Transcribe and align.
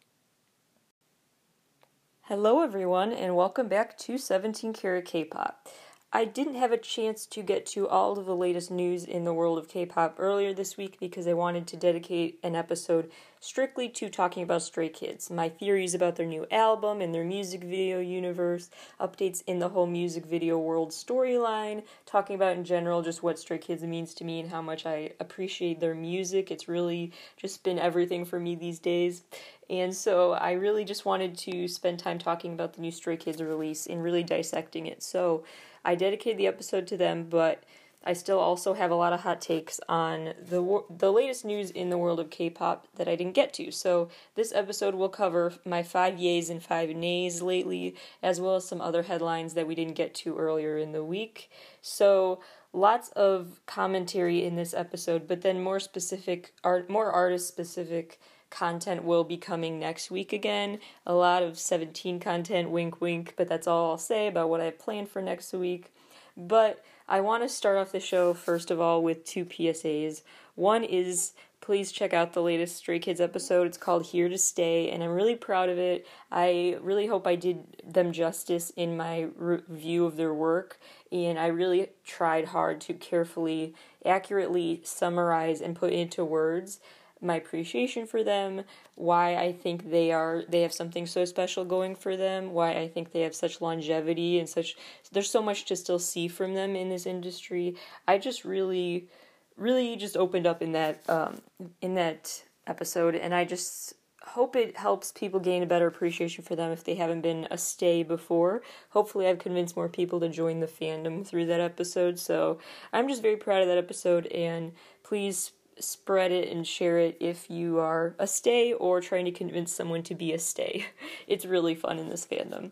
Hello 2.23 2.63
everyone 2.63 3.13
and 3.13 3.35
welcome 3.35 3.67
back 3.67 3.99
to 3.99 4.17
17 4.17 4.73
Karat 4.73 5.07
K-Pop. 5.07 5.67
I 6.11 6.25
didn't 6.25 6.55
have 6.55 6.73
a 6.73 6.79
chance 6.79 7.27
to 7.27 7.43
get 7.43 7.67
to 7.67 7.87
all 7.87 8.19
of 8.19 8.25
the 8.25 8.35
latest 8.35 8.71
news 8.71 9.05
in 9.05 9.25
the 9.25 9.35
world 9.35 9.59
of 9.59 9.69
K 9.69 9.85
pop 9.85 10.15
earlier 10.19 10.55
this 10.55 10.79
week 10.79 10.99
because 10.99 11.29
I 11.29 11.35
wanted 11.35 11.67
to 11.67 11.77
dedicate 11.77 12.39
an 12.43 12.57
episode 12.57 13.11
strictly 13.41 13.91
to 13.91 14.09
talking 14.09 14.43
about 14.43 14.63
Stray 14.63 14.89
Kids, 14.89 15.31
my 15.31 15.51
theories 15.51 15.93
about 15.93 16.17
their 16.17 16.25
new 16.25 16.47
album 16.51 17.03
and 17.03 17.15
their 17.15 17.25
music 17.25 17.63
video 17.63 18.01
universe, 18.01 18.71
updates 18.99 19.43
in 19.47 19.59
the 19.59 19.69
whole 19.69 19.87
music 19.87 20.25
video 20.25 20.57
world 20.59 20.93
storyline, 20.93 21.83
talking 22.07 22.37
about 22.37 22.57
in 22.57 22.65
general 22.65 23.03
just 23.03 23.23
what 23.23 23.39
Stray 23.39 23.59
Kids 23.59 23.83
means 23.83 24.15
to 24.15 24.25
me 24.25 24.41
and 24.41 24.49
how 24.49 24.63
much 24.63 24.87
I 24.87 25.11
appreciate 25.21 25.79
their 25.79 25.95
music. 25.95 26.51
It's 26.51 26.69
really 26.69 27.13
just 27.37 27.63
been 27.63 27.79
everything 27.79 28.25
for 28.25 28.41
me 28.41 28.55
these 28.55 28.79
days. 28.79 29.25
And 29.69 29.95
so 29.95 30.33
I 30.33 30.53
really 30.53 30.87
just 30.87 31.05
wanted 31.05 31.37
to 31.39 31.69
spend 31.69 31.99
time 31.99 32.19
talking 32.19 32.55
about 32.55 32.73
the 32.73 32.81
new 32.81 32.93
Stray 32.93 33.19
Kids 33.19 33.43
release 33.43 33.87
and 33.87 34.03
really 34.03 34.23
dissecting 34.23 34.87
it. 34.87 35.03
So 35.03 35.45
I 35.85 35.95
dedicated 35.95 36.39
the 36.39 36.47
episode 36.47 36.87
to 36.89 36.97
them, 36.97 37.27
but 37.29 37.65
I 38.05 38.13
still 38.13 38.39
also 38.39 38.75
have 38.75 38.91
a 38.91 38.95
lot 38.95 39.13
of 39.13 39.21
hot 39.21 39.41
takes 39.41 39.81
on 39.89 40.33
the 40.41 40.83
the 40.89 41.13
latest 41.13 41.45
news 41.45 41.71
in 41.71 41.91
the 41.91 41.99
world 41.99 42.21
of 42.21 42.31
K-pop 42.31 42.87
that 42.95 43.09
I 43.09 43.17
didn't 43.17 43.35
get 43.35 43.53
to. 43.55 43.71
So 43.73 44.09
this 44.35 44.53
episode 44.53 44.95
will 44.95 45.09
cover 45.09 45.53
my 45.65 45.83
five 45.83 46.15
yays 46.15 46.49
and 46.49 46.63
five 46.63 46.91
nays 46.91 47.43
lately, 47.43 47.97
as 48.23 48.41
well 48.41 48.57
as 48.57 48.67
some 48.67 48.81
other 48.81 49.03
headlines 49.03 49.55
that 49.55 49.67
we 49.67 49.75
didn't 49.75 49.95
get 49.97 50.15
to 50.17 50.39
earlier 50.39 50.79
in 50.79 50.93
the 50.93 51.05
week. 51.05 51.51
So 51.83 52.41
lots 52.73 53.09
of 53.11 53.61
commentary 53.67 54.45
in 54.45 54.55
this 54.55 54.75
episode, 54.75 55.27
but 55.27 55.43
then 55.43 55.61
more 55.61 55.81
specific 55.81 56.53
art, 56.63 56.89
more 56.89 57.11
artist 57.11 57.49
specific 57.49 58.21
content 58.51 59.05
will 59.05 59.25
be 59.25 59.37
coming 59.37 59.79
next 59.79 60.11
week 60.11 60.33
again. 60.33 60.79
A 61.07 61.15
lot 61.15 61.43
of 61.43 61.59
17 61.59 62.21
content, 62.21 62.71
wink 62.71 63.01
wink, 63.01 63.35
but 63.37 63.49
that's 63.49 63.67
all 63.67 63.91
I'll 63.91 63.99
say 63.99 64.27
about 64.27 64.49
what 64.49 64.61
I 64.61 64.67
have 64.67 64.79
planned 64.79 65.09
for 65.09 65.23
next 65.23 65.53
week. 65.53 65.93
But 66.37 66.85
I 67.09 67.21
want 67.21 67.43
to 67.43 67.49
start 67.49 67.79
off 67.79 67.93
the 67.93 68.01
show 68.01 68.35
first 68.35 68.71
of 68.71 68.81
all 68.81 69.03
with 69.03 69.25
two 69.25 69.45
PSAs. 69.45 70.23
One 70.55 70.85
is 70.85 71.33
please 71.61 71.93
check 71.93 72.15
out 72.15 72.33
the 72.33 72.43
latest 72.43 72.77
Stray 72.77 72.99
Kids 72.99 73.21
episode. 73.21 73.67
It's 73.67 73.77
called 73.77 74.07
Here 74.07 74.29
to 74.29 74.39
Stay, 74.39 74.91
and 74.91 75.03
I'm 75.03 75.11
really 75.11 75.37
proud 75.37 75.69
of 75.69 75.77
it. 75.77 76.07
I 76.33 76.79
really 76.81 77.07
hope 77.07 77.27
I 77.27 77.37
did 77.37 77.83
them 77.85 78.13
justice 78.13 78.71
in 78.71 78.97
my 78.97 79.29
review 79.37 80.07
of 80.07 80.17
their 80.17 80.33
work, 80.33 80.79
and 81.13 81.39
I 81.39 81.49
really 81.49 81.89
tried 82.07 82.47
hard 82.47 82.81
to 82.83 82.95
carefully, 82.95 83.75
accurately 84.05 84.81
summarize 84.83 85.61
and 85.61 85.77
put 85.77 85.93
into 85.93 86.25
words 86.25 86.81
my 87.21 87.37
appreciation 87.37 88.07
for 88.07 88.23
them, 88.23 88.65
why 88.95 89.37
I 89.37 89.53
think 89.53 89.91
they 89.91 90.13
are 90.13 90.45
they 90.49 90.63
have 90.63 90.73
something 90.73 91.07
so 91.07 91.25
special 91.25 91.65
going 91.65 91.95
for 91.95 92.17
them, 92.17 92.53
why 92.53 92.73
I 92.73 92.89
think 92.89 93.13
they 93.13 93.21
have 93.21 93.35
such 93.35 93.61
longevity 93.61 94.39
and 94.39 94.49
such 94.49 94.77
there's 95.13 95.31
so 95.31 95.43
much 95.43 95.65
to 95.67 95.77
still 95.77 95.99
see 95.99 96.29
from 96.29 96.55
them 96.55 96.77
in 96.77 96.89
this 96.89 97.07
industry. 97.07 97.77
I 98.07 98.19
just 98.19 98.45
really 98.45 99.09
really 99.57 99.97
just 99.97 100.17
opened 100.17 100.47
up 100.47 100.63
in 100.63 100.73
that 100.73 101.09
um, 101.09 101.41
in 101.81 101.95
that 101.95 102.45
episode 102.67 103.15
and 103.15 103.35
I 103.35 103.45
just 103.45 103.95
hope 104.29 104.57
it 104.57 104.77
helps 104.77 105.13
people 105.13 105.41
gain 105.41 105.63
a 105.63 105.67
better 105.67 105.87
appreciation 105.87 106.45
for 106.45 106.55
them 106.55 106.71
if 106.71 106.85
they 106.85 106.95
haven't 106.95 107.23
been 107.23 107.49
a 107.51 107.59
stay 107.59 108.03
before. 108.03 108.63
Hopefully, 108.91 109.27
I've 109.27 109.39
convinced 109.39 109.77
more 109.77 109.89
people 109.89 110.21
to 110.21 110.29
join 110.29 110.61
the 110.61 110.67
fandom 110.67 111.27
through 111.27 111.47
that 111.47 111.61
episode. 111.61 112.19
So 112.19 112.59
I'm 112.93 113.09
just 113.09 113.23
very 113.23 113.37
proud 113.37 113.63
of 113.63 113.69
that 113.69 113.79
episode, 113.79 114.27
and 114.27 114.73
please 115.03 115.53
spread 115.81 116.33
it 116.33 116.49
and 116.49 116.67
share 116.67 116.99
it 116.99 117.17
if 117.21 117.51
you 117.51 117.79
are 117.79 118.15
a 118.19 118.27
stay 118.27 118.73
or 118.73 119.01
trying 119.01 119.25
to 119.25 119.31
convince 119.31 119.73
someone 119.73 120.03
to 120.05 120.15
be 120.15 120.33
a 120.33 120.39
stay. 120.39 120.87
It's 121.27 121.45
really 121.45 121.75
fun 121.75 121.99
in 121.99 122.09
this 122.09 122.25
fandom. 122.25 122.71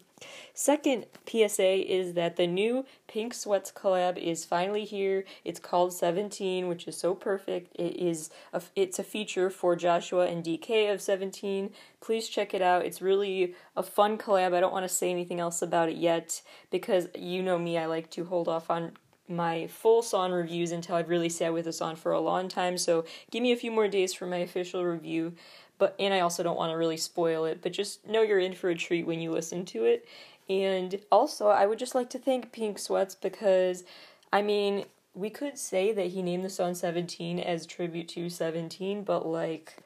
Second 0.55 1.05
PSA 1.27 1.93
is 1.93 2.15
that 2.15 2.37
the 2.37 2.47
new 2.47 2.87
Pink 3.07 3.35
Sweats 3.35 3.71
collab 3.71 4.17
is 4.17 4.47
finally 4.47 4.87
here. 4.87 5.25
It's 5.45 5.61
called 5.61 5.93
17, 5.93 6.69
which 6.69 6.89
is 6.89 6.97
so 6.97 7.15
perfect. 7.15 7.77
It 7.77 7.97
is 7.97 8.31
a, 8.55 8.63
it's 8.75 8.99
a 8.99 9.05
feature 9.05 9.51
for 9.51 9.77
Joshua 9.77 10.27
and 10.27 10.43
DK 10.43 10.91
of 10.93 11.03
17. 11.03 11.71
Please 12.01 12.29
check 12.29 12.55
it 12.55 12.63
out. 12.63 12.87
It's 12.87 13.03
really 13.03 13.55
a 13.77 13.83
fun 13.83 14.17
collab. 14.17 14.55
I 14.55 14.61
don't 14.61 14.73
want 14.73 14.89
to 14.89 14.95
say 14.95 15.11
anything 15.11 15.39
else 15.39 15.61
about 15.61 15.91
it 15.91 15.97
yet 15.97 16.41
because 16.71 17.09
you 17.15 17.43
know 17.43 17.59
me, 17.59 17.77
I 17.77 17.85
like 17.85 18.11
to 18.13 18.25
hold 18.25 18.49
off 18.49 18.71
on 18.71 18.93
my 19.29 19.67
full 19.67 20.03
song 20.03 20.33
reviews 20.33 20.73
until 20.73 20.97
I've 20.97 21.09
really 21.09 21.29
sat 21.29 21.53
with 21.53 21.67
a 21.67 21.73
song 21.73 21.97
for 21.97 22.13
a 22.13 22.21
long 22.21 22.49
time. 22.49 22.79
So 22.79 23.05
give 23.31 23.43
me 23.43 23.53
a 23.53 23.57
few 23.57 23.71
more 23.71 23.89
days 23.89 24.15
for 24.15 24.27
my 24.27 24.39
official 24.39 24.85
review. 24.85 25.35
But 25.79 25.95
and 25.99 26.15
I 26.15 26.21
also 26.21 26.43
don't 26.43 26.57
want 26.57 26.73
to 26.73 26.77
really 26.77 26.97
spoil 26.97 27.45
it, 27.45 27.61
but 27.61 27.73
just 27.73 28.07
know 28.07 28.23
you're 28.23 28.39
in 28.39 28.55
for 28.55 28.71
a 28.71 28.75
treat 28.75 29.07
when 29.07 29.21
you 29.21 29.31
listen 29.31 29.65
to 29.67 29.85
it. 29.85 30.07
And 30.49 31.01
also, 31.11 31.49
I 31.49 31.67
would 31.67 31.79
just 31.79 31.95
like 31.95 32.09
to 32.11 32.19
thank 32.19 32.53
Pink 32.53 32.79
Sweats 32.79 33.15
because, 33.15 33.85
I 34.33 34.43
mean, 34.43 34.87
we 35.13 35.29
could 35.29 35.59
say 35.59 35.93
that 35.93 36.09
he 36.09 36.23
named 36.23 36.45
the 36.45 36.51
song 36.51 36.75
17 36.75 37.41
as 37.41 37.67
tribute 37.67 38.09
to 38.09 38.31
17, 38.31 39.03
but 39.03 39.27
like, 39.27 39.77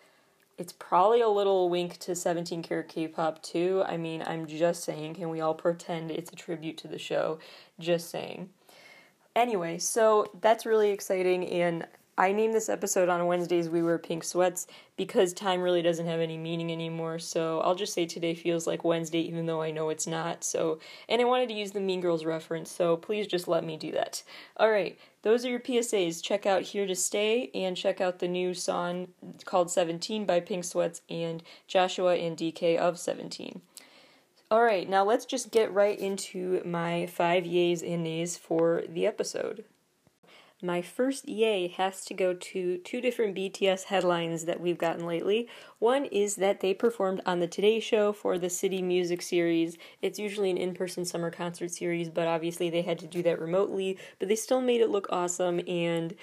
it's 0.59 0.73
probably 0.73 1.23
a 1.23 1.29
little 1.29 1.71
wink 1.71 1.97
to 2.01 2.15
17 2.15 2.63
karat 2.63 2.89
K-pop 2.89 3.43
too. 3.43 3.83
I 3.87 3.97
mean, 3.97 4.23
I'm 4.27 4.47
just 4.47 4.85
saying, 4.85 5.15
can 5.15 5.31
we 5.31 5.41
all 5.41 5.55
pretend 5.55 6.11
it's 6.11 6.31
a 6.33 6.37
tribute 6.37 6.77
to 6.79 6.89
the 6.89 6.99
show? 6.99 7.39
Just 7.79 8.11
saying. 8.11 8.51
Anyway, 9.37 9.79
so 9.79 10.27
that's 10.41 10.67
really 10.67 10.91
exciting, 10.91 11.47
and 11.49 11.87
I 12.21 12.33
named 12.33 12.53
this 12.53 12.69
episode 12.69 13.09
on 13.09 13.27
Wednesdays 13.27 13.71
We 13.71 13.83
Wear 13.83 13.97
Pink 13.97 14.25
Sweats 14.25 14.67
because 14.99 15.33
time 15.33 15.63
really 15.63 15.81
doesn't 15.81 16.05
have 16.05 16.21
any 16.21 16.37
meaning 16.37 16.71
anymore. 16.71 17.19
So 17.19 17.61
I'll 17.61 17.75
just 17.75 17.95
say 17.95 18.05
today 18.05 18.35
feels 18.35 18.67
like 18.67 18.85
Wednesday, 18.85 19.21
even 19.21 19.47
though 19.47 19.63
I 19.63 19.71
know 19.71 19.89
it's 19.89 20.07
not. 20.07 20.45
So, 20.45 20.81
and 21.09 21.23
I 21.23 21.25
wanted 21.25 21.49
to 21.49 21.55
use 21.55 21.71
the 21.71 21.81
Mean 21.81 22.03
Girls 22.03 22.27
reference, 22.27 22.71
so 22.71 22.99
please 22.99 23.27
just 23.27 23.49
let 23.49 23.65
me 23.65 23.79
do 23.79 23.91
that. 23.93 24.23
All 24.59 24.71
right, 24.71 24.99
those 25.23 25.47
are 25.47 25.49
your 25.49 25.61
PSAs. 25.61 26.23
Check 26.23 26.45
out 26.45 26.61
Here 26.61 26.87
to 26.87 26.95
Stay 26.95 27.51
and 27.55 27.75
check 27.75 28.03
out 28.03 28.19
the 28.19 28.29
new 28.29 28.53
song 28.53 29.09
called 29.47 29.71
17 29.71 30.27
by 30.27 30.41
Pink 30.41 30.65
Sweats 30.65 31.01
and 31.09 31.43
Joshua 31.67 32.17
and 32.17 32.37
DK 32.37 32.77
of 32.77 32.99
17. 32.99 33.63
All 34.53 34.65
right, 34.65 34.89
now 34.89 35.05
let's 35.05 35.27
just 35.27 35.53
get 35.53 35.73
right 35.73 35.97
into 35.97 36.61
my 36.65 37.07
five 37.07 37.45
yays 37.45 37.89
and 37.89 38.03
nays 38.03 38.37
for 38.37 38.83
the 38.89 39.07
episode. 39.07 39.65
My 40.61 40.83
first 40.83 41.29
yay 41.29 41.69
has 41.69 42.05
to 42.07 42.15
go 42.15 42.35
to 42.35 42.79
two 42.79 43.01
different 43.01 43.37
BTS 43.37 43.85
headlines 43.85 44.47
that 44.47 44.61
we've 44.61 44.77
gotten 44.77 45.07
lately. 45.07 45.49
One 45.79 46.05
is 46.07 46.35
that 46.37 46.61
they 46.61 46.75
performed 46.75 47.21
on 47.25 47.39
the 47.39 47.47
Today 47.47 47.79
Show 47.79 48.13
for 48.13 48.39
the 48.39 48.49
Citi 48.49 48.83
Music 48.83 49.23
Series. 49.23 49.79
It's 50.03 50.19
usually 50.19 50.51
an 50.51 50.59
in 50.59 50.75
person 50.75 51.05
summer 51.05 51.31
concert 51.31 51.71
series, 51.71 52.11
but 52.11 52.27
obviously 52.27 52.69
they 52.71 52.83
had 52.83 52.99
to 52.99 53.07
do 53.07 53.23
that 53.23 53.41
remotely, 53.41 53.99
but 54.19 54.27
they 54.27 54.35
still 54.35 54.61
made 54.61 54.81
it 54.81 54.91
look 54.91 55.07
awesome 55.11 55.61
and 55.69 56.17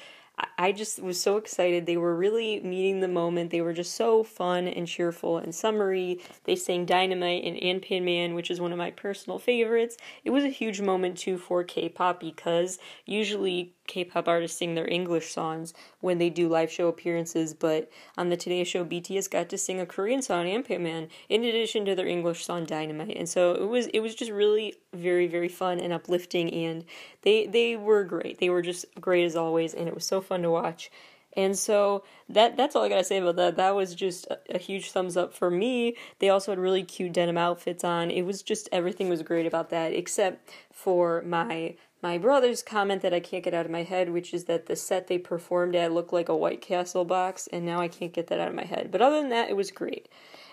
I 0.59 0.71
just 0.71 1.01
was 1.01 1.19
so 1.19 1.37
excited. 1.37 1.85
They 1.85 1.97
were 1.97 2.15
really 2.15 2.59
meeting 2.59 2.99
the 2.99 3.07
moment. 3.07 3.49
They 3.49 3.61
were 3.61 3.73
just 3.73 3.95
so 3.95 4.23
fun 4.23 4.67
and 4.67 4.87
cheerful 4.87 5.37
and 5.37 5.53
summery. 5.53 6.19
They 6.43 6.55
sang 6.55 6.85
Dynamite 6.85 7.43
and 7.43 7.57
Anpanman, 7.57 8.35
which 8.35 8.51
is 8.51 8.61
one 8.61 8.71
of 8.71 8.77
my 8.77 8.91
personal 8.91 9.39
favorites. 9.39 9.97
It 10.23 10.31
was 10.31 10.43
a 10.43 10.49
huge 10.49 10.81
moment 10.81 11.17
too 11.17 11.37
for 11.37 11.63
K 11.63 11.89
pop 11.89 12.19
because 12.19 12.77
usually 13.05 13.75
K 13.87 14.03
pop 14.03 14.27
artists 14.27 14.57
sing 14.57 14.75
their 14.75 14.87
English 14.87 15.31
songs 15.31 15.73
when 16.01 16.17
they 16.17 16.29
do 16.29 16.47
live 16.47 16.71
show 16.71 16.87
appearances, 16.87 17.53
but 17.53 17.89
on 18.17 18.29
the 18.29 18.37
Today 18.37 18.63
Show, 18.63 18.85
BTS 18.85 19.29
got 19.29 19.49
to 19.49 19.57
sing 19.57 19.79
a 19.79 19.85
Korean 19.85 20.21
song, 20.21 20.45
Anpanman, 20.45 21.09
in 21.29 21.43
addition 21.43 21.85
to 21.85 21.95
their 21.95 22.07
English 22.07 22.45
song 22.45 22.65
Dynamite. 22.65 23.17
And 23.17 23.27
so 23.27 23.53
it 23.53 23.67
was 23.67 23.87
it 23.87 24.01
was 24.01 24.13
just 24.15 24.31
really 24.31 24.75
very, 24.93 25.27
very 25.27 25.49
fun 25.49 25.79
and 25.79 25.93
uplifting 25.93 26.53
and 26.53 26.85
they 27.23 27.47
they 27.47 27.75
were 27.75 28.03
great. 28.03 28.39
They 28.39 28.49
were 28.49 28.61
just 28.61 28.85
great 28.99 29.25
as 29.25 29.35
always 29.35 29.73
and 29.73 29.87
it 29.87 29.95
was 29.95 30.05
so 30.05 30.21
fun 30.21 30.41
to 30.43 30.51
watch. 30.51 30.91
And 31.37 31.55
so 31.55 32.03
that 32.29 32.57
that's 32.57 32.75
all 32.75 32.83
I 32.83 32.89
gotta 32.89 33.03
say 33.03 33.19
about 33.19 33.35
that. 33.35 33.57
That 33.57 33.75
was 33.75 33.93
just 33.93 34.25
a, 34.25 34.39
a, 34.55 34.57
huge 34.57 34.91
thumbs 34.91 35.15
up 35.15 35.35
for 35.35 35.51
me. 35.51 35.95
They 36.17 36.29
also 36.29 36.51
had 36.51 36.57
really 36.57 36.83
cute 36.83 37.13
denim 37.13 37.37
outfits 37.37 37.83
on. 37.83 38.09
It 38.09 38.23
was 38.23 38.41
just 38.41 38.67
everything 38.71 39.07
was 39.07 39.21
great 39.21 39.45
about 39.45 39.69
that, 39.69 39.93
except 39.93 40.49
for 40.73 41.21
my 41.21 41.75
my 42.01 42.17
brother's 42.17 42.61
comment 42.61 43.01
that 43.01 43.13
I 43.13 43.19
can't 43.19 43.43
get 43.43 43.53
out 43.53 43.65
of 43.65 43.71
my 43.71 43.83
head, 43.83 44.11
which 44.11 44.33
is 44.33 44.45
that 44.45 44.67
the 44.67 44.75
set 44.75 45.07
they 45.07 45.17
performed 45.17 45.75
at 45.75 45.91
looked 45.91 46.13
like 46.13 46.29
a 46.29 46.35
White 46.35 46.61
Castle 46.61 47.05
box, 47.05 47.47
and 47.51 47.65
now 47.65 47.79
I 47.79 47.87
can't 47.87 48.13
get 48.13 48.27
that 48.27 48.39
out 48.39 48.49
of 48.49 48.55
my 48.55 48.65
head. 48.65 48.91
But 48.91 49.01
other 49.01 49.19
than 49.19 49.29
that, 49.29 49.49
it 49.49 49.55
was 49.55 49.71
great. 49.71 50.07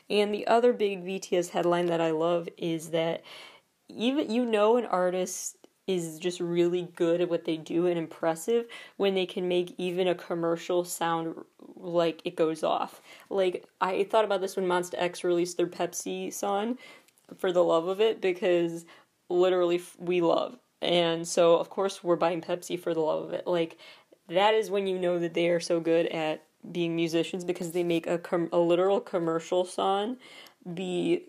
And 0.08 0.32
the 0.32 0.46
other 0.46 0.72
big 0.72 1.04
BTS 1.04 1.50
headline 1.50 1.86
that 1.86 2.00
I 2.00 2.10
love 2.10 2.48
is 2.56 2.90
that 2.90 3.22
even 3.88 4.30
you 4.30 4.44
know 4.44 4.76
an 4.76 4.86
artist 4.86 5.56
is 5.86 6.18
just 6.18 6.40
really 6.40 6.88
good 6.96 7.20
at 7.20 7.28
what 7.28 7.44
they 7.44 7.58
do 7.58 7.86
and 7.86 7.98
impressive 7.98 8.66
when 8.96 9.14
they 9.14 9.26
can 9.26 9.46
make 9.46 9.74
even 9.76 10.08
a 10.08 10.14
commercial 10.14 10.82
sound 10.82 11.34
like 11.76 12.22
it 12.24 12.36
goes 12.36 12.62
off. 12.62 13.02
Like 13.28 13.66
I 13.80 14.04
thought 14.04 14.24
about 14.24 14.40
this 14.40 14.56
when 14.56 14.66
Monsta 14.66 14.94
X 14.96 15.24
released 15.24 15.58
their 15.58 15.66
Pepsi 15.66 16.32
song 16.32 16.78
for 17.36 17.52
the 17.52 17.64
love 17.64 17.88
of 17.88 18.00
it 18.00 18.20
because 18.20 18.86
literally 19.28 19.82
we 19.98 20.20
love. 20.22 20.58
And 20.84 21.26
so 21.26 21.56
of 21.56 21.70
course 21.70 22.04
we're 22.04 22.16
buying 22.16 22.40
Pepsi 22.40 22.78
for 22.78 22.94
the 22.94 23.00
love 23.00 23.24
of 23.24 23.32
it. 23.32 23.46
Like 23.46 23.78
that 24.28 24.54
is 24.54 24.70
when 24.70 24.86
you 24.86 24.98
know 24.98 25.18
that 25.18 25.34
they 25.34 25.48
are 25.48 25.60
so 25.60 25.80
good 25.80 26.06
at 26.06 26.44
being 26.70 26.96
musicians 26.96 27.44
because 27.44 27.72
they 27.72 27.84
make 27.84 28.06
a 28.06 28.18
com- 28.18 28.48
a 28.52 28.58
literal 28.58 29.00
commercial 29.00 29.64
song 29.64 30.16
be 30.72 31.26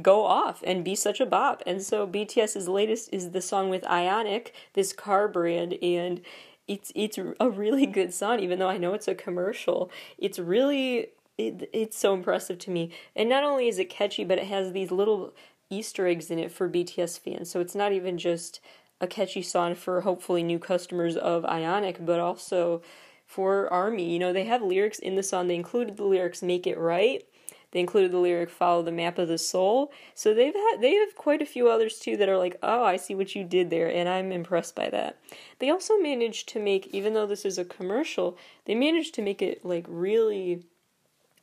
go 0.00 0.24
off 0.24 0.62
and 0.66 0.84
be 0.84 0.94
such 0.94 1.20
a 1.20 1.26
bop. 1.26 1.62
And 1.66 1.82
so 1.82 2.06
BTS's 2.06 2.68
latest 2.68 3.10
is 3.12 3.30
the 3.30 3.42
song 3.42 3.68
with 3.68 3.82
IONIQ, 3.82 4.48
this 4.74 4.92
car 4.92 5.28
brand, 5.28 5.74
and 5.82 6.20
it's 6.68 6.92
it's 6.94 7.18
a 7.18 7.50
really 7.50 7.86
good 7.98 8.14
song, 8.14 8.40
even 8.40 8.58
though 8.58 8.68
I 8.68 8.78
know 8.78 8.94
it's 8.94 9.08
a 9.08 9.14
commercial. 9.14 9.90
It's 10.18 10.38
really 10.38 11.08
it, 11.36 11.68
it's 11.72 11.98
so 11.98 12.14
impressive 12.14 12.58
to 12.60 12.70
me. 12.70 12.92
And 13.16 13.28
not 13.28 13.44
only 13.44 13.68
is 13.68 13.78
it 13.78 13.90
catchy, 13.90 14.24
but 14.24 14.38
it 14.38 14.46
has 14.46 14.72
these 14.72 14.90
little 14.90 15.34
Easter 15.70 16.06
eggs 16.06 16.30
in 16.30 16.38
it 16.38 16.52
for 16.52 16.68
BTS 16.68 17.18
fans. 17.18 17.50
So 17.50 17.60
it's 17.60 17.74
not 17.74 17.92
even 17.92 18.18
just 18.18 18.60
a 19.00 19.06
catchy 19.06 19.42
song 19.42 19.74
for 19.74 20.02
hopefully 20.02 20.42
new 20.42 20.58
customers 20.58 21.16
of 21.16 21.42
IONIQ, 21.44 22.04
but 22.04 22.20
also 22.20 22.82
for 23.26 23.72
Army. 23.72 24.12
You 24.12 24.18
know, 24.18 24.32
they 24.32 24.44
have 24.44 24.62
lyrics 24.62 24.98
in 24.98 25.14
the 25.14 25.22
song. 25.22 25.48
They 25.48 25.54
included 25.54 25.96
the 25.96 26.04
lyrics 26.04 26.42
"Make 26.42 26.66
It 26.66 26.78
Right," 26.78 27.24
They 27.72 27.80
included 27.80 28.10
the 28.10 28.18
lyric 28.18 28.50
"Follow 28.50 28.82
the 28.82 28.90
Map 28.90 29.18
of 29.18 29.28
the 29.28 29.38
Soul." 29.38 29.92
So 30.14 30.34
they've 30.34 30.54
had 30.54 30.80
they 30.80 30.94
have 30.94 31.14
quite 31.14 31.40
a 31.40 31.46
few 31.46 31.68
others 31.68 31.98
too 31.98 32.16
that 32.16 32.28
are 32.28 32.38
like, 32.38 32.56
"Oh, 32.62 32.82
I 32.82 32.96
see 32.96 33.14
what 33.14 33.34
you 33.34 33.44
did 33.44 33.70
there," 33.70 33.88
and 33.88 34.08
I'm 34.08 34.32
impressed 34.32 34.74
by 34.74 34.90
that. 34.90 35.18
They 35.60 35.70
also 35.70 35.96
managed 35.98 36.48
to 36.50 36.60
make, 36.60 36.88
even 36.88 37.14
though 37.14 37.26
this 37.26 37.44
is 37.44 37.58
a 37.58 37.64
commercial, 37.64 38.36
they 38.64 38.74
managed 38.74 39.14
to 39.14 39.22
make 39.22 39.40
it 39.40 39.64
like 39.64 39.86
really 39.88 40.64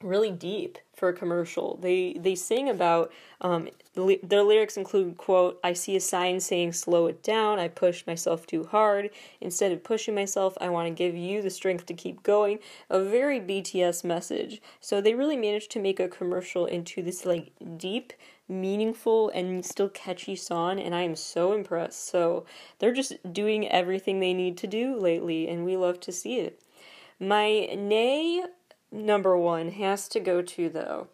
really 0.01 0.31
deep 0.31 0.77
for 0.95 1.09
a 1.09 1.13
commercial. 1.13 1.77
They 1.77 2.17
they 2.19 2.35
sing 2.35 2.69
about 2.69 3.11
um, 3.41 3.69
the, 3.93 4.19
their 4.23 4.43
lyrics 4.43 4.77
include 4.77 5.17
quote 5.17 5.59
I 5.63 5.73
see 5.73 5.95
a 5.95 5.99
sign 5.99 6.39
saying 6.39 6.73
slow 6.73 7.07
it 7.07 7.23
down. 7.23 7.59
I 7.59 7.67
push 7.67 8.05
myself 8.05 8.45
too 8.45 8.65
hard. 8.65 9.09
Instead 9.41 9.71
of 9.71 9.83
pushing 9.83 10.15
myself, 10.15 10.57
I 10.59 10.69
want 10.69 10.87
to 10.87 10.93
give 10.93 11.15
you 11.15 11.41
the 11.41 11.49
strength 11.49 11.85
to 11.87 11.93
keep 11.93 12.23
going. 12.23 12.59
A 12.89 13.01
very 13.01 13.39
BTS 13.39 14.03
message. 14.03 14.61
So 14.81 15.01
they 15.01 15.13
really 15.13 15.37
managed 15.37 15.71
to 15.71 15.79
make 15.79 15.99
a 15.99 16.07
commercial 16.07 16.65
into 16.65 17.01
this 17.01 17.25
like 17.25 17.51
deep 17.77 18.13
meaningful 18.49 19.29
and 19.29 19.65
still 19.65 19.89
catchy 19.89 20.35
song 20.35 20.79
and 20.79 20.95
I 20.95 21.01
am 21.01 21.15
so 21.15 21.53
impressed. 21.53 22.07
So 22.07 22.45
they're 22.79 22.93
just 22.93 23.13
doing 23.31 23.67
everything 23.67 24.19
they 24.19 24.33
need 24.33 24.57
to 24.57 24.67
do 24.67 24.95
lately 24.95 25.47
and 25.47 25.65
we 25.65 25.75
love 25.75 25.99
to 26.01 26.11
see 26.11 26.39
it. 26.39 26.61
My 27.19 27.65
nay 27.75 28.43
number 28.91 29.37
one 29.37 29.71
has 29.71 30.07
to 30.09 30.19
go 30.19 30.41
to, 30.41 30.69
though, 30.69 31.07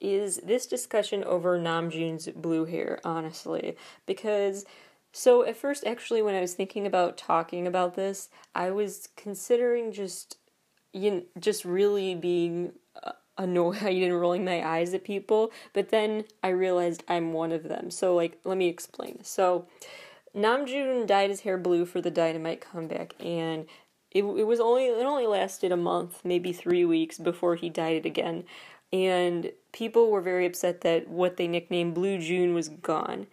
is 0.00 0.38
this 0.38 0.66
discussion 0.66 1.24
over 1.24 1.58
Namjoon's 1.58 2.28
blue 2.28 2.64
hair, 2.64 3.00
honestly. 3.04 3.76
Because, 4.06 4.64
so 5.12 5.44
at 5.44 5.56
first, 5.56 5.86
actually, 5.86 6.22
when 6.22 6.34
I 6.34 6.40
was 6.40 6.54
thinking 6.54 6.86
about 6.86 7.16
talking 7.16 7.66
about 7.66 7.94
this, 7.94 8.28
I 8.54 8.70
was 8.70 9.08
considering 9.16 9.92
just, 9.92 10.36
you 10.92 11.10
know, 11.10 11.22
just 11.38 11.64
really 11.64 12.14
being 12.14 12.72
uh, 13.02 13.12
annoyed 13.38 13.82
and 13.82 14.20
rolling 14.20 14.44
my 14.44 14.66
eyes 14.66 14.94
at 14.94 15.04
people, 15.04 15.52
but 15.72 15.88
then 15.90 16.24
I 16.42 16.48
realized 16.48 17.04
I'm 17.08 17.32
one 17.32 17.52
of 17.52 17.64
them. 17.64 17.90
So, 17.90 18.14
like, 18.14 18.38
let 18.44 18.58
me 18.58 18.68
explain. 18.68 19.24
So, 19.24 19.66
Namjoon 20.36 21.06
dyed 21.06 21.30
his 21.30 21.40
hair 21.42 21.56
blue 21.56 21.86
for 21.86 22.00
the 22.00 22.10
Dynamite 22.10 22.60
comeback, 22.60 23.14
and 23.20 23.66
it, 24.14 24.22
it 24.22 24.46
was 24.46 24.60
only 24.60 24.86
it 24.86 25.04
only 25.04 25.26
lasted 25.26 25.72
a 25.72 25.76
month, 25.76 26.20
maybe 26.24 26.52
three 26.52 26.84
weeks 26.84 27.18
before 27.18 27.56
he 27.56 27.68
dyed 27.68 27.96
it 27.96 28.06
again, 28.06 28.44
and 28.92 29.52
people 29.72 30.10
were 30.10 30.20
very 30.20 30.46
upset 30.46 30.82
that 30.82 31.08
what 31.08 31.36
they 31.36 31.48
nicknamed 31.48 31.94
Blue 31.94 32.18
June 32.18 32.54
was 32.54 32.68
gone. 32.68 33.26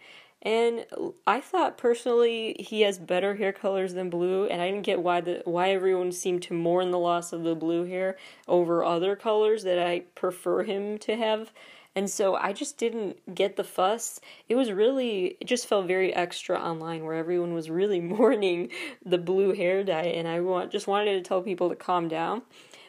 And 0.44 0.86
I 1.24 1.40
thought 1.40 1.78
personally 1.78 2.56
he 2.58 2.80
has 2.80 2.98
better 2.98 3.36
hair 3.36 3.52
colors 3.52 3.94
than 3.94 4.10
blue, 4.10 4.46
and 4.46 4.60
I 4.60 4.68
didn't 4.68 4.82
get 4.82 5.00
why 5.00 5.20
the 5.20 5.42
why 5.44 5.70
everyone 5.70 6.10
seemed 6.10 6.42
to 6.44 6.54
mourn 6.54 6.90
the 6.90 6.98
loss 6.98 7.32
of 7.32 7.44
the 7.44 7.54
blue 7.54 7.84
hair 7.84 8.16
over 8.48 8.84
other 8.84 9.14
colors 9.14 9.62
that 9.62 9.78
I 9.78 10.00
prefer 10.16 10.64
him 10.64 10.98
to 10.98 11.16
have. 11.16 11.52
And 11.94 12.08
so 12.08 12.34
I 12.34 12.52
just 12.52 12.78
didn't 12.78 13.34
get 13.34 13.56
the 13.56 13.64
fuss. 13.64 14.20
It 14.48 14.54
was 14.54 14.72
really, 14.72 15.36
it 15.40 15.44
just 15.46 15.66
felt 15.66 15.86
very 15.86 16.14
extra 16.14 16.58
online 16.58 17.04
where 17.04 17.14
everyone 17.14 17.54
was 17.54 17.68
really 17.68 18.00
mourning 18.16 18.70
the 19.04 19.18
blue 19.18 19.52
hair 19.52 19.84
dye. 19.84 20.02
And 20.02 20.26
I 20.26 20.40
want, 20.40 20.72
just 20.72 20.86
wanted 20.86 21.12
to 21.14 21.28
tell 21.28 21.42
people 21.42 21.68
to 21.68 21.76
calm 21.76 22.08
down. 22.08 22.42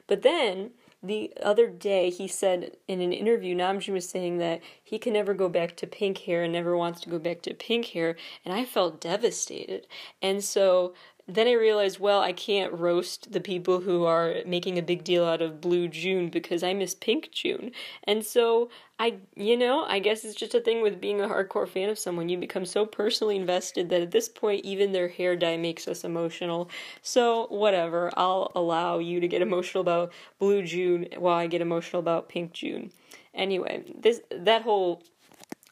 But 0.07 0.21
then 0.21 0.71
the 1.03 1.33
other 1.43 1.67
day 1.67 2.09
he 2.09 2.29
said 2.29 2.77
in 2.87 3.01
an 3.01 3.11
interview 3.11 3.53
Namjoon 3.55 3.91
was 3.91 4.07
saying 4.07 4.37
that 4.37 4.61
he 4.81 4.97
can 4.97 5.11
never 5.11 5.33
go 5.33 5.49
back 5.49 5.75
to 5.75 5.87
pink 5.87 6.19
hair 6.19 6.43
and 6.43 6.53
never 6.53 6.77
wants 6.77 7.01
to 7.01 7.09
go 7.09 7.19
back 7.19 7.41
to 7.41 7.53
pink 7.53 7.87
hair 7.87 8.15
and 8.45 8.53
I 8.53 8.63
felt 8.63 9.01
devastated. 9.01 9.85
And 10.21 10.41
so 10.41 10.93
then 11.27 11.47
I 11.47 11.53
realized, 11.53 11.99
well, 11.99 12.21
I 12.21 12.33
can't 12.33 12.73
roast 12.73 13.31
the 13.31 13.39
people 13.39 13.79
who 13.79 14.03
are 14.03 14.35
making 14.45 14.77
a 14.77 14.81
big 14.81 15.05
deal 15.05 15.23
out 15.23 15.41
of 15.41 15.61
Blue 15.61 15.87
June 15.87 16.29
because 16.29 16.63
I 16.63 16.73
miss 16.73 16.95
Pink 16.95 17.31
June. 17.31 17.71
And 18.03 18.25
so 18.25 18.69
I, 18.99 19.15
you 19.35 19.55
know, 19.55 19.85
I 19.85 19.99
guess 19.99 20.25
it's 20.25 20.35
just 20.35 20.53
a 20.53 20.59
thing 20.59 20.81
with 20.81 20.99
being 20.99 21.21
a 21.21 21.27
hardcore 21.27 21.67
fan 21.67 21.89
of 21.89 21.97
someone. 21.97 22.27
You 22.27 22.37
become 22.37 22.65
so 22.65 22.85
personally 22.85 23.37
invested 23.37 23.89
that 23.89 24.01
at 24.01 24.11
this 24.11 24.27
point, 24.27 24.65
even 24.65 24.91
their 24.91 25.07
hair 25.07 25.35
dye 25.37 25.55
makes 25.55 25.87
us 25.87 26.03
emotional. 26.03 26.69
So, 27.01 27.47
whatever, 27.47 28.11
I'll 28.17 28.51
allow 28.53 28.99
you 28.99 29.21
to 29.21 29.27
get 29.27 29.41
emotional 29.41 29.81
about 29.81 30.11
Blue 30.39 30.61
June 30.61 31.07
while 31.17 31.35
I 31.35 31.47
get 31.47 31.61
emotional 31.61 32.01
about 32.01 32.27
Pink 32.27 32.51
June. 32.51 32.91
Anyway, 33.33 33.83
this 33.97 34.21
that 34.29 34.61
whole 34.61 35.01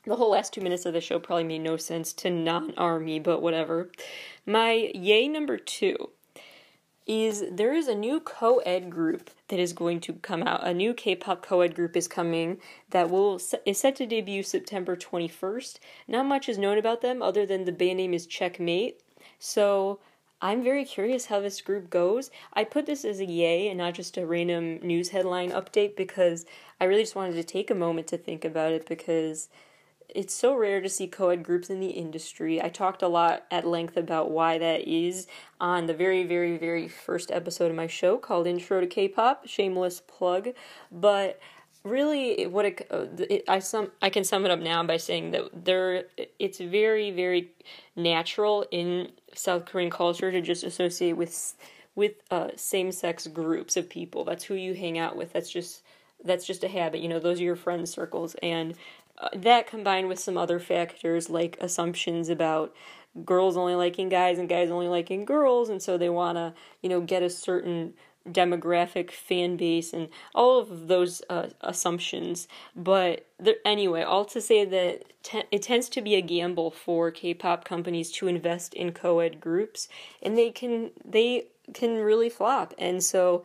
the 0.06 0.15
whole 0.15 0.31
last 0.31 0.53
two 0.53 0.62
minutes 0.62 0.86
of 0.86 0.94
the 0.94 1.01
show 1.01 1.19
probably 1.19 1.44
made 1.44 1.59
no 1.59 1.77
sense 1.77 2.13
to 2.13 2.30
non 2.30 2.74
army, 2.75 3.19
but 3.19 3.42
whatever. 3.42 3.92
My 4.45 4.92
yay 4.94 5.27
number 5.27 5.57
two 5.57 6.09
is 7.07 7.44
there 7.51 7.74
is 7.74 7.88
a 7.88 7.95
new 7.95 8.19
co 8.19 8.59
ed 8.59 8.89
group 8.89 9.30
that 9.50 9.59
is 9.59 9.74
going 9.74 10.00
to 10.01 10.13
come 10.13 10.44
out. 10.44 10.65
A 10.65 10.74
new 10.74 10.94
K 10.94 11.15
pop 11.15 11.45
co 11.45 11.62
ed 11.62 11.75
group 11.75 11.95
is 11.95 12.07
coming 12.07 12.57
that 12.89 13.09
will 13.09 13.39
is 13.65 13.80
set 13.80 13.95
to 13.98 14.06
debut 14.06 14.44
September 14.44 14.95
21st. 14.95 15.80
Not 16.07 16.25
much 16.25 16.50
is 16.50 16.57
known 16.57 16.77
about 16.77 17.01
them 17.01 17.21
other 17.21 17.45
than 17.45 17.65
the 17.65 17.71
band 17.71 17.98
name 17.98 18.13
is 18.13 18.25
Checkmate. 18.25 19.01
So 19.39 20.00
I'm 20.42 20.63
very 20.63 20.86
curious 20.86 21.27
how 21.27 21.39
this 21.39 21.62
group 21.62 21.89
goes. 21.92 22.31
I 22.53 22.63
put 22.63 22.88
this 22.88 23.06
as 23.06 23.19
a 23.19 23.25
yay 23.25 23.68
and 23.68 23.77
not 23.77 23.94
just 23.94 24.18
a 24.18 24.25
random 24.25 24.80
news 24.81 25.09
headline 25.09 25.51
update 25.51 25.95
because 25.95 26.45
I 26.80 26.86
really 26.86 27.03
just 27.03 27.15
wanted 27.15 27.33
to 27.33 27.44
take 27.44 27.69
a 27.69 27.75
moment 27.75 28.08
to 28.08 28.17
think 28.17 28.43
about 28.43 28.72
it 28.72 28.88
because 28.88 29.50
it's 30.15 30.34
so 30.34 30.56
rare 30.56 30.82
to 30.82 30.89
see 30.89 31.08
co-ed 31.08 31.44
groups 31.44 31.70
in 31.70 31.80
the 31.80 31.89
industry. 31.89 32.62
I 32.62 32.70
talked 32.70 33.01
a 33.01 33.08
lot 33.08 33.46
at 33.51 33.65
length 33.65 33.98
about 33.98 34.32
why 34.32 34.58
that 34.58 34.88
is 34.88 35.27
on 35.60 35.86
the 35.86 35.94
very 35.94 36.24
very 36.24 36.58
very 36.58 36.88
first 36.88 37.32
episode 37.32 37.70
of 37.70 37.75
my 37.75 37.88
show 37.88 38.18
called 38.18 38.48
Intro 38.48 38.82
to 38.82 38.88
K-pop, 38.88 39.48
shameless 39.48 40.01
plug, 40.01 40.50
but 40.91 41.39
really 41.84 42.46
what 42.46 42.65
it, 42.65 42.88
uh, 42.91 43.06
it, 43.18 43.44
I 43.48 43.60
sum 43.60 43.91
I 44.01 44.10
can 44.10 44.24
sum 44.24 44.46
it 44.46 44.51
up 44.51 44.60
now 44.60 44.84
by 44.84 44.98
saying 44.98 45.32
that 45.32 45.65
there 45.65 46.06
it's 46.38 46.60
very 46.60 47.12
very 47.12 47.51
natural 47.96 48.65
in 48.72 49.12
South 49.34 49.65
Korean 49.65 49.89
culture 49.89 50.32
to 50.32 50.41
just 50.41 50.63
associate 50.63 51.13
with 51.13 51.56
with 51.96 52.13
uh, 52.32 52.50
same-sex 52.56 53.27
groups 53.27 53.75
of 53.75 53.89
people. 53.89 54.24
That's 54.24 54.46
who 54.46 54.56
you 54.56 54.74
hang 54.74 54.98
out 54.98 55.18
with. 55.18 55.34
That's 55.34 55.50
just 55.50 55.84
that's 56.24 56.46
just 56.46 56.63
a 56.63 56.68
habit. 56.68 57.01
You 57.01 57.10
know, 57.10 57.20
those 57.20 57.39
are 57.39 57.44
your 57.44 57.56
friend 57.56 57.88
circles 57.88 58.36
and 58.44 58.75
that 59.36 59.68
combined 59.68 60.08
with 60.08 60.20
some 60.20 60.38
other 60.38 60.60
factors 60.60 61.30
like 61.30 61.58
assumptions 61.62 62.30
about 62.30 62.74
girls 63.25 63.58
only 63.58 63.75
liking 63.75 64.10
guys 64.10 64.40
and 64.40 64.48
guys 64.48 64.72
only 64.72 64.88
liking 64.88 65.25
girls 65.25 65.70
and 65.70 65.82
so 65.82 65.98
they 65.98 66.10
want 66.10 66.38
to 66.38 66.54
you 66.82 66.90
know 66.90 67.01
get 67.01 67.22
a 67.22 67.30
certain 67.30 67.94
demographic 68.30 69.12
fan 69.12 69.58
base 69.58 69.94
and 69.94 70.08
all 70.36 70.60
of 70.60 70.88
those 70.88 71.22
uh, 71.30 71.48
assumptions. 71.62 72.48
But 72.75 73.25
there, 73.40 73.56
anyway 73.66 74.04
all 74.04 74.25
to 74.25 74.42
say 74.42 74.66
that 74.66 75.04
te- 75.24 75.44
it 75.51 75.63
tends 75.63 75.90
to 75.90 76.01
be 76.01 76.16
a 76.16 76.22
gamble 76.22 76.72
for 76.72 77.12
k-pop 77.12 77.66
companies 77.66 78.12
to 78.13 78.28
invest 78.28 78.74
in 78.74 78.92
co-ed 78.92 79.42
groups 79.42 79.88
and 80.22 80.38
they 80.38 80.51
can 80.51 80.92
they 81.04 81.48
can 81.74 81.98
really 81.98 82.30
flop. 82.30 82.74
And 82.78 83.04
so 83.04 83.44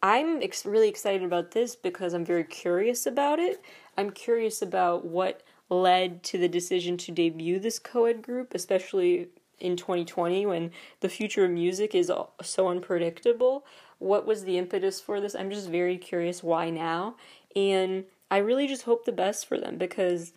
i'm 0.00 0.40
ex- 0.42 0.64
really 0.64 0.88
excited 0.88 1.24
about 1.24 1.50
this 1.50 1.74
because 1.74 2.14
i'm 2.14 2.24
very 2.24 2.44
curious 2.44 3.04
about 3.04 3.40
it 3.40 3.60
I'm 3.98 4.12
curious 4.12 4.62
about 4.62 5.04
what 5.04 5.42
led 5.68 6.22
to 6.22 6.38
the 6.38 6.48
decision 6.48 6.96
to 6.98 7.12
debut 7.12 7.58
this 7.58 7.80
co-ed 7.80 8.22
group, 8.22 8.54
especially 8.54 9.28
in 9.58 9.76
2020 9.76 10.46
when 10.46 10.70
the 11.00 11.08
future 11.08 11.44
of 11.44 11.50
music 11.50 11.96
is 11.96 12.10
so 12.42 12.68
unpredictable. 12.68 13.66
What 13.98 14.24
was 14.24 14.44
the 14.44 14.56
impetus 14.56 15.00
for 15.00 15.20
this? 15.20 15.34
I'm 15.34 15.50
just 15.50 15.68
very 15.68 15.98
curious 15.98 16.44
why 16.44 16.70
now. 16.70 17.16
And 17.56 18.04
I 18.30 18.36
really 18.38 18.68
just 18.68 18.84
hope 18.84 19.04
the 19.04 19.10
best 19.10 19.46
for 19.46 19.58
them 19.58 19.78
because 19.78 20.32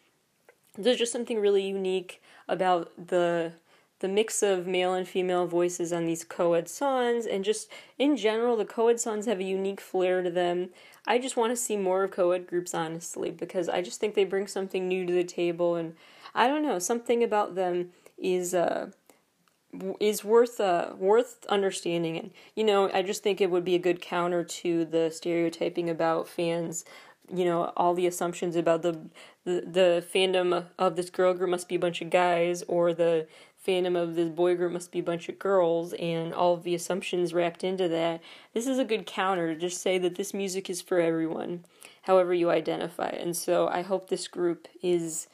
there's 0.75 0.97
just 0.97 1.11
something 1.11 1.39
really 1.39 1.67
unique 1.67 2.19
about 2.47 2.91
the 2.97 3.53
the 4.01 4.07
mix 4.07 4.43
of 4.43 4.67
male 4.67 4.93
and 4.93 5.07
female 5.07 5.47
voices 5.47 5.93
on 5.93 6.05
these 6.05 6.23
co-ed 6.23 6.67
songs 6.67 7.25
and 7.25 7.43
just 7.43 7.69
in 7.97 8.17
general 8.17 8.57
the 8.57 8.65
co-ed 8.65 8.99
songs 8.99 9.25
have 9.25 9.39
a 9.39 9.43
unique 9.43 9.79
flair 9.79 10.21
to 10.21 10.29
them. 10.29 10.69
I 11.07 11.17
just 11.17 11.37
want 11.37 11.51
to 11.51 11.55
see 11.55 11.77
more 11.77 12.03
of 12.03 12.11
co-ed 12.11 12.45
groups 12.47 12.73
honestly 12.73 13.31
because 13.31 13.67
i 13.69 13.81
just 13.81 13.99
think 13.99 14.13
they 14.13 14.23
bring 14.23 14.47
something 14.47 14.87
new 14.87 15.05
to 15.05 15.13
the 15.13 15.23
table 15.23 15.75
and 15.75 15.95
i 16.35 16.47
don't 16.47 16.63
know 16.63 16.79
something 16.79 17.23
about 17.23 17.55
them 17.55 17.89
is 18.17 18.53
uh 18.53 18.91
is 19.99 20.23
worth 20.23 20.59
uh 20.59 20.93
worth 20.97 21.45
understanding 21.47 22.17
and 22.17 22.31
you 22.55 22.63
know 22.63 22.91
i 22.93 23.01
just 23.01 23.23
think 23.23 23.39
it 23.39 23.49
would 23.49 23.63
be 23.63 23.75
a 23.75 23.79
good 23.79 24.01
counter 24.01 24.43
to 24.43 24.85
the 24.85 25.09
stereotyping 25.09 25.89
about 25.89 26.27
fans 26.27 26.85
you 27.33 27.45
know 27.45 27.71
all 27.77 27.93
the 27.93 28.07
assumptions 28.07 28.55
about 28.55 28.81
the 28.81 28.99
the, 29.43 29.61
the 29.61 30.05
fandom 30.13 30.65
of 30.77 30.95
this 30.95 31.09
girl 31.09 31.33
group 31.33 31.49
must 31.49 31.67
be 31.67 31.75
a 31.75 31.79
bunch 31.79 32.01
of 32.01 32.09
guys 32.09 32.63
or 32.67 32.93
the 32.93 33.25
fandom 33.65 33.95
of 33.95 34.15
this 34.15 34.29
boy 34.29 34.55
group 34.55 34.71
must 34.71 34.91
be 34.91 34.99
a 34.99 35.03
bunch 35.03 35.29
of 35.29 35.37
girls 35.37 35.93
and 35.93 36.33
all 36.33 36.53
of 36.53 36.63
the 36.63 36.75
assumptions 36.75 37.33
wrapped 37.33 37.63
into 37.63 37.87
that 37.87 38.21
this 38.53 38.67
is 38.67 38.79
a 38.79 38.85
good 38.85 39.05
counter 39.05 39.53
to 39.53 39.59
just 39.59 39.81
say 39.81 39.97
that 39.97 40.15
this 40.15 40.33
music 40.33 40.69
is 40.69 40.81
for 40.81 40.99
everyone 40.99 41.63
however 42.03 42.33
you 42.33 42.49
identify 42.49 43.09
and 43.09 43.35
so 43.35 43.67
i 43.67 43.81
hope 43.81 44.09
this 44.09 44.27
group 44.27 44.67
is 44.81 45.27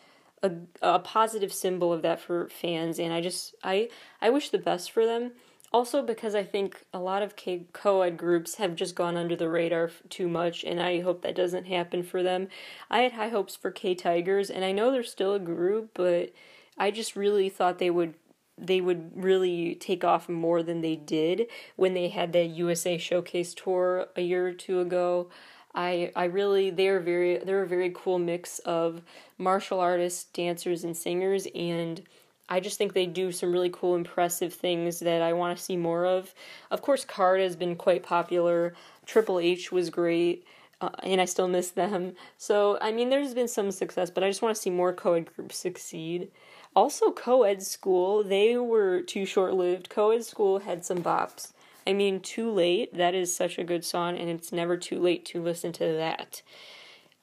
a, 0.44 0.52
a 0.82 1.00
positive 1.00 1.54
symbol 1.54 1.94
of 1.94 2.02
that 2.02 2.20
for 2.20 2.50
fans 2.50 3.00
and 3.00 3.14
i 3.14 3.22
just 3.22 3.56
i 3.64 3.90
i 4.22 4.30
wish 4.30 4.50
the 4.50 4.58
best 4.58 4.92
for 4.92 5.06
them 5.06 5.32
also 5.74 6.02
because 6.02 6.36
I 6.36 6.44
think 6.44 6.84
a 6.94 7.00
lot 7.00 7.22
of 7.22 7.36
K 7.36 7.66
co-ed 7.74 8.18
groups 8.18 8.56
have 8.56 8.76
just 8.76 8.96
gone 8.96 9.18
under 9.18 9.36
the 9.36 9.50
radar 9.50 9.92
too 10.10 10.28
much, 10.28 10.64
and 10.64 10.82
I 10.82 11.02
hope 11.02 11.22
that 11.22 11.36
doesn't 11.36 11.66
happen 11.66 12.04
for 12.04 12.24
them. 12.24 12.48
I 12.90 13.02
had 13.02 13.14
high 13.14 13.30
hopes 13.30 13.56
for 13.56 13.72
K 13.72 13.94
Tigers, 13.96 14.50
and 14.50 14.64
I 14.64 14.72
know 14.72 14.92
they're 14.92 15.04
still 15.04 15.34
a 15.34 15.40
group, 15.40 15.92
but 15.94 16.32
I 16.78 16.92
just 16.92 17.16
really 17.16 17.50
thought 17.50 17.80
they 17.80 17.90
would 17.90 18.14
they 18.58 18.82
would 18.82 19.12
really 19.16 19.76
take 19.76 20.04
off 20.04 20.28
more 20.28 20.64
than 20.64 20.82
they 20.82 20.96
did 20.96 21.46
when 21.76 21.94
they 21.94 22.08
had 22.08 22.34
the 22.34 22.44
USA 22.44 22.98
Showcase 22.98 23.54
tour 23.54 24.08
a 24.16 24.22
year 24.22 24.48
or 24.48 24.54
two 24.54 24.80
ago. 24.80 25.30
I 25.76 26.12
I 26.16 26.26
really 26.26 26.70
they're 26.72 27.00
very 27.00 27.38
they're 27.38 27.62
a 27.62 27.68
very 27.68 27.92
cool 27.94 28.20
mix 28.20 28.60
of 28.60 29.02
martial 29.38 29.80
artists, 29.80 30.24
dancers, 30.26 30.84
and 30.84 30.98
singers, 30.98 31.48
and 31.54 32.02
I 32.50 32.60
just 32.60 32.78
think 32.78 32.94
they 32.94 33.06
do 33.06 33.32
some 33.32 33.52
really 33.52 33.70
cool, 33.70 33.96
impressive 33.96 34.54
things 34.54 35.00
that 35.00 35.22
I 35.22 35.34
want 35.34 35.58
to 35.58 35.64
see 35.64 35.76
more 35.76 36.06
of. 36.06 36.34
Of 36.72 36.82
course, 36.82 37.04
KARD 37.06 37.42
has 37.42 37.56
been 37.56 37.76
quite 37.76 38.04
popular. 38.04 38.74
Triple 39.06 39.40
H 39.40 39.72
was 39.72 39.90
great, 39.90 40.46
uh, 40.80 40.90
and 41.04 41.20
I 41.20 41.26
still 41.26 41.48
miss 41.48 41.72
them. 41.72 42.14
So, 42.38 42.78
I 42.82 42.92
mean, 42.92 43.10
there's 43.10 43.34
been 43.34 43.48
some 43.50 43.72
success, 43.72 44.10
but 44.10 44.24
I 44.24 44.30
just 44.30 44.42
want 44.42 44.56
to 44.56 44.62
see 44.62 44.70
more 44.70 44.94
co 44.94 45.14
ed 45.14 45.34
groups 45.36 45.58
succeed. 45.58 46.32
Also, 46.78 47.10
co 47.12 47.42
ed 47.42 47.64
school, 47.64 48.24
they 48.24 48.56
were 48.56 49.02
too 49.02 49.26
short 49.26 49.56
lived. 49.56 49.90
Co 49.90 50.12
ed 50.12 50.24
school 50.24 50.60
had 50.60 50.86
some 50.86 51.02
bops. 51.02 51.52
I 51.88 51.94
mean, 51.94 52.20
Too 52.20 52.52
Late, 52.52 52.96
that 52.96 53.16
is 53.16 53.36
such 53.36 53.58
a 53.58 53.64
good 53.64 53.84
song, 53.84 54.16
and 54.16 54.30
it's 54.30 54.52
never 54.52 54.78
too 54.78 55.00
late 55.00 55.26
to 55.26 55.42
listen 55.42 55.72
to 55.72 55.86
that. 55.94 56.44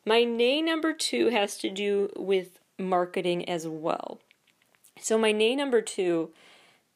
My 0.05 0.25
nay 0.25 0.61
number 0.61 0.93
two 0.93 1.29
has 1.29 1.57
to 1.59 1.71
do 1.71 2.11
with 2.17 2.59
marketing 2.81 3.49
as 3.49 3.69
well. 3.69 4.19
So 5.01 5.17
my 5.17 5.31
nay 5.31 5.55
number 5.55 5.81
two 5.81 6.31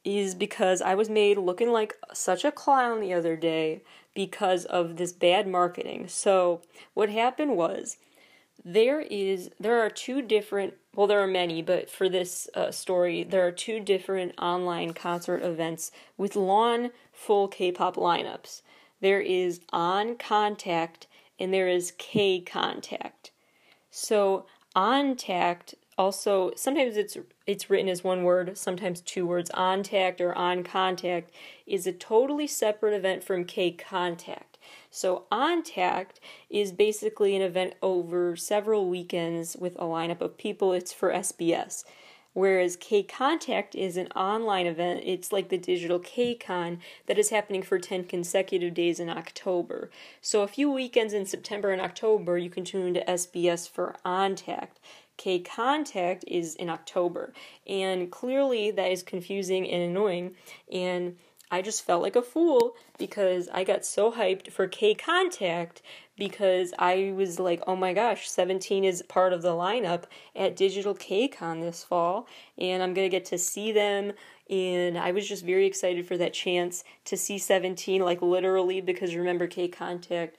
is 0.03 0.35
because 0.35 0.81
I 0.81 0.95
was 0.95 1.09
made 1.09 1.37
looking 1.37 1.71
like 1.71 1.95
such 2.13 2.43
a 2.43 2.51
clown 2.51 2.99
the 2.99 3.13
other 3.13 3.37
day 3.37 3.83
because 4.13 4.65
of 4.65 4.97
this 4.97 5.13
bad 5.13 5.47
marketing. 5.47 6.09
So 6.09 6.59
what 6.93 7.09
happened 7.09 7.55
was 7.55 7.95
there 8.63 8.99
is 9.01 9.49
there 9.59 9.79
are 9.79 9.89
two 9.89 10.21
different 10.21 10.73
well 10.95 11.07
there 11.07 11.21
are 11.21 11.27
many 11.27 11.61
but 11.61 11.89
for 11.89 12.09
this 12.09 12.49
uh, 12.55 12.71
story 12.71 13.23
there 13.23 13.45
are 13.45 13.51
two 13.51 13.79
different 13.79 14.33
online 14.37 14.93
concert 14.93 15.41
events 15.43 15.91
with 16.17 16.35
lawn 16.35 16.91
full 17.11 17.47
k-pop 17.47 17.95
lineups. 17.95 18.61
There 19.01 19.21
is 19.21 19.61
on 19.71 20.17
contact 20.17 21.07
and 21.39 21.53
there 21.53 21.69
is 21.69 21.93
KCON:TACT 21.93 23.31
so 23.89 24.45
ONTACT 24.75 25.75
also 25.97 26.51
sometimes 26.55 26.97
it's 26.97 27.17
it's 27.47 27.69
written 27.69 27.89
as 27.89 28.03
one 28.03 28.23
word 28.23 28.57
sometimes 28.57 29.01
two 29.01 29.25
words. 29.25 29.49
ONTACT 29.51 30.19
or 30.19 30.35
on 30.35 30.63
contact 30.63 31.31
is 31.65 31.87
a 31.87 31.93
totally 31.93 32.47
separate 32.47 32.93
event 32.93 33.23
from 33.23 33.45
KCON:TACT 33.45 34.48
so 34.89 35.25
ONTACT 35.31 36.19
is 36.49 36.71
basically 36.71 37.35
an 37.35 37.41
event 37.41 37.75
over 37.81 38.35
several 38.35 38.89
weekends 38.89 39.55
with 39.57 39.75
a 39.75 39.83
lineup 39.83 40.21
of 40.21 40.37
people. 40.37 40.73
It's 40.73 40.93
for 40.93 41.11
sbs 41.11 41.83
whereas 42.33 42.77
KCON:TACT 42.77 43.75
is 43.75 43.97
an 43.97 44.07
online 44.15 44.67
event. 44.67 45.01
It's 45.03 45.31
like 45.31 45.49
the 45.49 45.57
digital 45.57 45.99
k-con 45.99 46.79
that 47.07 47.17
is 47.17 47.31
happening 47.31 47.63
for 47.63 47.79
10 47.79 48.05
consecutive 48.05 48.73
days 48.73 48.99
in 48.99 49.09
october. 49.09 49.89
So 50.21 50.41
a 50.43 50.47
few 50.47 50.71
weekends 50.71 51.13
in 51.13 51.25
september 51.25 51.71
and 51.71 51.81
october 51.81 52.37
you 52.37 52.49
can 52.49 52.63
tune 52.63 52.93
to 52.93 53.03
sbs 53.05 53.69
for 53.69 53.95
ONTACT. 54.05 54.79
KCON:TACT 55.17 56.23
is 56.27 56.55
in 56.55 56.69
October. 56.69 57.33
And 57.67 58.09
clearly 58.09 58.71
that 58.71 58.89
is 58.89 59.03
confusing 59.03 59.69
and 59.69 59.83
annoying. 59.83 60.35
And 60.71 61.17
I 61.51 61.61
just 61.61 61.83
felt 61.83 62.03
like 62.03 62.15
a 62.15 62.21
fool 62.21 62.75
because 62.97 63.49
I 63.51 63.63
got 63.63 63.83
so 63.83 64.11
hyped 64.11 64.51
for 64.51 64.67
KCON:TACT 64.67 65.81
because 66.15 66.73
I 66.77 67.13
was 67.15 67.39
like, 67.39 67.61
oh 67.65 67.75
my 67.75 67.93
gosh, 67.93 68.29
17 68.29 68.83
is 68.83 69.01
part 69.03 69.33
of 69.33 69.41
the 69.41 69.53
lineup 69.53 70.03
at 70.35 70.55
Digital 70.55 70.93
KCON 70.93 71.61
this 71.61 71.83
fall, 71.83 72.27
and 72.57 72.83
I'm 72.83 72.93
gonna 72.93 73.09
get 73.09 73.25
to 73.25 73.37
see 73.37 73.71
them. 73.71 74.13
And 74.49 74.97
I 74.97 75.11
was 75.11 75.27
just 75.27 75.45
very 75.45 75.65
excited 75.65 76.05
for 76.07 76.17
that 76.17 76.33
chance 76.33 76.83
to 77.05 77.15
see 77.15 77.37
17, 77.37 78.01
like 78.01 78.21
literally, 78.21 78.81
because 78.81 79.15
remember, 79.15 79.47
KCON:TACT 79.47 80.35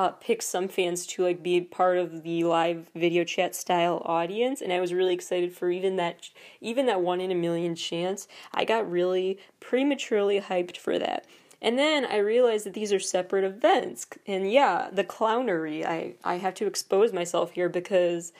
uh, 0.00 0.08
pick 0.12 0.40
some 0.40 0.66
fans 0.66 1.06
to 1.06 1.22
like 1.22 1.42
be 1.42 1.60
part 1.60 1.98
of 1.98 2.22
the 2.22 2.42
live 2.42 2.88
video 2.94 3.22
chat 3.22 3.54
style 3.54 4.00
audience 4.06 4.62
and 4.62 4.72
i 4.72 4.80
was 4.80 4.94
really 4.94 5.12
excited 5.12 5.52
for 5.52 5.70
even 5.70 5.96
that 5.96 6.30
even 6.62 6.86
that 6.86 7.02
one 7.02 7.20
in 7.20 7.30
a 7.30 7.34
million 7.34 7.74
chance. 7.74 8.26
I 8.54 8.64
got 8.64 8.90
really 8.90 9.38
prematurely 9.60 10.40
hyped 10.40 10.78
for 10.78 10.98
that. 10.98 11.26
And 11.60 11.78
then 11.78 12.06
i 12.06 12.16
realized 12.16 12.64
that 12.64 12.72
these 12.72 12.94
are 12.94 12.98
separate 12.98 13.44
events 13.44 14.06
and 14.26 14.50
yeah 14.50 14.88
the 14.90 15.04
clownery. 15.04 15.84
I 15.84 16.14
i 16.24 16.36
have 16.36 16.54
to 16.54 16.66
expose 16.66 17.12
myself 17.12 17.50
here 17.50 17.68
because 17.68 18.32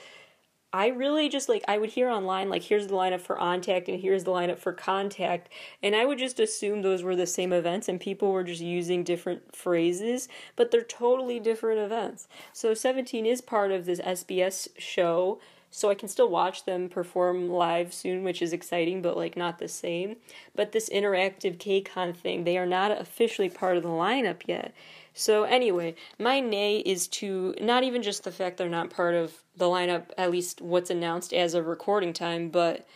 I 0.72 0.88
really 0.88 1.28
just 1.28 1.48
like 1.48 1.64
I 1.66 1.78
would 1.78 1.90
hear 1.90 2.08
online 2.08 2.48
like 2.48 2.62
here's 2.62 2.86
the 2.86 2.94
lineup 2.94 3.20
for 3.20 3.36
ONTACT 3.40 3.88
and 3.88 4.00
here's 4.00 4.24
the 4.24 4.30
lineup 4.30 4.58
for 4.58 4.72
Contact 4.72 5.48
and 5.82 5.96
I 5.96 6.04
would 6.04 6.18
just 6.18 6.38
assume 6.38 6.82
those 6.82 7.02
were 7.02 7.16
the 7.16 7.26
same 7.26 7.52
events 7.52 7.88
and 7.88 8.00
people 8.00 8.30
were 8.30 8.44
just 8.44 8.60
using 8.60 9.02
different 9.02 9.54
phrases 9.54 10.28
but 10.54 10.70
they're 10.70 10.82
totally 10.82 11.40
different 11.40 11.80
events. 11.80 12.28
So 12.52 12.74
17 12.74 13.26
is 13.26 13.40
part 13.40 13.72
of 13.72 13.84
this 13.84 14.00
SBS 14.00 14.68
show 14.78 15.40
so 15.70 15.88
I 15.88 15.94
can 15.94 16.08
still 16.08 16.28
watch 16.28 16.64
them 16.64 16.88
perform 16.88 17.48
live 17.48 17.94
soon, 17.94 18.24
which 18.24 18.42
is 18.42 18.52
exciting, 18.52 19.02
but 19.02 19.16
like 19.16 19.36
not 19.36 19.58
the 19.58 19.68
same. 19.68 20.16
But 20.54 20.72
this 20.72 20.90
interactive 20.90 21.58
KCON 21.58 22.16
thing, 22.16 22.42
they 22.42 22.58
are 22.58 22.66
not 22.66 22.90
officially 22.90 23.48
part 23.48 23.76
of 23.76 23.84
the 23.84 23.88
lineup 23.88 24.42
yet. 24.46 24.74
So 25.14 25.44
anyway, 25.44 25.94
my 26.18 26.40
nay 26.40 26.78
is 26.78 27.06
to 27.08 27.54
not 27.60 27.82
even 27.82 28.02
just 28.02 28.24
the 28.24 28.32
fact 28.32 28.56
they're 28.56 28.68
not 28.68 28.90
part 28.90 29.14
of 29.14 29.42
the 29.56 29.66
lineup, 29.66 30.04
at 30.16 30.30
least 30.30 30.60
what's 30.60 30.90
announced 30.90 31.32
as 31.32 31.54
of 31.54 31.66
recording 31.66 32.12
time, 32.12 32.48
but 32.48 32.86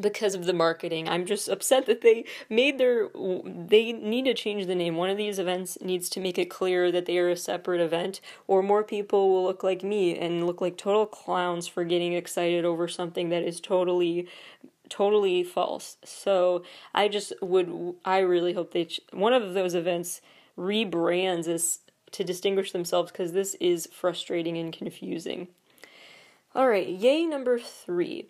because 0.00 0.34
of 0.34 0.44
the 0.44 0.52
marketing. 0.52 1.08
I'm 1.08 1.24
just 1.24 1.48
upset 1.54 1.86
that 1.86 2.00
they 2.00 2.24
made 2.48 2.78
their 2.78 3.08
they 3.44 3.92
need 3.92 4.24
to 4.24 4.34
change 4.34 4.66
the 4.66 4.74
name. 4.74 4.96
One 4.96 5.10
of 5.10 5.16
these 5.16 5.38
events 5.38 5.78
needs 5.80 6.08
to 6.10 6.20
make 6.20 6.38
it 6.38 6.50
clear 6.50 6.90
that 6.92 7.06
they 7.06 7.18
are 7.18 7.30
a 7.30 7.36
separate 7.36 7.80
event 7.80 8.20
or 8.46 8.62
more 8.62 8.84
people 8.84 9.30
will 9.30 9.44
look 9.44 9.62
like 9.62 9.82
me 9.82 10.18
and 10.18 10.46
look 10.46 10.60
like 10.60 10.76
total 10.76 11.06
clowns 11.06 11.66
for 11.66 11.84
getting 11.84 12.12
excited 12.12 12.64
over 12.64 12.88
something 12.88 13.28
that 13.30 13.42
is 13.42 13.60
totally 13.60 14.28
totally 14.90 15.42
false. 15.42 15.96
So, 16.04 16.62
I 16.94 17.08
just 17.08 17.32
would 17.40 17.94
I 18.04 18.18
really 18.18 18.52
hope 18.52 18.72
they 18.72 18.84
ch- 18.84 19.00
one 19.12 19.32
of 19.32 19.54
those 19.54 19.74
events 19.74 20.20
rebrands 20.56 21.48
as 21.48 21.80
to 22.12 22.24
distinguish 22.24 22.72
themselves 22.72 23.10
because 23.10 23.32
this 23.32 23.54
is 23.60 23.88
frustrating 23.92 24.56
and 24.56 24.72
confusing. 24.72 25.48
All 26.54 26.68
right, 26.68 26.88
yay 26.88 27.26
number 27.26 27.58
3 27.58 28.28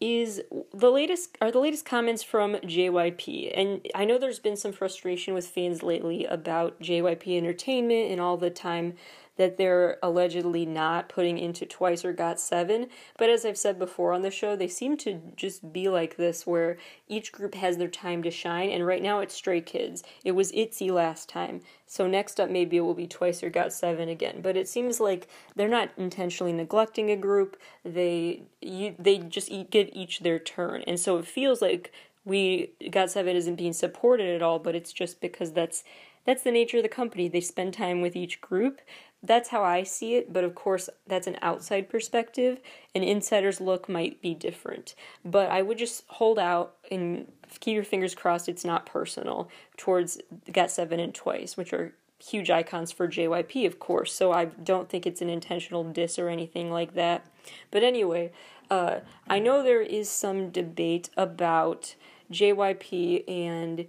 is 0.00 0.42
the 0.74 0.90
latest 0.90 1.38
are 1.40 1.50
the 1.50 1.58
latest 1.58 1.86
comments 1.86 2.22
from 2.22 2.54
JYP. 2.56 3.52
And 3.56 3.86
I 3.94 4.04
know 4.04 4.18
there's 4.18 4.38
been 4.38 4.56
some 4.56 4.72
frustration 4.72 5.32
with 5.32 5.46
fans 5.46 5.82
lately 5.82 6.26
about 6.26 6.80
JYP 6.80 7.36
Entertainment 7.36 8.10
and 8.12 8.20
all 8.20 8.36
the 8.36 8.50
time 8.50 8.94
that 9.36 9.56
they're 9.56 9.98
allegedly 10.02 10.66
not 10.66 11.08
putting 11.08 11.38
into 11.38 11.66
Twice 11.66 12.04
or 12.04 12.14
GOT7. 12.14 12.88
But 13.18 13.30
as 13.30 13.44
I've 13.44 13.58
said 13.58 13.78
before 13.78 14.12
on 14.12 14.22
the 14.22 14.30
show, 14.30 14.56
they 14.56 14.68
seem 14.68 14.96
to 14.98 15.20
just 15.36 15.72
be 15.72 15.88
like 15.88 16.16
this, 16.16 16.46
where 16.46 16.78
each 17.08 17.32
group 17.32 17.54
has 17.54 17.76
their 17.76 17.88
time 17.88 18.22
to 18.22 18.30
shine. 18.30 18.70
And 18.70 18.86
right 18.86 19.02
now 19.02 19.20
it's 19.20 19.34
Stray 19.34 19.60
Kids. 19.60 20.02
It 20.24 20.32
was 20.32 20.52
ITZY 20.52 20.90
last 20.90 21.28
time. 21.28 21.60
So 21.86 22.06
next 22.06 22.40
up, 22.40 22.50
maybe 22.50 22.76
it 22.76 22.80
will 22.80 22.94
be 22.94 23.06
Twice 23.06 23.42
or 23.42 23.50
GOT7 23.50 24.10
again. 24.10 24.40
But 24.42 24.56
it 24.56 24.68
seems 24.68 25.00
like 25.00 25.28
they're 25.54 25.68
not 25.68 25.90
intentionally 25.96 26.52
neglecting 26.52 27.10
a 27.10 27.16
group. 27.16 27.56
They 27.84 28.42
you, 28.60 28.94
they 28.98 29.18
just 29.18 29.50
give 29.70 29.88
each 29.92 30.20
their 30.20 30.38
turn, 30.38 30.82
and 30.86 30.98
so 30.98 31.18
it 31.18 31.26
feels 31.26 31.62
like 31.62 31.92
we 32.24 32.72
GOT7 32.82 33.34
isn't 33.34 33.54
being 33.54 33.72
supported 33.72 34.34
at 34.34 34.42
all, 34.42 34.58
but 34.58 34.74
it's 34.74 34.92
just 34.92 35.20
because 35.20 35.52
that's 35.52 35.84
that's 36.26 36.42
the 36.42 36.50
nature 36.50 36.78
of 36.78 36.82
the 36.82 36.88
company. 36.88 37.28
They 37.28 37.40
spend 37.40 37.72
time 37.72 38.00
with 38.00 38.16
each 38.16 38.40
group. 38.40 38.80
That's 39.26 39.48
how 39.48 39.64
I 39.64 39.82
see 39.82 40.14
it, 40.14 40.32
but 40.32 40.44
of 40.44 40.54
course, 40.54 40.88
that's 41.06 41.26
an 41.26 41.36
outside 41.42 41.88
perspective. 41.88 42.60
An 42.94 43.02
insider's 43.02 43.60
look 43.60 43.88
might 43.88 44.22
be 44.22 44.34
different. 44.34 44.94
But 45.24 45.50
I 45.50 45.62
would 45.62 45.78
just 45.78 46.04
hold 46.06 46.38
out 46.38 46.76
and 46.90 47.26
keep 47.58 47.74
your 47.74 47.84
fingers 47.84 48.14
crossed 48.14 48.48
it's 48.48 48.64
not 48.64 48.86
personal 48.86 49.50
towards 49.76 50.18
GOT7 50.48 51.00
and 51.00 51.14
Twice, 51.14 51.56
which 51.56 51.72
are 51.72 51.94
huge 52.24 52.50
icons 52.50 52.92
for 52.92 53.08
JYP, 53.08 53.66
of 53.66 53.80
course. 53.80 54.12
So 54.12 54.32
I 54.32 54.46
don't 54.46 54.88
think 54.88 55.06
it's 55.06 55.20
an 55.20 55.28
intentional 55.28 55.82
diss 55.82 56.18
or 56.18 56.28
anything 56.28 56.70
like 56.70 56.94
that. 56.94 57.26
But 57.72 57.82
anyway, 57.82 58.30
uh, 58.70 59.00
I 59.28 59.40
know 59.40 59.62
there 59.62 59.82
is 59.82 60.08
some 60.08 60.50
debate 60.50 61.10
about 61.16 61.96
JYP 62.32 63.28
and 63.28 63.86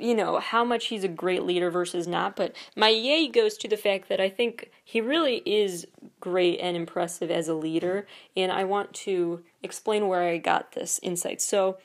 you 0.00 0.14
know 0.14 0.38
how 0.38 0.64
much 0.64 0.86
he's 0.86 1.04
a 1.04 1.08
great 1.08 1.42
leader 1.42 1.70
versus 1.70 2.06
not 2.06 2.36
but 2.36 2.54
my 2.76 2.88
yay 2.88 3.28
goes 3.28 3.56
to 3.56 3.68
the 3.68 3.76
fact 3.76 4.08
that 4.08 4.20
i 4.20 4.28
think 4.28 4.70
he 4.84 5.00
really 5.00 5.42
is 5.46 5.86
great 6.20 6.58
and 6.60 6.76
impressive 6.76 7.30
as 7.30 7.48
a 7.48 7.54
leader 7.54 8.06
and 8.36 8.50
i 8.50 8.64
want 8.64 8.92
to 8.92 9.42
explain 9.62 10.08
where 10.08 10.22
i 10.22 10.38
got 10.38 10.72
this 10.72 10.98
insight. 11.02 11.40
So 11.40 11.78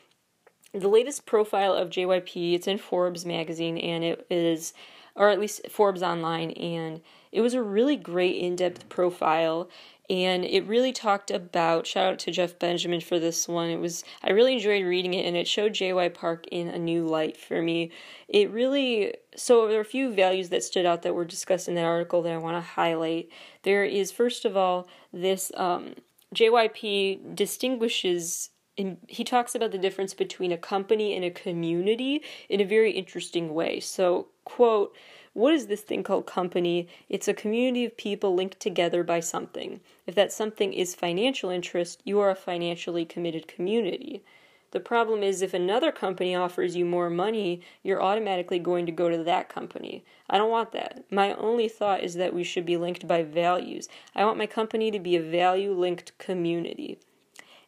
the 0.74 0.88
latest 0.88 1.26
profile 1.26 1.74
of 1.74 1.90
jyp 1.90 2.54
it's 2.54 2.68
in 2.68 2.78
forbes 2.78 3.26
magazine 3.26 3.78
and 3.78 4.04
it 4.04 4.26
is 4.30 4.74
or 5.16 5.30
at 5.30 5.40
least 5.40 5.62
forbes 5.70 6.04
online 6.04 6.52
and 6.52 7.02
it 7.32 7.42
was 7.42 7.54
a 7.54 7.64
really 7.64 7.96
great 7.96 8.36
in-depth 8.36 8.90
profile 8.90 9.70
and 10.10 10.46
it 10.46 10.66
really 10.68 10.92
talked 10.92 11.32
about 11.32 11.88
shout 11.88 12.14
out 12.14 12.20
to 12.20 12.32
Jeff 12.32 12.58
Benjamin 12.60 13.02
for 13.02 13.20
this 13.20 13.48
one. 13.48 13.70
It 13.70 13.80
was 13.80 14.04
I 14.24 14.32
really 14.32 14.54
enjoyed 14.54 14.86
reading 14.86 15.14
it 15.14 15.26
and 15.26 15.36
it 15.36 15.48
showed 15.48 15.74
JY 15.74 16.14
Park 16.14 16.46
in 16.52 16.68
a 16.68 16.78
new 16.78 17.06
light 17.06 17.38
for 17.38 17.62
me. 17.62 17.92
It 18.28 18.52
really 18.52 19.14
so 19.36 19.68
there 19.68 19.78
are 19.78 19.82
a 19.82 19.86
few 19.86 20.14
values 20.14 20.50
that 20.50 20.64
stood 20.64 20.86
out 20.86 21.02
that 21.02 21.16
were 21.16 21.26
discussed 21.26 21.68
in 21.68 21.76
that 21.76 21.86
article 21.86 22.22
that 22.22 22.34
I 22.34 22.38
want 22.38 22.58
to 22.58 22.62
highlight. 22.62 23.30
There 23.64 23.84
is 23.84 24.12
first 24.12 24.46
of 24.46 24.56
all 24.56 24.88
this 25.12 25.52
um, 25.56 25.96
JYP 26.34 27.36
distinguishes 27.36 28.50
in, 28.78 28.98
he 29.08 29.24
talks 29.24 29.56
about 29.56 29.72
the 29.72 29.78
difference 29.78 30.14
between 30.14 30.52
a 30.52 30.58
company 30.58 31.16
and 31.16 31.24
a 31.24 31.32
community 31.32 32.22
in 32.50 32.60
a 32.60 32.66
very 32.66 32.92
interesting 32.92 33.54
way. 33.54 33.80
So, 33.80 34.28
quote, 34.44 34.94
what 35.36 35.54
is 35.54 35.68
this 35.68 35.82
thing 35.82 36.02
called 36.02 36.26
company? 36.26 36.88
It's 37.10 37.28
a 37.28 37.34
community 37.34 37.84
of 37.84 37.98
people 37.98 38.34
linked 38.34 38.58
together 38.62 39.04
by 39.04 39.20
something. 39.20 39.82
If 40.08 40.16
that 40.16 40.32
something 40.32 40.72
is 40.72 40.96
financial 40.96 41.50
interest, 41.50 42.02
you 42.06 42.22
are 42.22 42.30
a 42.30 42.36
financially 42.36 43.04
committed 43.04 43.46
community. 43.46 44.24
The 44.72 44.80
problem 44.80 45.24
is 45.24 45.42
if 45.42 45.54
another 45.54 45.92
company 45.92 46.36
offers 46.36 46.78
you 46.78 46.86
more 46.86 47.10
money, 47.10 47.62
you're 47.84 48.02
automatically 48.02 48.60
going 48.60 48.86
to 48.86 48.94
go 48.94 49.10
to 49.10 49.24
that 49.26 49.50
company. 49.50 50.06
I 50.30 50.38
don't 50.38 50.50
want 50.50 50.72
that. 50.72 51.04
My 51.12 51.34
only 51.34 51.68
thought 51.68 52.02
is 52.02 52.14
that 52.14 52.34
we 52.34 52.46
should 52.46 52.66
be 52.66 52.78
linked 52.78 53.06
by 53.06 53.24
values. 53.24 53.90
I 54.16 54.24
want 54.24 54.38
my 54.38 54.48
company 54.48 54.90
to 54.90 55.00
be 55.00 55.18
a 55.18 55.22
value 55.22 55.74
linked 55.74 56.18
community. 56.18 56.98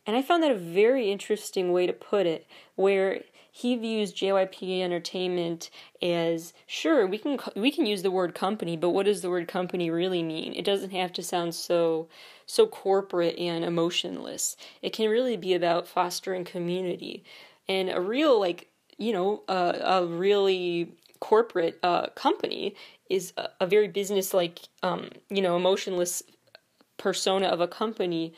And 0.06 0.16
I 0.16 0.22
found 0.22 0.42
that 0.44 0.52
a 0.52 0.56
very 0.56 1.12
interesting 1.12 1.74
way 1.74 1.86
to 1.86 1.92
put 1.92 2.26
it, 2.26 2.48
where 2.76 3.24
he 3.58 3.76
views 3.76 4.14
JYP 4.14 4.82
Entertainment 4.82 5.72
as 6.00 6.54
sure 6.68 7.08
we 7.08 7.18
can 7.18 7.40
we 7.56 7.72
can 7.72 7.88
use 7.88 8.04
the 8.04 8.12
word 8.12 8.36
company, 8.36 8.78
but 8.78 8.92
what 8.92 9.08
does 9.08 9.22
the 9.22 9.32
word 9.32 9.48
company 9.48 9.90
really 9.90 10.22
mean? 10.22 10.54
It 10.54 10.64
doesn't 10.64 10.92
have 10.92 11.12
to 11.14 11.24
sound 11.24 11.56
so 11.56 12.08
so 12.46 12.68
corporate 12.68 13.36
and 13.40 13.66
emotionless. 13.66 14.58
It 14.84 14.94
can 14.94 15.10
really 15.10 15.38
be 15.38 15.56
about 15.56 15.88
fostering 15.88 16.46
community 16.46 17.24
and 17.68 17.90
a 17.90 18.00
real 18.00 18.40
like 18.40 18.70
you 19.00 19.12
know 19.12 19.42
uh, 19.48 19.74
a 19.82 20.06
really 20.06 20.92
corporate 21.20 21.80
uh, 21.82 22.10
company 22.10 22.76
is 23.10 23.34
a, 23.38 23.50
a 23.62 23.66
very 23.66 23.88
business 23.88 24.36
like 24.36 24.60
um, 24.84 25.10
you 25.32 25.42
know 25.42 25.58
emotionless 25.58 26.22
persona 26.98 27.48
of 27.48 27.60
a 27.60 27.68
company 27.68 28.36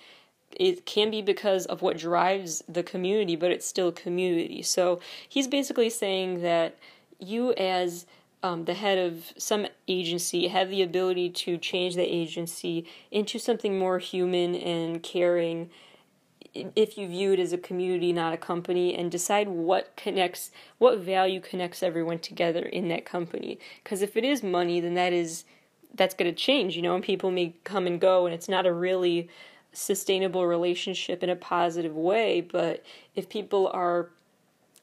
it 0.52 0.86
can 0.86 1.12
be 1.12 1.22
because 1.22 1.66
of 1.68 1.82
what 1.82 1.98
drives 1.98 2.64
the 2.68 2.84
community, 2.84 3.36
but 3.36 3.52
it's 3.52 3.66
still 3.66 3.92
community. 3.92 4.62
So 4.62 5.00
he's 5.28 5.48
basically 5.48 5.90
saying 5.90 6.42
that 6.42 6.78
you, 7.20 7.54
as 7.54 8.06
um, 8.42 8.66
the 8.66 8.74
head 8.74 8.98
of 8.98 9.34
some 9.38 9.68
agency, 9.88 10.48
have 10.48 10.70
the 10.70 10.82
ability 10.82 11.30
to 11.30 11.58
change 11.58 11.96
the 11.96 12.04
agency 12.04 12.86
into 13.12 13.38
something 13.38 13.78
more 13.78 14.00
human 14.00 14.56
and 14.56 15.04
caring 15.04 15.70
if 16.54 16.98
you 16.98 17.08
view 17.08 17.34
it 17.34 17.40
as 17.40 17.54
a 17.54 17.58
community, 17.58 18.12
not 18.12 18.34
a 18.34 18.38
company, 18.38 18.96
and 18.96 19.12
decide 19.12 19.48
what 19.48 19.96
connects, 19.96 20.52
what 20.78 20.98
value 20.98 21.40
connects 21.40 21.84
everyone 21.84 22.20
together 22.20 22.62
in 22.62 22.88
that 22.88 23.06
company. 23.06 23.60
Because 23.84 24.02
if 24.02 24.18
it 24.18 24.24
is 24.24 24.42
money, 24.42 24.80
then 24.80 24.96
that 24.96 25.14
is 25.14 25.46
that's 25.94 26.14
going 26.14 26.32
to 26.32 26.36
change, 26.36 26.76
you 26.76 26.82
know, 26.82 26.96
and 26.96 27.04
people 27.04 27.32
may 27.32 27.56
come 27.64 27.88
and 27.88 28.00
go, 28.00 28.26
and 28.26 28.34
it's 28.34 28.50
not 28.50 28.66
a 28.66 28.74
really 28.74 29.30
sustainable 29.74 30.46
relationship 30.46 31.24
in 31.24 31.30
a 31.30 31.36
positive 31.36 31.96
way. 31.96 32.42
But 32.42 32.84
if 33.16 33.30
people 33.30 33.70
are 33.74 34.10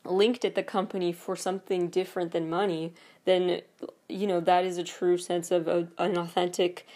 linked 0.05 0.45
at 0.45 0.55
the 0.55 0.63
company 0.63 1.13
for 1.13 1.37
something 1.37 1.89
different 1.89 2.33
than 2.33 2.49
money, 2.49 2.95
then 3.25 3.61
you 4.09 4.27
know 4.27 4.41
that 4.41 4.65
is 4.65 4.79
a 4.79 4.85
true 4.85 5.19
sense 5.19 5.51
of 5.51 5.67
a, 5.69 5.89
an 5.99 6.17
authentic 6.17 6.87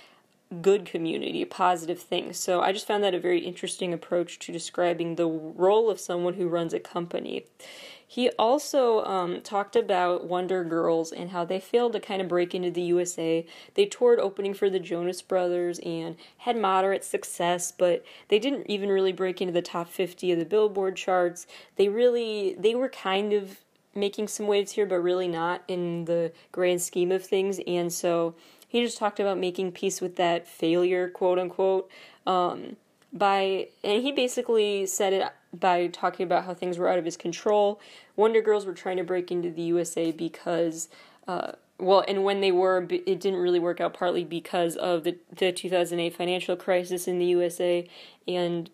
good 0.63 0.85
community, 0.85 1.45
positive 1.45 2.01
thing. 2.01 2.33
So 2.33 2.61
I 2.61 2.73
just 2.73 2.87
found 2.87 3.05
that 3.05 3.15
a 3.15 3.21
very 3.21 3.41
interesting 3.41 3.93
approach 3.93 4.39
to 4.41 4.53
describing 4.53 5.15
the 5.15 5.27
role 5.29 5.89
of 5.89 6.01
someone 6.01 6.35
who 6.35 6.49
runs 6.49 6.75
a 6.75 6.81
company. 6.81 7.47
He 8.11 8.29
also 8.31 9.05
um, 9.05 9.41
talked 9.43 9.77
about 9.77 10.27
Wonder 10.27 10.65
Girls 10.65 11.13
and 11.13 11.31
how 11.31 11.45
they 11.45 11.61
failed 11.61 11.93
to 11.93 12.01
kind 12.01 12.21
of 12.21 12.27
break 12.27 12.57
into 12.57 12.69
the 12.73 12.83
USA. 12.83 13.47
They 13.75 13.87
toured 13.87 14.19
opening 14.19 14.53
for 14.53 14.69
the 14.69 14.81
Jonas 14.81 15.23
Brothers 15.23 15.79
and 15.79 16.17
had 16.39 16.57
moderate 16.57 17.05
success, 17.05 17.71
but 17.71 18.05
they 18.27 18.41
didn't 18.41 18.69
even 18.69 18.89
really 18.89 19.13
break 19.13 19.41
into 19.41 19.53
the 19.53 19.63
top 19.63 19.89
50 19.89 20.33
of 20.33 20.41
the 20.41 20.45
Billboard 20.45 20.97
charts. 20.97 21.47
They 21.77 21.89
really, 21.89 22.57
they 22.59 22.75
were 22.75 22.89
kind 22.89 23.33
of 23.33 23.59
making 23.95 24.27
some 24.27 24.49
waves 24.49 24.73
here, 24.73 24.87
but 24.87 24.99
really 24.99 25.29
not 25.29 25.63
in 25.69 26.07
the 26.07 26.33
grand 26.51 26.83
scheme 26.83 27.13
of 27.13 27.25
things. 27.25 27.61
And 27.65 27.93
so 27.93 28.35
he 28.71 28.85
just 28.85 28.99
talked 28.99 29.19
about 29.19 29.37
making 29.37 29.73
peace 29.73 30.01
with 30.01 30.15
that 30.15 30.47
failure, 30.47 31.09
quote 31.09 31.41
unquote. 31.41 31.91
Um, 32.25 32.77
by 33.13 33.67
and 33.83 34.01
he 34.01 34.13
basically 34.13 34.87
said 34.87 35.13
it 35.13 35.25
by 35.53 35.89
talking 35.89 36.23
about 36.23 36.45
how 36.45 36.55
things 36.55 36.79
were 36.79 36.89
out 36.89 36.97
of 36.97 37.05
his 37.05 37.17
control. 37.17 37.81
Wonder 38.15 38.41
Girls 38.41 38.67
were 38.67 38.73
trying 38.73 38.97
to 38.99 39.03
break 39.03 39.33
into 39.33 39.51
the 39.51 39.63
USA 39.63 40.13
because, 40.13 40.89
uh, 41.27 41.53
well, 41.81 42.05
and 42.07 42.23
when 42.23 42.41
they 42.41 42.53
were, 42.53 42.87
it 42.89 43.19
didn't 43.19 43.41
really 43.41 43.59
work 43.59 43.81
out 43.81 43.93
partly 43.93 44.23
because 44.23 44.77
of 44.77 45.03
the, 45.03 45.17
the 45.35 45.51
2008 45.51 46.15
financial 46.15 46.55
crisis 46.55 47.09
in 47.09 47.19
the 47.19 47.27
USA. 47.27 47.89
And 48.29 48.71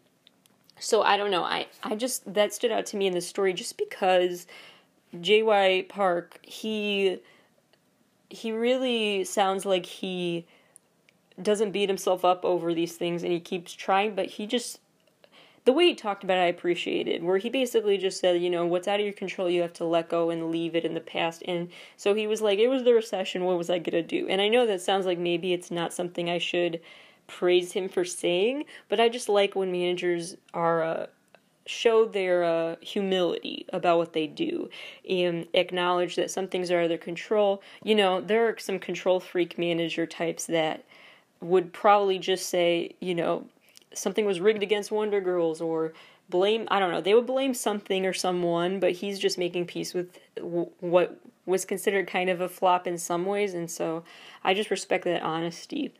so 0.78 1.00
I 1.02 1.16
don't 1.16 1.30
know. 1.30 1.44
I, 1.44 1.68
I 1.82 1.94
just, 1.94 2.34
that 2.34 2.52
stood 2.52 2.70
out 2.70 2.84
to 2.86 2.98
me 2.98 3.06
in 3.06 3.14
the 3.14 3.22
story 3.22 3.54
just 3.54 3.78
because 3.78 4.46
J.Y. 5.18 5.86
Park, 5.88 6.38
he, 6.42 7.20
he 8.28 8.52
really 8.52 9.24
sounds 9.24 9.64
like 9.64 9.86
he 9.86 10.46
doesn't 11.40 11.72
beat 11.72 11.88
himself 11.88 12.24
up 12.24 12.44
over 12.44 12.72
these 12.72 12.96
things 12.96 13.22
and 13.22 13.32
he 13.32 13.40
keeps 13.40 13.72
trying, 13.72 14.14
but 14.14 14.26
he 14.26 14.46
just 14.46 14.80
the 15.66 15.72
way 15.72 15.88
he 15.88 15.94
talked 15.96 16.22
about 16.22 16.38
it, 16.38 16.42
I 16.42 16.46
appreciated, 16.46 17.24
where 17.24 17.38
he 17.38 17.50
basically 17.50 17.98
just 17.98 18.20
said, 18.20 18.40
you 18.40 18.48
know, 18.48 18.64
what's 18.64 18.86
out 18.86 19.00
of 19.00 19.04
your 19.04 19.12
control, 19.12 19.50
you 19.50 19.62
have 19.62 19.72
to 19.74 19.84
let 19.84 20.08
go 20.08 20.30
and 20.30 20.52
leave 20.52 20.76
it 20.76 20.84
in 20.84 20.94
the 20.94 21.00
past. 21.00 21.42
And 21.46 21.70
so 21.96 22.14
he 22.14 22.28
was 22.28 22.40
like, 22.40 22.60
it 22.60 22.68
was 22.68 22.84
the 22.84 22.94
recession, 22.94 23.42
what 23.42 23.58
was 23.58 23.68
I 23.68 23.80
going 23.80 24.00
to 24.00 24.02
do? 24.02 24.28
And 24.28 24.40
I 24.40 24.46
know 24.46 24.64
that 24.64 24.80
sounds 24.80 25.06
like 25.06 25.18
maybe 25.18 25.52
it's 25.52 25.72
not 25.72 25.92
something 25.92 26.30
I 26.30 26.38
should 26.38 26.80
praise 27.26 27.72
him 27.72 27.88
for 27.88 28.04
saying, 28.04 28.66
but 28.88 29.00
I 29.00 29.08
just 29.08 29.28
like 29.28 29.56
when 29.56 29.72
managers 29.72 30.36
are. 30.54 30.82
Uh, 30.82 31.06
show 31.66 32.06
their 32.06 32.44
uh, 32.44 32.76
humility 32.80 33.66
about 33.72 33.98
what 33.98 34.12
they 34.12 34.26
do 34.26 34.70
and 35.08 35.46
acknowledge 35.52 36.16
that 36.16 36.30
some 36.30 36.48
things 36.48 36.70
are 36.70 36.78
out 36.78 36.84
of 36.84 36.88
their 36.88 36.98
control. 36.98 37.62
You 37.82 37.94
know, 37.94 38.20
there 38.20 38.48
are 38.48 38.58
some 38.58 38.78
control 38.78 39.20
freak 39.20 39.58
manager 39.58 40.06
types 40.06 40.46
that 40.46 40.84
would 41.40 41.72
probably 41.72 42.18
just 42.18 42.48
say, 42.48 42.94
you 43.00 43.14
know, 43.14 43.46
something 43.92 44.24
was 44.24 44.40
rigged 44.40 44.62
against 44.62 44.90
Wonder 44.90 45.20
Girls 45.20 45.60
or 45.60 45.92
blame 46.28 46.66
I 46.70 46.80
don't 46.80 46.90
know 46.90 47.00
they 47.00 47.14
would 47.14 47.26
blame 47.26 47.54
something 47.54 48.04
or 48.04 48.12
someone 48.12 48.80
but 48.80 48.92
he's 48.92 49.18
just 49.18 49.38
making 49.38 49.66
peace 49.66 49.94
with 49.94 50.18
w- 50.36 50.70
what 50.80 51.20
was 51.44 51.64
considered 51.64 52.08
kind 52.08 52.28
of 52.28 52.40
a 52.40 52.48
flop 52.48 52.86
in 52.86 52.98
some 52.98 53.24
ways 53.24 53.54
and 53.54 53.70
so 53.70 54.02
I 54.42 54.52
just 54.52 54.70
respect 54.70 55.04
that 55.04 55.22
honesty. 55.22 55.94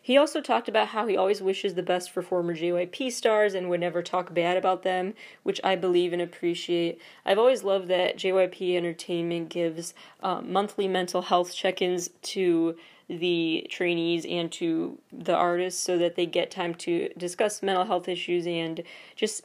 He 0.00 0.16
also 0.16 0.40
talked 0.40 0.68
about 0.68 0.88
how 0.88 1.06
he 1.06 1.16
always 1.16 1.40
wishes 1.40 1.74
the 1.74 1.82
best 1.82 2.10
for 2.10 2.22
former 2.22 2.54
JYP 2.54 3.12
stars 3.12 3.54
and 3.54 3.70
would 3.70 3.80
never 3.80 4.02
talk 4.02 4.34
bad 4.34 4.56
about 4.56 4.82
them, 4.82 5.14
which 5.42 5.60
I 5.62 5.76
believe 5.76 6.12
and 6.12 6.22
appreciate. 6.22 7.00
I've 7.24 7.38
always 7.38 7.62
loved 7.62 7.88
that 7.88 8.16
JYP 8.16 8.76
Entertainment 8.76 9.48
gives 9.48 9.94
uh, 10.22 10.40
monthly 10.40 10.88
mental 10.88 11.22
health 11.22 11.54
check 11.54 11.80
ins 11.80 12.10
to 12.22 12.76
the 13.08 13.66
trainees 13.68 14.24
and 14.24 14.50
to 14.52 14.98
the 15.12 15.34
artists 15.34 15.82
so 15.82 15.98
that 15.98 16.16
they 16.16 16.26
get 16.26 16.50
time 16.50 16.74
to 16.74 17.08
discuss 17.16 17.62
mental 17.62 17.84
health 17.84 18.08
issues 18.08 18.46
and 18.46 18.82
just 19.16 19.44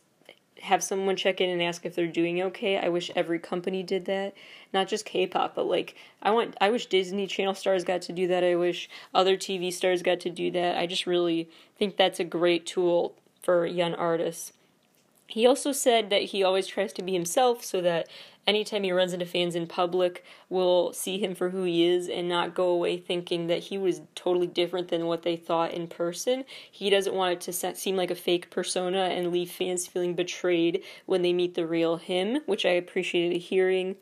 have 0.62 0.84
someone 0.84 1.16
check 1.16 1.42
in 1.42 1.50
and 1.50 1.62
ask 1.62 1.86
if 1.86 1.96
they're 1.96 2.08
doing 2.08 2.42
okay. 2.42 2.78
I 2.78 2.90
wish 2.90 3.12
every 3.16 3.40
company 3.40 3.84
did 3.84 4.06
that. 4.06 4.34
Not 4.74 4.88
just 4.88 5.06
K-pop, 5.06 5.56
but 5.56 5.66
like 5.66 5.96
I 6.22 6.32
want 6.32 6.56
I 6.60 6.70
wish 6.70 6.88
Disney 6.88 7.28
Channel 7.28 7.54
stars 7.54 7.84
got 7.84 8.02
to 8.04 8.14
do 8.14 8.28
that. 8.28 8.44
I 8.44 8.56
wish 8.56 8.90
other 9.14 9.38
TV 9.38 9.72
stars 9.72 10.02
got 10.02 10.20
to 10.22 10.30
do 10.30 10.52
that. 10.52 10.78
I 10.78 10.86
just 10.86 11.08
really 11.08 11.50
think 11.78 11.98
that's 11.98 12.20
a 12.20 12.24
great 12.24 12.66
tool 12.66 13.16
for 13.42 13.66
young 13.66 13.94
artists. 13.96 14.54
He 15.28 15.46
also 15.46 15.72
said 15.72 16.10
that 16.10 16.24
he 16.24 16.44
always 16.44 16.68
tries 16.68 16.94
to 16.94 17.02
be 17.02 17.14
himself 17.14 17.64
so 17.64 17.82
that 17.82 18.08
anytime 18.48 18.84
he 18.84 18.92
runs 18.92 19.14
into 19.14 19.26
fans 19.26 19.54
in 19.56 19.68
public, 19.68 20.24
we'll 20.50 20.94
see 20.94 21.20
him 21.20 21.36
for 21.36 21.50
who 21.50 21.64
he 21.64 21.86
is 21.86 22.08
and 22.08 22.28
not 22.28 22.56
go 22.56 22.70
away 22.70 22.98
thinking 22.98 23.48
that 23.48 23.66
he 23.66 23.78
was 23.78 24.02
totally 24.16 24.48
different 24.48 24.88
than 24.88 25.06
what 25.06 25.24
they 25.24 25.36
thought 25.36 25.74
in 25.74 25.88
person. 25.88 26.46
He 26.72 26.90
doesn't 26.90 27.14
want 27.14 27.34
it 27.34 27.42
to 27.42 27.76
seem 27.76 27.98
like 27.98 28.10
a 28.10 28.16
fake 28.16 28.50
persona 28.50 29.04
and 29.04 29.32
leave 29.32 29.52
fans 29.52 29.86
feeling 29.86 30.16
betrayed 30.16 30.84
when 31.06 31.22
they 31.22 31.34
meet 31.34 31.54
the 31.54 31.68
real 31.68 31.98
him, 31.98 32.40
which 32.46 32.66
I 32.66 32.72
appreciated 32.72 33.40
hearing. 33.40 33.98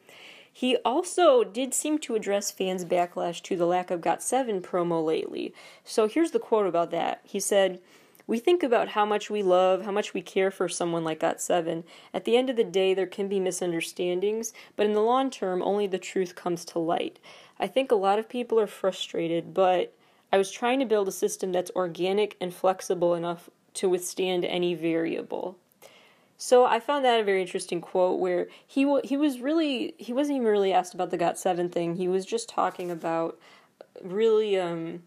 He 0.53 0.77
also 0.85 1.43
did 1.43 1.73
seem 1.73 1.97
to 1.99 2.15
address 2.15 2.49
fans' 2.49 2.85
backlash 2.85 3.41
to 3.41 3.57
the 3.57 3.65
lack 3.65 3.91
of 3.91 3.99
GOT7 3.99 4.61
promo 4.61 5.03
lately. 5.03 5.53
So 5.83 6.07
here's 6.07 6.31
the 6.31 6.39
quote 6.39 6.65
about 6.65 6.91
that. 6.91 7.19
He 7.25 7.41
said, 7.41 7.81
we 8.27 8.39
think 8.39 8.63
about 8.63 8.89
how 8.89 9.05
much 9.05 9.29
we 9.29 9.43
love, 9.43 9.83
how 9.83 9.91
much 9.91 10.13
we 10.13 10.21
care 10.21 10.51
for 10.51 10.67
someone 10.67 11.03
like 11.03 11.19
GOT7. 11.19 11.83
At 12.13 12.25
the 12.25 12.37
end 12.37 12.49
of 12.49 12.55
the 12.55 12.63
day, 12.63 12.93
there 12.93 13.05
can 13.05 13.27
be 13.27 13.39
misunderstandings, 13.39 14.53
but 14.75 14.85
in 14.85 14.93
the 14.93 15.01
long 15.01 15.29
term, 15.29 15.61
only 15.61 15.87
the 15.87 15.99
truth 15.99 16.35
comes 16.35 16.65
to 16.65 16.79
light. 16.79 17.19
I 17.59 17.67
think 17.67 17.91
a 17.91 17.95
lot 17.95 18.19
of 18.19 18.27
people 18.27 18.59
are 18.59 18.67
frustrated, 18.67 19.53
but 19.53 19.93
I 20.33 20.37
was 20.37 20.51
trying 20.51 20.79
to 20.79 20.85
build 20.85 21.07
a 21.07 21.13
system 21.13 21.51
that's 21.51 21.71
organic 21.75 22.35
and 22.41 22.53
flexible 22.53 23.13
enough 23.13 23.49
to 23.75 23.89
withstand 23.89 24.43
any 24.45 24.73
variable. 24.73 25.57
So 26.37 26.65
I 26.65 26.79
found 26.79 27.05
that 27.05 27.19
a 27.19 27.23
very 27.23 27.41
interesting 27.41 27.79
quote 27.79 28.19
where 28.19 28.47
he 28.67 28.99
he 29.03 29.15
was 29.15 29.39
really 29.39 29.95
he 29.97 30.11
wasn't 30.11 30.37
even 30.37 30.47
really 30.47 30.73
asked 30.73 30.93
about 30.93 31.11
the 31.11 31.17
GOT7 31.17 31.71
thing. 31.71 31.95
He 31.95 32.07
was 32.07 32.25
just 32.25 32.49
talking 32.49 32.91
about 32.91 33.39
really 34.01 34.59
um 34.59 35.03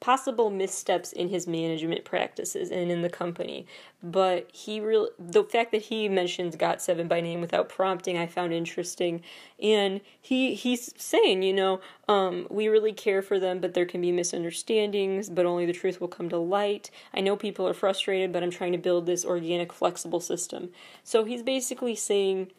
possible 0.00 0.48
missteps 0.48 1.12
in 1.12 1.28
his 1.28 1.46
management 1.46 2.04
practices 2.04 2.70
and 2.70 2.90
in 2.90 3.02
the 3.02 3.10
company. 3.10 3.66
But 4.02 4.50
he 4.50 4.80
really, 4.80 5.10
the 5.18 5.44
fact 5.44 5.72
that 5.72 5.82
he 5.82 6.08
mentions 6.08 6.56
GOT7 6.56 7.06
by 7.06 7.20
name 7.20 7.42
without 7.42 7.68
prompting, 7.68 8.16
I 8.16 8.26
found 8.26 8.54
interesting. 8.54 9.22
And 9.62 10.00
he 10.20 10.54
he's 10.54 10.94
saying, 10.96 11.42
you 11.42 11.52
know, 11.52 11.80
um, 12.08 12.46
we 12.50 12.68
really 12.68 12.94
care 12.94 13.20
for 13.20 13.38
them, 13.38 13.60
but 13.60 13.74
there 13.74 13.84
can 13.84 14.00
be 14.00 14.10
misunderstandings, 14.10 15.28
but 15.28 15.44
only 15.44 15.66
the 15.66 15.74
truth 15.74 16.00
will 16.00 16.08
come 16.08 16.30
to 16.30 16.38
light. 16.38 16.90
I 17.12 17.20
know 17.20 17.36
people 17.36 17.68
are 17.68 17.74
frustrated, 17.74 18.32
but 18.32 18.42
I'm 18.42 18.50
trying 18.50 18.72
to 18.72 18.78
build 18.78 19.04
this 19.04 19.24
organic, 19.24 19.70
flexible 19.70 20.20
system. 20.20 20.70
So 21.04 21.24
he's 21.24 21.42
basically 21.42 21.94
saying, 21.94 22.52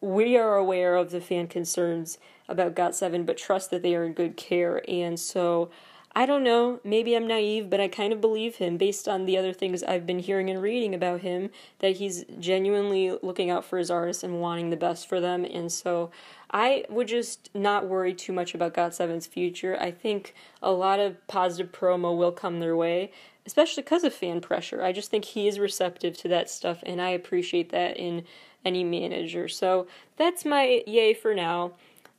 we 0.00 0.36
are 0.36 0.56
aware 0.56 0.96
of 0.96 1.10
the 1.10 1.20
fan 1.20 1.46
concerns 1.46 2.18
about 2.48 2.74
GOT7, 2.74 3.24
but 3.24 3.36
trust 3.36 3.70
that 3.70 3.82
they 3.82 3.94
are 3.94 4.04
in 4.04 4.14
good 4.14 4.36
care. 4.36 4.82
And 4.88 5.20
so 5.20 5.70
I 6.12 6.26
don't 6.26 6.42
know, 6.42 6.80
maybe 6.82 7.14
I'm 7.14 7.28
naive, 7.28 7.70
but 7.70 7.80
I 7.80 7.86
kind 7.86 8.12
of 8.12 8.20
believe 8.20 8.56
him 8.56 8.76
based 8.76 9.06
on 9.06 9.26
the 9.26 9.38
other 9.38 9.52
things 9.52 9.84
I've 9.84 10.06
been 10.06 10.18
hearing 10.18 10.50
and 10.50 10.60
reading 10.60 10.92
about 10.92 11.20
him 11.20 11.50
that 11.78 11.96
he's 11.96 12.24
genuinely 12.40 13.16
looking 13.22 13.48
out 13.48 13.64
for 13.64 13.78
his 13.78 13.92
artists 13.92 14.24
and 14.24 14.40
wanting 14.40 14.70
the 14.70 14.76
best 14.76 15.08
for 15.08 15.20
them. 15.20 15.44
And 15.44 15.70
so 15.70 16.10
I 16.50 16.84
would 16.88 17.06
just 17.06 17.48
not 17.54 17.86
worry 17.86 18.12
too 18.12 18.32
much 18.32 18.56
about 18.56 18.74
GOT7's 18.74 19.28
future. 19.28 19.78
I 19.80 19.92
think 19.92 20.34
a 20.60 20.72
lot 20.72 20.98
of 20.98 21.24
positive 21.28 21.70
promo 21.70 22.16
will 22.16 22.32
come 22.32 22.58
their 22.58 22.76
way, 22.76 23.12
especially 23.46 23.84
because 23.84 24.02
of 24.02 24.12
fan 24.12 24.40
pressure. 24.40 24.82
I 24.82 24.90
just 24.90 25.12
think 25.12 25.24
he 25.24 25.46
is 25.46 25.60
receptive 25.60 26.16
to 26.18 26.28
that 26.28 26.50
stuff, 26.50 26.82
and 26.84 27.00
I 27.00 27.10
appreciate 27.10 27.70
that 27.70 27.96
in 27.96 28.24
any 28.64 28.82
manager. 28.82 29.46
So 29.46 29.86
that's 30.16 30.44
my 30.44 30.82
yay 30.88 31.14
for 31.14 31.34
now. 31.34 31.72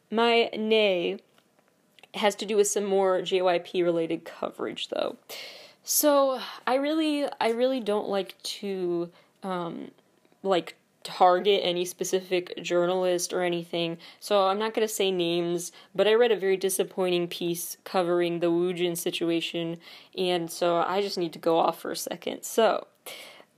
My 0.10 0.49
nay 0.58 1.19
has 2.15 2.36
to 2.36 2.45
do 2.45 2.58
with 2.58 2.67
some 2.67 2.86
more 2.86 3.19
JYP 3.19 3.84
related 3.84 4.26
coverage 4.26 4.89
though. 4.89 5.17
So 5.84 6.39
I 6.67 6.76
really 6.76 7.26
I 7.39 7.50
really 7.50 7.80
don't 7.80 8.10
like 8.10 8.41
to 8.43 9.10
um, 9.43 9.91
like 10.43 10.76
target 11.04 11.62
any 11.63 11.84
specific 11.86 12.62
journalist 12.62 13.34
or 13.34 13.41
anything. 13.41 13.97
So 14.19 14.47
I'm 14.47 14.60
not 14.60 14.74
going 14.74 14.88
to 14.88 14.93
say 14.93 15.10
names, 15.10 15.71
but 15.95 16.08
I 16.08 16.13
read 16.13 16.32
a 16.32 16.36
very 16.36 16.58
disappointing 16.58 17.28
piece 17.28 17.78
covering 17.84 18.39
the 18.39 18.52
Woojin 18.52 18.95
situation 18.95 19.78
and 20.15 20.52
so 20.52 20.78
I 20.78 21.02
just 21.02 21.17
need 21.17 21.34
to 21.34 21.39
go 21.39 21.58
off 21.58 21.80
for 21.80 21.91
a 21.91 21.95
second. 21.95 22.43
So 22.43 22.88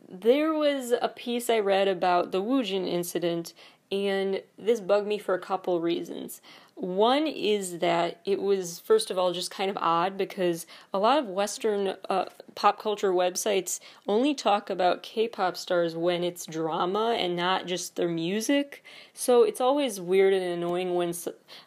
there 0.07 0.53
was 0.53 0.93
a 1.01 1.09
piece 1.09 1.49
I 1.49 1.59
read 1.59 1.87
about 1.87 2.31
the 2.31 2.41
Woojin 2.41 2.87
incident 2.87 3.53
and 3.91 4.41
this 4.57 4.79
bugged 4.79 5.07
me 5.07 5.17
for 5.17 5.35
a 5.35 5.39
couple 5.39 5.81
reasons. 5.81 6.41
One 6.75 7.27
is 7.27 7.79
that 7.79 8.19
it 8.25 8.41
was, 8.41 8.79
first 8.79 9.11
of 9.11 9.17
all, 9.17 9.31
just 9.31 9.51
kind 9.51 9.69
of 9.69 9.77
odd 9.77 10.17
because 10.17 10.65
a 10.93 10.99
lot 10.99 11.19
of 11.19 11.27
Western 11.27 11.95
uh, 12.09 12.25
pop 12.55 12.81
culture 12.81 13.11
websites 13.11 13.79
only 14.07 14.33
talk 14.33 14.69
about 14.69 15.03
K 15.03 15.27
pop 15.27 15.55
stars 15.55 15.95
when 15.95 16.23
it's 16.23 16.45
drama 16.45 17.15
and 17.17 17.35
not 17.35 17.67
just 17.67 17.95
their 17.95 18.09
music. 18.09 18.83
So 19.13 19.43
it's 19.43 19.61
always 19.61 20.01
weird 20.01 20.33
and 20.33 20.43
annoying 20.43 20.95
when 20.95 21.13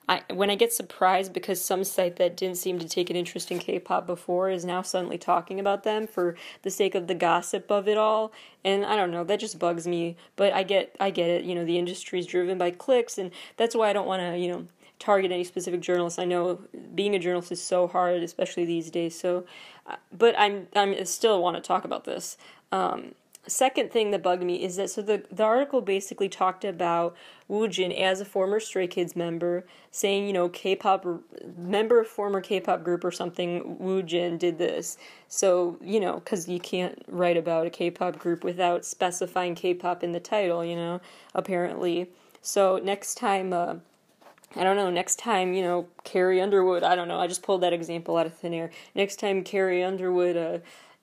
I, 0.09 0.23
when 0.35 0.51
I 0.51 0.57
get 0.57 0.73
surprised 0.73 1.33
because 1.33 1.65
some 1.65 1.85
site 1.85 2.17
that 2.17 2.37
didn't 2.37 2.59
seem 2.59 2.79
to 2.81 2.89
take 2.89 3.09
an 3.09 3.17
interest 3.17 3.51
in 3.53 3.61
K 3.61 3.79
pop 3.79 4.07
before 4.07 4.51
is 4.51 4.65
now 4.65 4.83
suddenly 4.83 5.19
talking 5.19 5.61
about 5.61 5.85
them 5.85 6.09
for 6.09 6.35
the 6.63 6.71
sake 6.71 6.97
of 6.97 7.07
the 7.07 7.15
gossip 7.15 7.71
of 7.71 7.87
it 7.87 7.97
all. 7.97 8.33
And 8.65 8.85
I 8.85 8.97
don't 8.97 9.13
know, 9.13 9.23
that 9.23 9.39
just 9.39 9.61
bugs 9.61 9.87
me. 9.87 10.17
But 10.35 10.53
I 10.53 10.65
get, 10.65 10.97
I 10.99 11.11
get 11.11 11.31
it. 11.31 11.45
You 11.45 11.55
know, 11.55 11.65
the 11.65 11.79
industry 11.79 12.19
is 12.19 12.27
driven 12.27 12.59
by 12.59 12.73
clicks, 12.73 13.17
and 13.17 13.31
that's 13.57 13.77
why 13.77 13.89
I 13.89 13.93
don't 13.93 14.09
want 14.09 14.21
to, 14.23 14.37
you 14.37 14.49
know, 14.49 14.67
target 14.99 15.33
any 15.33 15.45
specific 15.45 15.81
journalist. 15.81 16.19
I 16.19 16.25
know 16.25 16.61
being 16.95 17.15
a 17.15 17.19
journalist 17.19 17.53
is 17.53 17.63
so 17.63 17.87
hard, 17.87 18.23
especially 18.23 18.65
these 18.65 18.91
days. 18.91 19.19
So, 19.19 19.45
uh, 19.87 19.97
but 20.17 20.35
I'm 20.39 20.69
I'm 20.75 21.05
still 21.05 21.43
want 21.43 21.57
to 21.57 21.63
talk 21.63 21.85
about 21.85 22.05
this. 22.05 22.37
Um, 22.73 23.15
second 23.47 23.93
thing 23.93 24.11
that 24.11 24.23
bugged 24.23 24.43
me 24.43 24.63
is 24.63 24.77
that 24.77 24.91
so 24.91 25.03
the 25.03 25.23
the 25.31 25.43
article 25.43 25.81
basically 25.81 26.29
talked 26.29 26.65
about 26.65 27.17
Woojin 27.49 27.97
as 27.99 28.21
a 28.21 28.25
former 28.25 28.59
Stray 28.59 28.87
Kids 28.87 29.15
member, 29.15 29.67
saying 29.91 30.27
you 30.27 30.33
know 30.33 30.49
K-pop 30.49 31.07
member 31.57 32.01
of 32.01 32.09
former 32.09 32.41
K-pop 32.41 32.83
group 32.83 33.05
or 33.05 33.11
something. 33.11 33.77
Woojin 33.81 34.39
did 34.39 34.59
this, 34.59 34.99
so 35.29 35.79
you 35.83 36.01
know 36.01 36.15
because 36.15 36.49
you 36.49 36.61
can't 36.61 37.03
write 37.09 37.37
about 37.37 37.67
a 37.67 37.71
K-pop 37.71 38.19
group 38.19 38.45
without 38.45 38.85
specifying 38.85 39.55
K-pop 39.55 40.03
in 40.03 40.13
the 40.13 40.21
title. 40.21 40.65
You 40.65 40.77
know 40.77 41.01
apparently. 41.35 42.11
So 42.43 42.81
next 42.83 43.17
time. 43.17 43.53
Uh, 43.53 43.77
I 44.55 44.63
don't 44.63 44.77
know, 44.77 44.91
next 44.91 45.19
time, 45.19 45.53
you 45.53 45.63
know, 45.63 45.89
Carrie 46.05 46.41
Underwood, 46.41 46.83
I 46.83 46.95
don't 46.95 47.09
know, 47.09 47.19
I 47.19 47.27
just 47.27 47.43
pulled 47.43 47.63
that 47.63 47.73
example 47.73 48.17
out 48.17 48.27
of 48.27 48.35
thin 48.35 48.55
air. 48.55 48.71
Next 48.95 49.17
time 49.17 49.43
Carrie 49.43 49.83
Underwood 49.83 50.37
uh, 50.37 50.59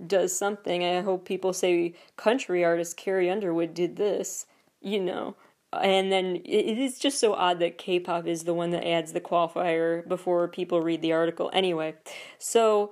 does 0.06 0.36
something, 0.36 0.84
I 0.84 1.01
hope 1.01 1.25
people 1.25 1.53
say 1.53 1.93
country 2.15 2.63
artist 2.63 2.97
Carrie 2.97 3.29
Underwood 3.29 3.73
did 3.73 3.95
this, 3.95 4.45
you 4.82 4.99
know. 4.99 5.36
And 5.82 6.12
then 6.12 6.38
it 6.45 6.77
is 6.77 6.99
just 6.99 7.19
so 7.19 7.34
odd 7.34 7.60
that 7.60 7.77
K 7.77 7.99
pop 7.99 8.27
is 8.27 8.43
the 8.43 8.53
one 8.53 8.69
that 8.71 8.88
adds 8.88 9.13
the 9.13 9.21
qualifier 9.21 10.08
before 10.08 10.47
people 10.47 10.82
read 10.82 11.01
the 11.01 11.13
article. 11.13 11.49
Anyway, 11.51 11.95
so, 12.38 12.91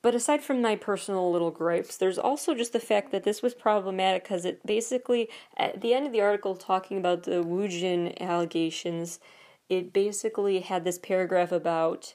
but 0.00 0.14
aside 0.14 0.42
from 0.42 0.62
my 0.62 0.74
personal 0.74 1.30
little 1.30 1.50
gripes, 1.50 1.96
there's 1.96 2.18
also 2.18 2.54
just 2.54 2.72
the 2.72 2.80
fact 2.80 3.12
that 3.12 3.24
this 3.24 3.42
was 3.42 3.54
problematic 3.54 4.24
because 4.24 4.44
it 4.46 4.64
basically, 4.66 5.28
at 5.56 5.80
the 5.82 5.92
end 5.92 6.06
of 6.06 6.12
the 6.12 6.22
article, 6.22 6.56
talking 6.56 6.96
about 6.96 7.24
the 7.24 7.44
Woojin 7.44 8.18
allegations, 8.18 9.20
it 9.68 9.92
basically 9.92 10.60
had 10.60 10.84
this 10.84 10.98
paragraph 10.98 11.52
about 11.52 12.14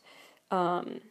um, 0.52 1.02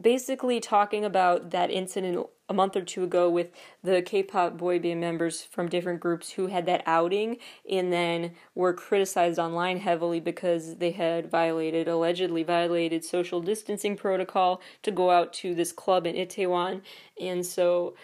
basically 0.00 0.60
talking 0.60 1.04
about 1.04 1.50
that 1.50 1.70
incident 1.70 2.26
a 2.48 2.54
month 2.54 2.76
or 2.76 2.82
two 2.82 3.04
ago 3.04 3.28
with 3.28 3.50
the 3.82 4.00
K-pop 4.00 4.56
boy 4.56 4.78
band 4.78 5.00
members 5.00 5.42
from 5.42 5.68
different 5.68 6.00
groups 6.00 6.30
who 6.30 6.46
had 6.46 6.64
that 6.66 6.82
outing 6.86 7.36
and 7.70 7.92
then 7.92 8.32
were 8.54 8.72
criticized 8.72 9.38
online 9.38 9.78
heavily 9.80 10.18
because 10.18 10.76
they 10.76 10.92
had 10.92 11.30
violated 11.30 11.88
allegedly 11.88 12.42
violated 12.42 13.04
social 13.04 13.42
distancing 13.42 13.96
protocol 13.96 14.62
to 14.82 14.90
go 14.90 15.10
out 15.10 15.32
to 15.34 15.54
this 15.54 15.72
club 15.72 16.06
in 16.06 16.14
Itaewon 16.14 16.80
and 17.20 17.44
so 17.44 17.94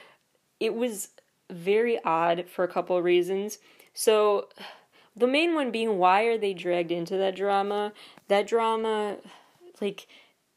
it 0.61 0.75
was 0.75 1.11
very 1.51 2.03
odd 2.05 2.47
for 2.49 2.65
a 2.65 2.69
couple 2.69 2.97
of 2.97 3.05
reasons. 3.05 3.59
So 3.93 4.49
the 5.17 5.27
main 5.27 5.55
one 5.55 5.71
being 5.71 5.99
why 5.99 6.25
are 6.25 6.39
they 6.39 6.55
dragged 6.55 6.91
into 6.91 7.17
that 7.17 7.37
drama? 7.37 7.93
That 8.29 8.47
drama, 8.47 9.19
like 9.81 10.07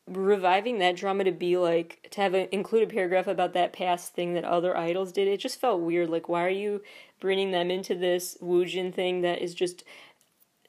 reviving 0.08 0.80
that 0.80 0.96
drama 0.96 1.26
to 1.26 1.32
be 1.32 1.58
like 1.58 2.08
to 2.12 2.22
have 2.22 2.34
a, 2.34 2.54
include 2.54 2.84
a 2.84 2.94
paragraph 2.94 3.28
about 3.28 3.54
that 3.54 3.74
past 3.74 4.14
thing 4.14 4.34
that 4.34 4.46
other 4.46 4.76
idols 4.76 5.12
did. 5.12 5.28
It 5.28 5.40
just 5.40 5.60
felt 5.60 5.82
weird. 5.82 6.10
Like 6.10 6.30
why 6.30 6.44
are 6.46 6.50
you 6.50 6.82
bringing 7.20 7.52
them 7.52 7.70
into 7.70 7.94
this 7.94 8.38
Woojin 8.42 8.94
thing 8.94 9.22
that 9.22 9.40
is 9.40 9.54
just 9.54 9.84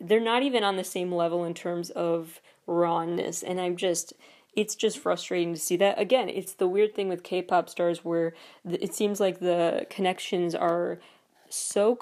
they're 0.00 0.20
not 0.20 0.42
even 0.42 0.64
on 0.64 0.76
the 0.76 0.84
same 0.84 1.12
level 1.12 1.44
in 1.44 1.54
terms 1.54 1.90
of 1.90 2.40
rawness, 2.66 3.42
and 3.42 3.60
I'm 3.60 3.76
just 3.76 4.12
it's 4.54 4.74
just 4.74 4.98
frustrating 4.98 5.54
to 5.54 5.60
see 5.60 5.76
that 5.76 6.00
again 6.00 6.28
it's 6.28 6.54
the 6.54 6.66
weird 6.66 6.94
thing 6.94 7.08
with 7.08 7.22
k-pop 7.22 7.68
stars 7.68 8.04
where 8.04 8.34
it 8.68 8.94
seems 8.94 9.20
like 9.20 9.38
the 9.38 9.86
connections 9.88 10.54
are 10.54 10.98
so 11.50 11.98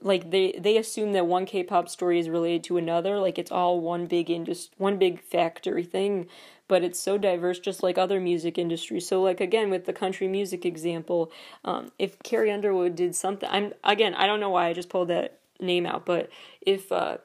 like 0.00 0.30
they 0.30 0.52
they 0.58 0.76
assume 0.76 1.12
that 1.12 1.26
one 1.26 1.46
K-pop 1.46 1.88
story 1.88 2.18
is 2.18 2.28
related 2.28 2.64
to 2.64 2.76
another, 2.76 3.18
like 3.18 3.38
it's 3.38 3.52
all 3.52 3.80
one 3.80 4.06
big 4.06 4.30
indus 4.30 4.70
one 4.78 4.98
big 4.98 5.20
factory 5.20 5.84
thing, 5.84 6.26
but 6.68 6.82
it's 6.82 6.98
so 6.98 7.18
diverse, 7.18 7.58
just 7.58 7.82
like 7.82 7.98
other 7.98 8.20
music 8.20 8.58
industries. 8.58 9.06
So, 9.06 9.22
like 9.22 9.40
again 9.40 9.70
with 9.70 9.84
the 9.86 9.92
country 9.92 10.28
music 10.28 10.64
example, 10.66 11.30
um, 11.64 11.92
if 11.98 12.18
Carrie 12.22 12.50
Underwood 12.50 12.96
did 12.96 13.14
something, 13.14 13.48
I'm 13.50 13.72
again 13.84 14.14
I 14.14 14.26
don't 14.26 14.40
know 14.40 14.50
why 14.50 14.66
I 14.68 14.72
just 14.72 14.88
pulled 14.88 15.08
that 15.08 15.38
name 15.60 15.86
out, 15.86 16.06
but 16.06 16.30
if 16.60 16.90
uh, 16.90 17.18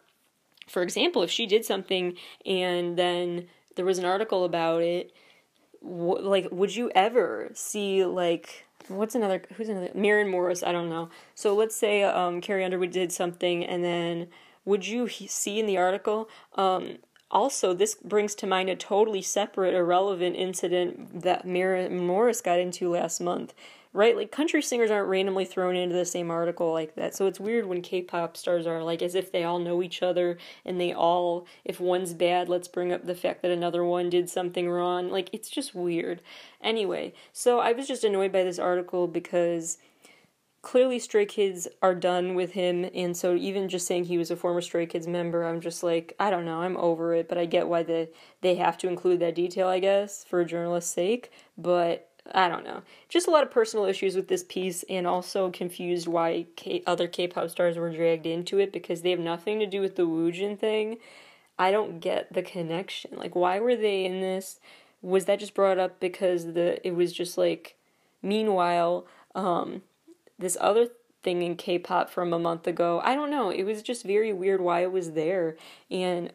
for 0.67 0.82
example, 0.84 1.23
if 1.23 1.32
she 1.32 1.45
did 1.45 1.65
something 1.65 2.15
and 2.45 2.97
then 2.97 3.47
there 3.75 3.86
was 3.86 3.99
an 3.99 4.06
article 4.06 4.43
about 4.45 4.82
it, 4.84 5.12
wh- 5.82 6.21
like 6.21 6.47
would 6.51 6.75
you 6.75 6.91
ever 6.95 7.51
see 7.53 8.06
like 8.06 8.66
what's 8.88 9.15
another 9.15 9.41
who's 9.56 9.69
another 9.69 9.91
Maren 9.93 10.30
Morris 10.30 10.63
I 10.63 10.71
don't 10.71 10.89
know. 10.89 11.10
So 11.36 11.56
let's 11.56 11.76
say 11.76 12.04
um, 12.04 12.41
Carrie 12.41 12.63
Underwood 12.63 12.91
did 12.91 13.12
something 13.12 13.65
and 13.65 13.84
then 13.84 14.28
would 14.65 14.88
you 14.88 15.08
see 15.08 15.60
in 15.60 15.65
the 15.65 15.78
article 15.78 16.30
um, 16.56 16.97
also, 17.30 17.73
this 17.73 17.95
brings 17.95 18.36
to 18.36 18.47
mind 18.47 18.69
a 18.69 18.76
totally 18.76 19.21
separate, 19.21 19.73
irrelevant 19.73 20.38
incident 20.38 21.23
that 21.23 21.45
Maren 21.45 22.08
Morris 22.08 22.39
got 22.39 22.60
into 22.60 22.89
last 22.91 23.19
month 23.19 23.54
right? 23.97 24.15
Like 24.15 24.31
country 24.31 24.62
singers 24.62 24.91
aren't 24.91 25.10
randomly 25.10 25.43
thrown 25.43 25.75
into 25.75 25.95
the 25.95 26.05
same 26.05 26.29
article 26.29 26.71
like 26.71 26.93
that. 26.95 27.15
So 27.15 27.25
it's 27.25 27.39
weird 27.39 27.65
when 27.65 27.81
K-pop 27.81 28.38
stars 28.38 28.67
are 28.67 28.83
like 28.83 29.01
as 29.01 29.15
if 29.15 29.31
they 29.31 29.43
all 29.43 29.57
know 29.57 29.81
each 29.81 30.03
other 30.03 30.38
and 30.63 30.79
they 30.79 30.93
all 30.93 31.47
if 31.65 31.79
one's 31.79 32.13
bad, 32.13 32.47
let's 32.47 32.67
bring 32.67 32.93
up 32.93 33.05
the 33.05 33.15
fact 33.15 33.41
that 33.41 33.49
another 33.49 33.83
one 33.83 34.12
did 34.12 34.29
something 34.29 34.69
wrong. 34.69 35.10
Like 35.10 35.31
it's 35.33 35.49
just 35.49 35.73
weird. 35.73 36.21
Anyway, 36.62 37.13
so 37.33 37.60
I 37.60 37.71
was 37.71 37.88
just 37.88 38.03
annoyed 38.03 38.31
by 38.31 38.43
this 38.43 38.60
article 38.60 39.07
because 39.07 39.79
clearly 40.62 40.99
Stray 40.99 41.25
Kids 41.25 41.67
are 41.81 41.95
done 41.95 42.36
with 42.36 42.51
him, 42.51 42.88
and 42.93 43.17
so 43.17 43.36
even 43.36 43.67
just 43.69 43.88
saying 43.88 44.05
he 44.05 44.17
was 44.19 44.29
a 44.29 44.36
former 44.36 44.62
Stray 44.62 44.86
Kids 44.86 45.07
member, 45.07 45.43
I'm 45.43 45.62
just 45.62 45.81
like, 45.81 46.13
I 46.19 46.29
don't 46.29 46.45
know, 46.45 46.62
I'm 46.62 46.77
over 46.77 47.15
it, 47.15 47.27
but 47.29 47.38
I 47.38 47.45
get 47.45 47.67
why 47.67 47.81
they 47.81 48.10
they 48.41 48.55
have 48.55 48.77
to 48.79 48.88
include 48.88 49.21
that 49.21 49.33
detail, 49.33 49.67
I 49.67 49.79
guess, 49.79 50.23
for 50.23 50.41
a 50.41 50.45
journalist's 50.45 50.93
sake. 50.93 51.31
But 51.57 52.06
I 52.33 52.49
don't 52.49 52.63
know. 52.63 52.81
Just 53.09 53.27
a 53.27 53.31
lot 53.31 53.43
of 53.43 53.51
personal 53.51 53.85
issues 53.85 54.15
with 54.15 54.27
this 54.27 54.43
piece, 54.43 54.83
and 54.89 55.07
also 55.07 55.49
confused 55.51 56.07
why 56.07 56.45
K- 56.55 56.83
other 56.85 57.07
K-pop 57.07 57.49
stars 57.49 57.77
were 57.77 57.91
dragged 57.91 58.25
into 58.25 58.59
it 58.59 58.73
because 58.73 59.01
they 59.01 59.11
have 59.11 59.19
nothing 59.19 59.59
to 59.59 59.65
do 59.65 59.81
with 59.81 59.95
the 59.95 60.07
Woojin 60.07 60.57
thing. 60.59 60.97
I 61.57 61.71
don't 61.71 61.99
get 61.99 62.31
the 62.33 62.43
connection. 62.43 63.11
Like, 63.15 63.35
why 63.35 63.59
were 63.59 63.75
they 63.75 64.05
in 64.05 64.21
this? 64.21 64.59
Was 65.01 65.25
that 65.25 65.39
just 65.39 65.53
brought 65.53 65.79
up 65.79 65.99
because 65.99 66.53
the 66.53 66.85
it 66.85 66.95
was 66.95 67.13
just 67.13 67.37
like? 67.37 67.75
Meanwhile, 68.21 69.05
um, 69.35 69.83
this 70.39 70.57
other 70.59 70.89
thing 71.23 71.41
in 71.41 71.55
K-pop 71.55 72.09
from 72.09 72.33
a 72.33 72.39
month 72.39 72.67
ago. 72.67 73.01
I 73.03 73.15
don't 73.15 73.29
know. 73.29 73.49
It 73.49 73.63
was 73.63 73.81
just 73.81 74.03
very 74.03 74.33
weird 74.33 74.61
why 74.61 74.81
it 74.81 74.91
was 74.91 75.11
there, 75.11 75.55
and 75.91 76.33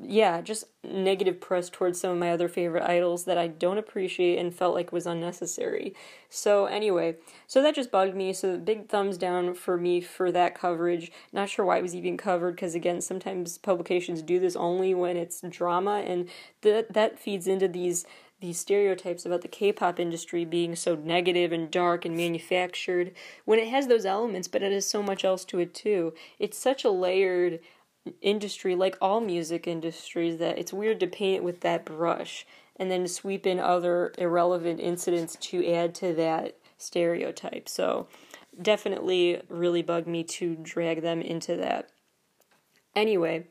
yeah, 0.00 0.40
just 0.40 0.64
negative 0.82 1.40
press 1.40 1.70
towards 1.70 2.00
some 2.00 2.10
of 2.10 2.18
my 2.18 2.32
other 2.32 2.48
favorite 2.48 2.82
idols 2.82 3.24
that 3.26 3.38
I 3.38 3.46
don't 3.46 3.78
appreciate 3.78 4.36
and 4.38 4.52
felt 4.52 4.74
like 4.74 4.90
was 4.90 5.06
unnecessary. 5.06 5.94
So 6.28 6.66
anyway, 6.66 7.16
so 7.46 7.62
that 7.62 7.76
just 7.76 7.92
bugged 7.92 8.16
me. 8.16 8.32
So 8.32 8.58
big 8.58 8.88
thumbs 8.88 9.16
down 9.18 9.54
for 9.54 9.76
me 9.76 10.00
for 10.00 10.32
that 10.32 10.58
coverage. 10.58 11.12
Not 11.32 11.48
sure 11.48 11.64
why 11.64 11.78
it 11.78 11.82
was 11.82 11.94
even 11.94 12.16
covered 12.16 12.56
because 12.56 12.74
again, 12.74 13.00
sometimes 13.00 13.56
publications 13.58 14.20
do 14.20 14.40
this 14.40 14.56
only 14.56 14.94
when 14.94 15.16
it's 15.16 15.42
drama 15.48 16.02
and 16.04 16.28
that 16.62 16.92
that 16.94 17.18
feeds 17.18 17.46
into 17.46 17.68
these 17.68 18.04
these 18.40 18.58
stereotypes 18.58 19.26
about 19.26 19.42
the 19.42 19.48
K-pop 19.48 19.98
industry 19.98 20.44
being 20.44 20.76
so 20.76 20.94
negative 20.94 21.50
and 21.50 21.68
dark 21.72 22.04
and 22.04 22.16
manufactured 22.16 23.12
when 23.44 23.58
it 23.58 23.66
has 23.66 23.88
those 23.88 24.06
elements 24.06 24.46
but 24.46 24.62
it 24.62 24.70
has 24.70 24.88
so 24.88 25.02
much 25.02 25.24
else 25.24 25.44
to 25.46 25.58
it 25.58 25.74
too. 25.74 26.14
It's 26.38 26.56
such 26.56 26.84
a 26.84 26.90
layered 26.90 27.58
industry, 28.20 28.74
like 28.74 28.96
all 29.00 29.20
music 29.20 29.66
industries, 29.66 30.38
that 30.38 30.58
it's 30.58 30.72
weird 30.72 31.00
to 31.00 31.06
paint 31.06 31.36
it 31.36 31.44
with 31.44 31.60
that 31.60 31.84
brush 31.84 32.46
and 32.76 32.90
then 32.90 33.06
sweep 33.08 33.46
in 33.46 33.58
other 33.58 34.12
irrelevant 34.18 34.80
incidents 34.80 35.36
to 35.36 35.66
add 35.72 35.94
to 35.96 36.14
that 36.14 36.56
stereotype. 36.76 37.68
So, 37.68 38.08
definitely 38.60 39.40
really 39.48 39.82
bugged 39.82 40.06
me 40.06 40.24
to 40.24 40.56
drag 40.56 41.02
them 41.02 41.20
into 41.20 41.56
that. 41.56 41.90
Anyway, 42.94 43.46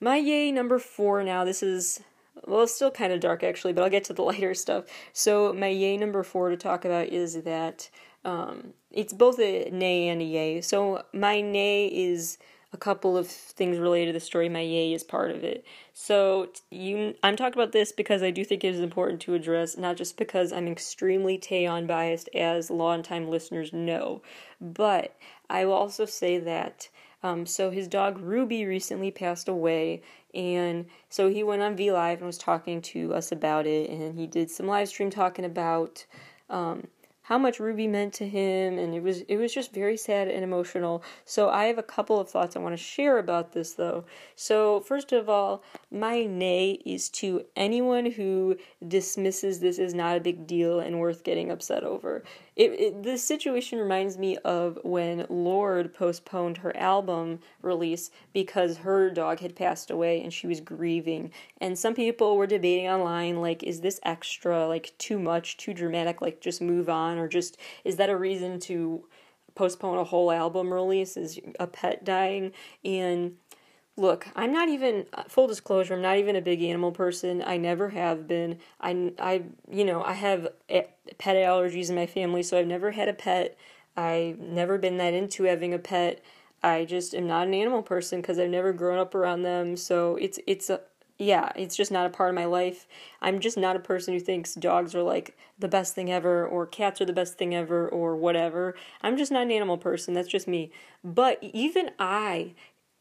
my 0.00 0.16
yay 0.16 0.52
number 0.52 0.78
four 0.78 1.22
now. 1.24 1.44
This 1.44 1.62
is 1.62 2.00
well, 2.46 2.62
it's 2.62 2.74
still 2.74 2.90
kind 2.90 3.12
of 3.12 3.20
dark 3.20 3.42
actually, 3.42 3.72
but 3.72 3.82
I'll 3.82 3.90
get 3.90 4.04
to 4.04 4.12
the 4.12 4.22
lighter 4.30 4.54
stuff. 4.54 4.84
So, 5.12 5.52
my 5.52 5.68
yay 5.68 5.96
number 5.96 6.22
four 6.22 6.50
to 6.50 6.56
talk 6.56 6.84
about 6.84 7.08
is 7.08 7.42
that 7.42 7.88
um, 8.24 8.74
it's 8.90 9.12
both 9.12 9.38
a 9.38 9.70
nay 9.70 10.08
and 10.08 10.20
a 10.20 10.24
yay. 10.24 10.60
So, 10.60 11.04
my 11.12 11.40
nay 11.40 11.86
is 11.86 12.38
a 12.74 12.76
couple 12.76 13.16
of 13.16 13.28
things 13.28 13.78
related 13.78 14.06
to 14.06 14.12
the 14.12 14.20
story. 14.20 14.48
My 14.48 14.60
yay 14.60 14.92
is 14.92 15.04
part 15.04 15.30
of 15.30 15.44
it. 15.44 15.64
So 15.92 16.48
you, 16.72 17.14
I'm 17.22 17.36
talking 17.36 17.54
about 17.54 17.70
this 17.70 17.92
because 17.92 18.20
I 18.22 18.32
do 18.32 18.44
think 18.44 18.64
it 18.64 18.74
is 18.74 18.80
important 18.80 19.20
to 19.22 19.34
address, 19.34 19.78
not 19.78 19.96
just 19.96 20.16
because 20.16 20.52
I'm 20.52 20.66
extremely 20.66 21.38
Taeyong 21.38 21.86
biased, 21.86 22.28
as 22.34 22.70
long-time 22.70 23.30
listeners 23.30 23.72
know, 23.72 24.22
but 24.60 25.14
I 25.48 25.64
will 25.64 25.74
also 25.74 26.04
say 26.04 26.38
that. 26.40 26.88
Um, 27.22 27.46
so 27.46 27.70
his 27.70 27.88
dog 27.88 28.18
Ruby 28.18 28.66
recently 28.66 29.10
passed 29.10 29.48
away, 29.48 30.02
and 30.34 30.86
so 31.08 31.30
he 31.30 31.42
went 31.42 31.62
on 31.62 31.76
V 31.76 31.92
Live 31.92 32.18
and 32.18 32.26
was 32.26 32.36
talking 32.36 32.82
to 32.82 33.14
us 33.14 33.32
about 33.32 33.66
it, 33.66 33.88
and 33.88 34.18
he 34.18 34.26
did 34.26 34.50
some 34.50 34.66
live 34.66 34.88
stream 34.88 35.10
talking 35.10 35.44
about 35.44 36.04
um, 36.50 36.88
how 37.24 37.38
much 37.38 37.58
Ruby 37.58 37.88
meant 37.88 38.12
to 38.14 38.28
him 38.28 38.78
and 38.78 38.94
it 38.94 39.02
was 39.02 39.22
it 39.22 39.38
was 39.38 39.52
just 39.52 39.72
very 39.72 39.96
sad 39.96 40.28
and 40.28 40.44
emotional. 40.44 41.02
So 41.24 41.48
I 41.48 41.64
have 41.64 41.78
a 41.78 41.82
couple 41.82 42.20
of 42.20 42.28
thoughts 42.28 42.54
I 42.54 42.58
want 42.58 42.74
to 42.74 42.82
share 42.82 43.18
about 43.18 43.52
this 43.52 43.72
though. 43.72 44.04
So 44.36 44.80
first 44.80 45.10
of 45.12 45.28
all, 45.28 45.62
my 45.90 46.26
nay 46.26 46.82
is 46.84 47.08
to 47.10 47.46
anyone 47.56 48.10
who 48.12 48.56
dismisses 48.86 49.60
this 49.60 49.78
as 49.78 49.94
not 49.94 50.18
a 50.18 50.20
big 50.20 50.46
deal 50.46 50.80
and 50.80 51.00
worth 51.00 51.24
getting 51.24 51.50
upset 51.50 51.82
over. 51.82 52.22
It, 52.56 52.70
it, 52.72 53.02
this 53.02 53.24
situation 53.24 53.80
reminds 53.80 54.16
me 54.16 54.36
of 54.38 54.78
when 54.84 55.26
Lorde 55.28 55.92
postponed 55.92 56.58
her 56.58 56.76
album 56.76 57.40
release 57.62 58.10
because 58.32 58.78
her 58.78 59.10
dog 59.10 59.40
had 59.40 59.56
passed 59.56 59.90
away 59.90 60.22
and 60.22 60.32
she 60.32 60.46
was 60.46 60.60
grieving. 60.60 61.32
And 61.60 61.76
some 61.76 61.94
people 61.94 62.36
were 62.36 62.46
debating 62.46 62.88
online 62.88 63.40
like, 63.40 63.64
is 63.64 63.80
this 63.80 63.98
extra, 64.04 64.68
like 64.68 64.92
too 64.98 65.18
much, 65.18 65.56
too 65.56 65.74
dramatic, 65.74 66.22
like 66.22 66.40
just 66.40 66.62
move 66.62 66.88
on, 66.88 67.18
or 67.18 67.26
just 67.26 67.56
is 67.84 67.96
that 67.96 68.10
a 68.10 68.16
reason 68.16 68.60
to 68.60 69.04
postpone 69.56 69.98
a 69.98 70.04
whole 70.04 70.30
album 70.30 70.72
release? 70.72 71.16
Is 71.16 71.40
a 71.58 71.66
pet 71.66 72.04
dying? 72.04 72.52
And 72.84 73.36
look, 73.96 74.26
I'm 74.34 74.52
not 74.52 74.68
even 74.68 75.06
uh, 75.12 75.24
full 75.28 75.46
disclosure. 75.46 75.94
I'm 75.94 76.02
not 76.02 76.18
even 76.18 76.36
a 76.36 76.40
big 76.40 76.62
animal 76.62 76.92
person. 76.92 77.42
I 77.46 77.56
never 77.56 77.90
have 77.90 78.26
been. 78.26 78.58
I 78.80 79.12
I 79.18 79.42
you 79.70 79.84
know 79.84 80.02
I 80.02 80.12
have 80.14 80.48
pet 81.18 81.36
allergies 81.36 81.88
in 81.88 81.94
my 81.94 82.06
family, 82.06 82.42
so 82.42 82.58
I've 82.58 82.66
never 82.66 82.92
had 82.92 83.08
a 83.08 83.14
pet. 83.14 83.56
I've 83.96 84.38
never 84.38 84.78
been 84.78 84.96
that 84.98 85.14
into 85.14 85.44
having 85.44 85.72
a 85.72 85.78
pet. 85.78 86.22
I 86.62 86.84
just 86.84 87.14
am 87.14 87.26
not 87.26 87.46
an 87.46 87.54
animal 87.54 87.82
person 87.82 88.20
because 88.20 88.38
I've 88.38 88.50
never 88.50 88.72
grown 88.72 88.98
up 88.98 89.14
around 89.14 89.42
them. 89.42 89.76
So 89.76 90.16
it's 90.16 90.38
it's 90.46 90.70
a 90.70 90.80
yeah, 91.16 91.52
it's 91.54 91.76
just 91.76 91.92
not 91.92 92.06
a 92.06 92.10
part 92.10 92.30
of 92.30 92.34
my 92.34 92.44
life. 92.44 92.88
I'm 93.22 93.38
just 93.38 93.56
not 93.56 93.76
a 93.76 93.80
person 93.80 94.14
who 94.14 94.20
thinks 94.20 94.54
dogs 94.54 94.96
are 94.96 95.02
like 95.02 95.36
the 95.58 95.68
best 95.68 95.94
thing 95.94 96.10
ever 96.10 96.44
or 96.44 96.66
cats 96.66 97.00
are 97.00 97.04
the 97.04 97.12
best 97.12 97.38
thing 97.38 97.54
ever 97.54 97.88
or 97.88 98.16
whatever. 98.16 98.74
I'm 99.00 99.16
just 99.16 99.30
not 99.30 99.42
an 99.42 99.52
animal 99.52 99.78
person. 99.78 100.14
That's 100.14 100.28
just 100.28 100.48
me. 100.48 100.72
But 101.04 101.38
even 101.40 101.90
I 102.00 102.54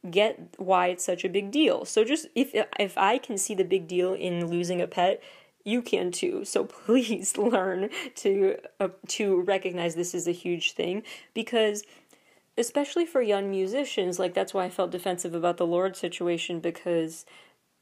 get 0.09 0.55
why 0.57 0.87
it's 0.87 1.05
such 1.05 1.23
a 1.23 1.29
big 1.29 1.51
deal. 1.51 1.85
So 1.85 2.03
just 2.03 2.27
if 2.35 2.51
if 2.79 2.97
I 2.97 3.17
can 3.17 3.37
see 3.37 3.55
the 3.55 3.63
big 3.63 3.87
deal 3.87 4.13
in 4.13 4.47
losing 4.47 4.81
a 4.81 4.87
pet, 4.87 5.21
you 5.63 5.81
can 5.81 6.11
too. 6.11 6.45
So 6.45 6.63
please 6.85 7.37
learn 7.37 7.89
to 8.15 8.57
uh, 8.79 8.89
to 9.09 9.41
recognize 9.41 9.95
this 9.95 10.13
is 10.13 10.27
a 10.27 10.31
huge 10.31 10.73
thing 10.73 11.03
because 11.33 11.83
especially 12.57 13.05
for 13.05 13.21
young 13.21 13.49
musicians, 13.49 14.19
like 14.19 14.33
that's 14.33 14.53
why 14.53 14.65
I 14.65 14.69
felt 14.69 14.91
defensive 14.91 15.33
about 15.33 15.57
the 15.57 15.65
Lorde 15.65 15.95
situation 15.95 16.59
because 16.59 17.25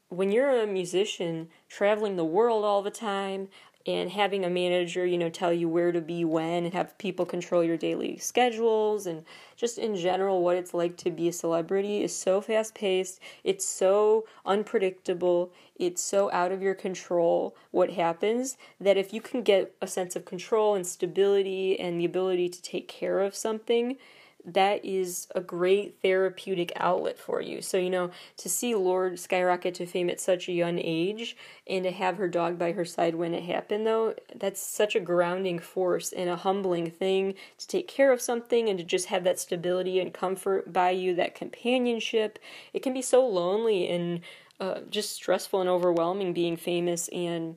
when 0.08 0.30
you're 0.30 0.62
a 0.62 0.66
musician 0.66 1.48
traveling 1.68 2.16
the 2.16 2.24
world 2.24 2.64
all 2.64 2.82
the 2.82 2.90
time 2.90 3.48
and 3.86 4.10
having 4.10 4.44
a 4.44 4.50
manager, 4.50 5.04
you 5.04 5.18
know, 5.18 5.28
tell 5.28 5.52
you 5.52 5.68
where 5.68 5.92
to 5.92 6.00
be 6.00 6.24
when 6.24 6.64
and 6.64 6.74
have 6.74 6.96
people 6.98 7.26
control 7.26 7.64
your 7.64 7.76
daily 7.76 8.16
schedules 8.18 9.06
and 9.06 9.24
just 9.56 9.78
in 9.78 9.96
general 9.96 10.42
what 10.42 10.56
it's 10.56 10.74
like 10.74 10.96
to 10.98 11.10
be 11.10 11.28
a 11.28 11.32
celebrity 11.32 12.02
is 12.02 12.14
so 12.14 12.40
fast 12.40 12.74
paced, 12.74 13.20
it's 13.44 13.64
so 13.64 14.24
unpredictable, 14.46 15.52
it's 15.76 16.02
so 16.02 16.30
out 16.32 16.52
of 16.52 16.62
your 16.62 16.74
control 16.74 17.56
what 17.70 17.90
happens 17.90 18.56
that 18.80 18.96
if 18.96 19.12
you 19.12 19.20
can 19.20 19.42
get 19.42 19.74
a 19.80 19.86
sense 19.86 20.14
of 20.14 20.24
control 20.24 20.74
and 20.74 20.86
stability 20.86 21.78
and 21.78 22.00
the 22.00 22.04
ability 22.04 22.48
to 22.48 22.62
take 22.62 22.88
care 22.88 23.20
of 23.20 23.34
something, 23.34 23.96
that 24.44 24.84
is 24.84 25.28
a 25.34 25.40
great 25.40 26.00
therapeutic 26.02 26.72
outlet 26.76 27.18
for 27.18 27.40
you. 27.40 27.62
So, 27.62 27.76
you 27.76 27.90
know, 27.90 28.10
to 28.38 28.48
see 28.48 28.74
Lorde 28.74 29.18
skyrocket 29.18 29.74
to 29.76 29.86
fame 29.86 30.10
at 30.10 30.20
such 30.20 30.48
a 30.48 30.52
young 30.52 30.78
age 30.78 31.36
and 31.66 31.84
to 31.84 31.90
have 31.90 32.16
her 32.16 32.28
dog 32.28 32.58
by 32.58 32.72
her 32.72 32.84
side 32.84 33.14
when 33.14 33.34
it 33.34 33.44
happened, 33.44 33.86
though, 33.86 34.14
that's 34.34 34.60
such 34.60 34.96
a 34.96 35.00
grounding 35.00 35.58
force 35.58 36.12
and 36.12 36.28
a 36.28 36.36
humbling 36.36 36.90
thing 36.90 37.34
to 37.58 37.68
take 37.68 37.86
care 37.86 38.12
of 38.12 38.20
something 38.20 38.68
and 38.68 38.78
to 38.78 38.84
just 38.84 39.06
have 39.06 39.24
that 39.24 39.38
stability 39.38 40.00
and 40.00 40.12
comfort 40.12 40.72
by 40.72 40.90
you, 40.90 41.14
that 41.14 41.34
companionship. 41.34 42.38
It 42.72 42.82
can 42.82 42.92
be 42.92 43.02
so 43.02 43.26
lonely 43.26 43.88
and 43.88 44.20
uh, 44.58 44.80
just 44.90 45.12
stressful 45.12 45.60
and 45.60 45.68
overwhelming 45.68 46.32
being 46.32 46.56
famous 46.56 47.08
and 47.08 47.56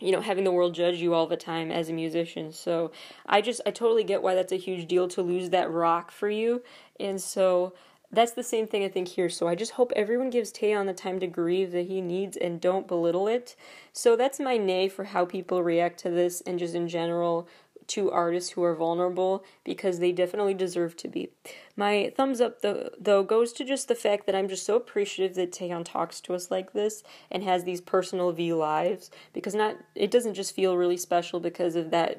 you 0.00 0.12
know 0.12 0.20
having 0.20 0.44
the 0.44 0.52
world 0.52 0.74
judge 0.74 0.96
you 0.96 1.14
all 1.14 1.26
the 1.26 1.36
time 1.36 1.70
as 1.70 1.88
a 1.88 1.92
musician. 1.92 2.52
So 2.52 2.90
i 3.26 3.40
just 3.40 3.60
i 3.66 3.70
totally 3.70 4.04
get 4.04 4.22
why 4.22 4.34
that's 4.34 4.52
a 4.52 4.56
huge 4.56 4.86
deal 4.86 5.08
to 5.08 5.22
lose 5.22 5.50
that 5.50 5.70
rock 5.70 6.10
for 6.10 6.28
you. 6.28 6.62
And 6.98 7.20
so 7.20 7.74
that's 8.12 8.32
the 8.32 8.44
same 8.44 8.66
thing 8.66 8.84
i 8.84 8.88
think 8.88 9.08
here. 9.08 9.28
So 9.28 9.48
i 9.48 9.54
just 9.54 9.72
hope 9.72 9.92
everyone 9.94 10.30
gives 10.30 10.52
taeyong 10.52 10.86
the 10.86 10.94
time 10.94 11.20
to 11.20 11.26
grieve 11.26 11.72
that 11.72 11.86
he 11.86 12.00
needs 12.00 12.36
and 12.36 12.60
don't 12.60 12.88
belittle 12.88 13.28
it. 13.28 13.56
So 13.92 14.16
that's 14.16 14.40
my 14.40 14.56
nay 14.56 14.88
for 14.88 15.04
how 15.04 15.24
people 15.24 15.62
react 15.62 15.98
to 16.00 16.10
this 16.10 16.40
and 16.42 16.58
just 16.58 16.74
in 16.74 16.88
general 16.88 17.48
to 17.86 18.10
artists 18.10 18.50
who 18.50 18.62
are 18.62 18.74
vulnerable 18.74 19.44
because 19.62 19.98
they 19.98 20.12
definitely 20.12 20.54
deserve 20.54 20.96
to 20.96 21.08
be. 21.08 21.30
My 21.76 22.12
thumbs 22.16 22.40
up 22.40 22.60
though, 22.62 23.22
goes 23.24 23.52
to 23.54 23.64
just 23.64 23.88
the 23.88 23.96
fact 23.96 24.26
that 24.26 24.34
I'm 24.34 24.48
just 24.48 24.64
so 24.64 24.76
appreciative 24.76 25.34
that 25.34 25.50
Taeyong 25.50 25.84
talks 25.84 26.20
to 26.20 26.34
us 26.34 26.50
like 26.50 26.72
this 26.72 27.02
and 27.32 27.42
has 27.42 27.64
these 27.64 27.80
personal 27.80 28.30
V 28.30 28.52
lives 28.52 29.10
because 29.32 29.54
not 29.56 29.76
it 29.96 30.10
doesn't 30.10 30.34
just 30.34 30.54
feel 30.54 30.76
really 30.76 30.96
special 30.96 31.40
because 31.40 31.74
of 31.74 31.90
that 31.90 32.18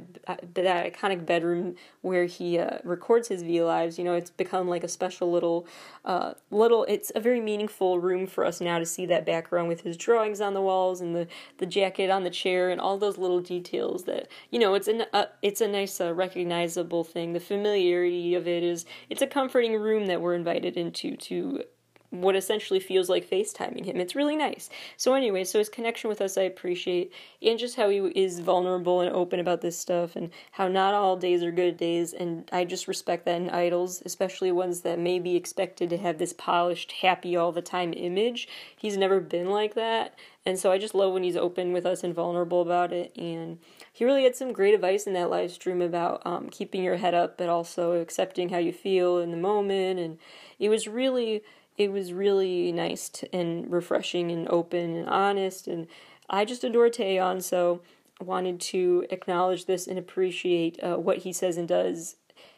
that 0.53 0.93
iconic 0.93 1.25
bedroom 1.25 1.75
where 2.01 2.25
he 2.25 2.59
uh, 2.59 2.79
records 2.83 3.29
his 3.29 3.43
V 3.43 3.63
lives. 3.63 3.97
You 3.97 4.03
know, 4.03 4.13
it's 4.13 4.29
become 4.29 4.67
like 4.67 4.83
a 4.83 4.89
special 4.89 5.31
little 5.31 5.67
uh, 6.03 6.33
little. 6.51 6.83
It's 6.89 7.13
a 7.15 7.21
very 7.21 7.39
meaningful 7.39 7.99
room 7.99 8.27
for 8.27 8.43
us 8.43 8.59
now 8.59 8.77
to 8.77 8.85
see 8.85 9.05
that 9.05 9.25
background 9.25 9.69
with 9.69 9.81
his 9.81 9.95
drawings 9.95 10.41
on 10.41 10.53
the 10.53 10.61
walls 10.61 10.99
and 10.99 11.15
the 11.15 11.27
the 11.59 11.65
jacket 11.65 12.09
on 12.09 12.23
the 12.23 12.29
chair 12.29 12.69
and 12.69 12.81
all 12.81 12.97
those 12.97 13.17
little 13.17 13.39
details 13.39 14.03
that 14.03 14.27
you 14.51 14.59
know 14.59 14.73
it's 14.73 14.89
an 14.89 15.05
uh, 15.13 15.25
it's 15.41 15.61
a 15.61 15.67
nice 15.67 16.01
uh, 16.01 16.13
recognizable 16.13 17.05
thing. 17.05 17.31
The 17.31 17.39
familiarity 17.39 18.35
of 18.35 18.49
it 18.49 18.61
is 18.61 18.85
it's 19.09 19.21
a 19.21 19.27
comforting 19.45 19.79
room 19.79 20.07
that 20.07 20.21
we're 20.21 20.33
invited 20.33 20.75
into 20.75 21.15
to 21.15 21.63
what 22.09 22.35
essentially 22.35 22.79
feels 22.79 23.09
like 23.09 23.29
FaceTiming 23.29 23.85
him. 23.85 23.99
It's 23.99 24.15
really 24.15 24.35
nice. 24.35 24.71
So 24.97 25.13
anyway, 25.13 25.43
so 25.43 25.59
his 25.59 25.69
connection 25.69 26.07
with 26.07 26.19
us 26.19 26.35
I 26.35 26.43
appreciate 26.43 27.13
and 27.43 27.59
just 27.59 27.75
how 27.75 27.89
he 27.89 27.97
is 27.97 28.39
vulnerable 28.39 29.01
and 29.01 29.13
open 29.13 29.39
about 29.39 29.61
this 29.61 29.77
stuff 29.77 30.15
and 30.15 30.31
how 30.51 30.67
not 30.67 30.95
all 30.95 31.15
days 31.15 31.43
are 31.43 31.51
good 31.51 31.77
days 31.77 32.13
and 32.13 32.49
I 32.51 32.65
just 32.65 32.87
respect 32.87 33.25
that 33.25 33.39
in 33.39 33.51
idols, 33.51 34.01
especially 34.03 34.51
ones 34.51 34.81
that 34.81 34.97
may 34.97 35.19
be 35.19 35.35
expected 35.35 35.91
to 35.91 35.97
have 35.97 36.17
this 36.17 36.33
polished, 36.33 36.91
happy 36.93 37.35
all 37.35 37.51
the 37.51 37.61
time 37.61 37.93
image. 37.93 38.47
He's 38.75 38.97
never 38.97 39.19
been 39.19 39.51
like 39.51 39.75
that. 39.75 40.17
And 40.43 40.57
so 40.57 40.71
I 40.71 40.79
just 40.79 40.95
love 40.95 41.13
when 41.13 41.23
he's 41.23 41.37
open 41.37 41.71
with 41.71 41.85
us 41.85 42.03
and 42.03 42.15
vulnerable 42.15 42.61
about 42.61 42.93
it. 42.93 43.15
And 43.15 43.59
he 43.95 44.03
really 44.03 44.25
had 44.25 44.35
some 44.35 44.51
great 44.51 44.73
advice 44.73 45.07
in 45.07 45.13
that 45.13 45.29
live 45.29 45.51
stream 45.51 45.81
about 45.81 46.21
um, 46.25 46.49
keeping 46.49 46.83
your 46.83 46.97
head 46.97 47.13
up, 47.13 47.37
but 47.37 47.47
also 47.47 47.93
accepting 47.93 48.49
how 48.49 48.57
you 48.57 48.73
feel 48.73 49.19
in 49.19 49.31
the 49.31 49.37
moment. 49.37 49.99
And 49.99 50.17
it 50.59 50.67
was 50.67 50.85
really, 50.85 51.43
it 51.77 51.93
was 51.93 52.11
really 52.11 52.73
nice 52.73 53.07
to, 53.07 53.33
and 53.33 53.71
refreshing 53.71 54.31
and 54.31 54.49
open 54.49 54.95
and 54.95 55.07
honest. 55.07 55.65
And 55.67 55.87
I 56.29 56.43
just 56.43 56.65
adore 56.65 56.89
Taeyong, 56.89 57.41
so 57.41 57.81
wanted 58.19 58.59
to 58.59 59.05
acknowledge 59.11 59.65
this 59.65 59.87
and 59.87 59.97
appreciate 59.97 60.77
uh, 60.83 60.97
what 60.97 61.19
he 61.19 61.31
says 61.31 61.55
and 61.55 61.67
does 61.67 62.17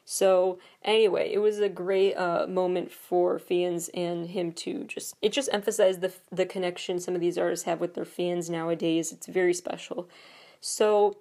so 0.09 0.57
anyway, 0.85 1.29
it 1.33 1.39
was 1.39 1.59
a 1.59 1.67
great 1.67 2.15
uh, 2.15 2.47
moment 2.47 2.93
for 2.93 3.37
fans 3.39 3.89
and 3.93 4.29
him 4.29 4.53
to 4.53 4.85
just 4.85 5.15
it 5.21 5.33
just 5.33 5.49
emphasized 5.51 5.99
the 5.99 6.13
the 6.31 6.45
connection 6.45 7.01
some 7.01 7.13
of 7.13 7.19
these 7.19 7.37
artists 7.37 7.65
have 7.65 7.81
with 7.81 7.93
their 7.93 8.05
fans 8.05 8.49
nowadays. 8.49 9.11
It's 9.11 9.27
very 9.27 9.53
special. 9.53 10.09
So 10.61 11.17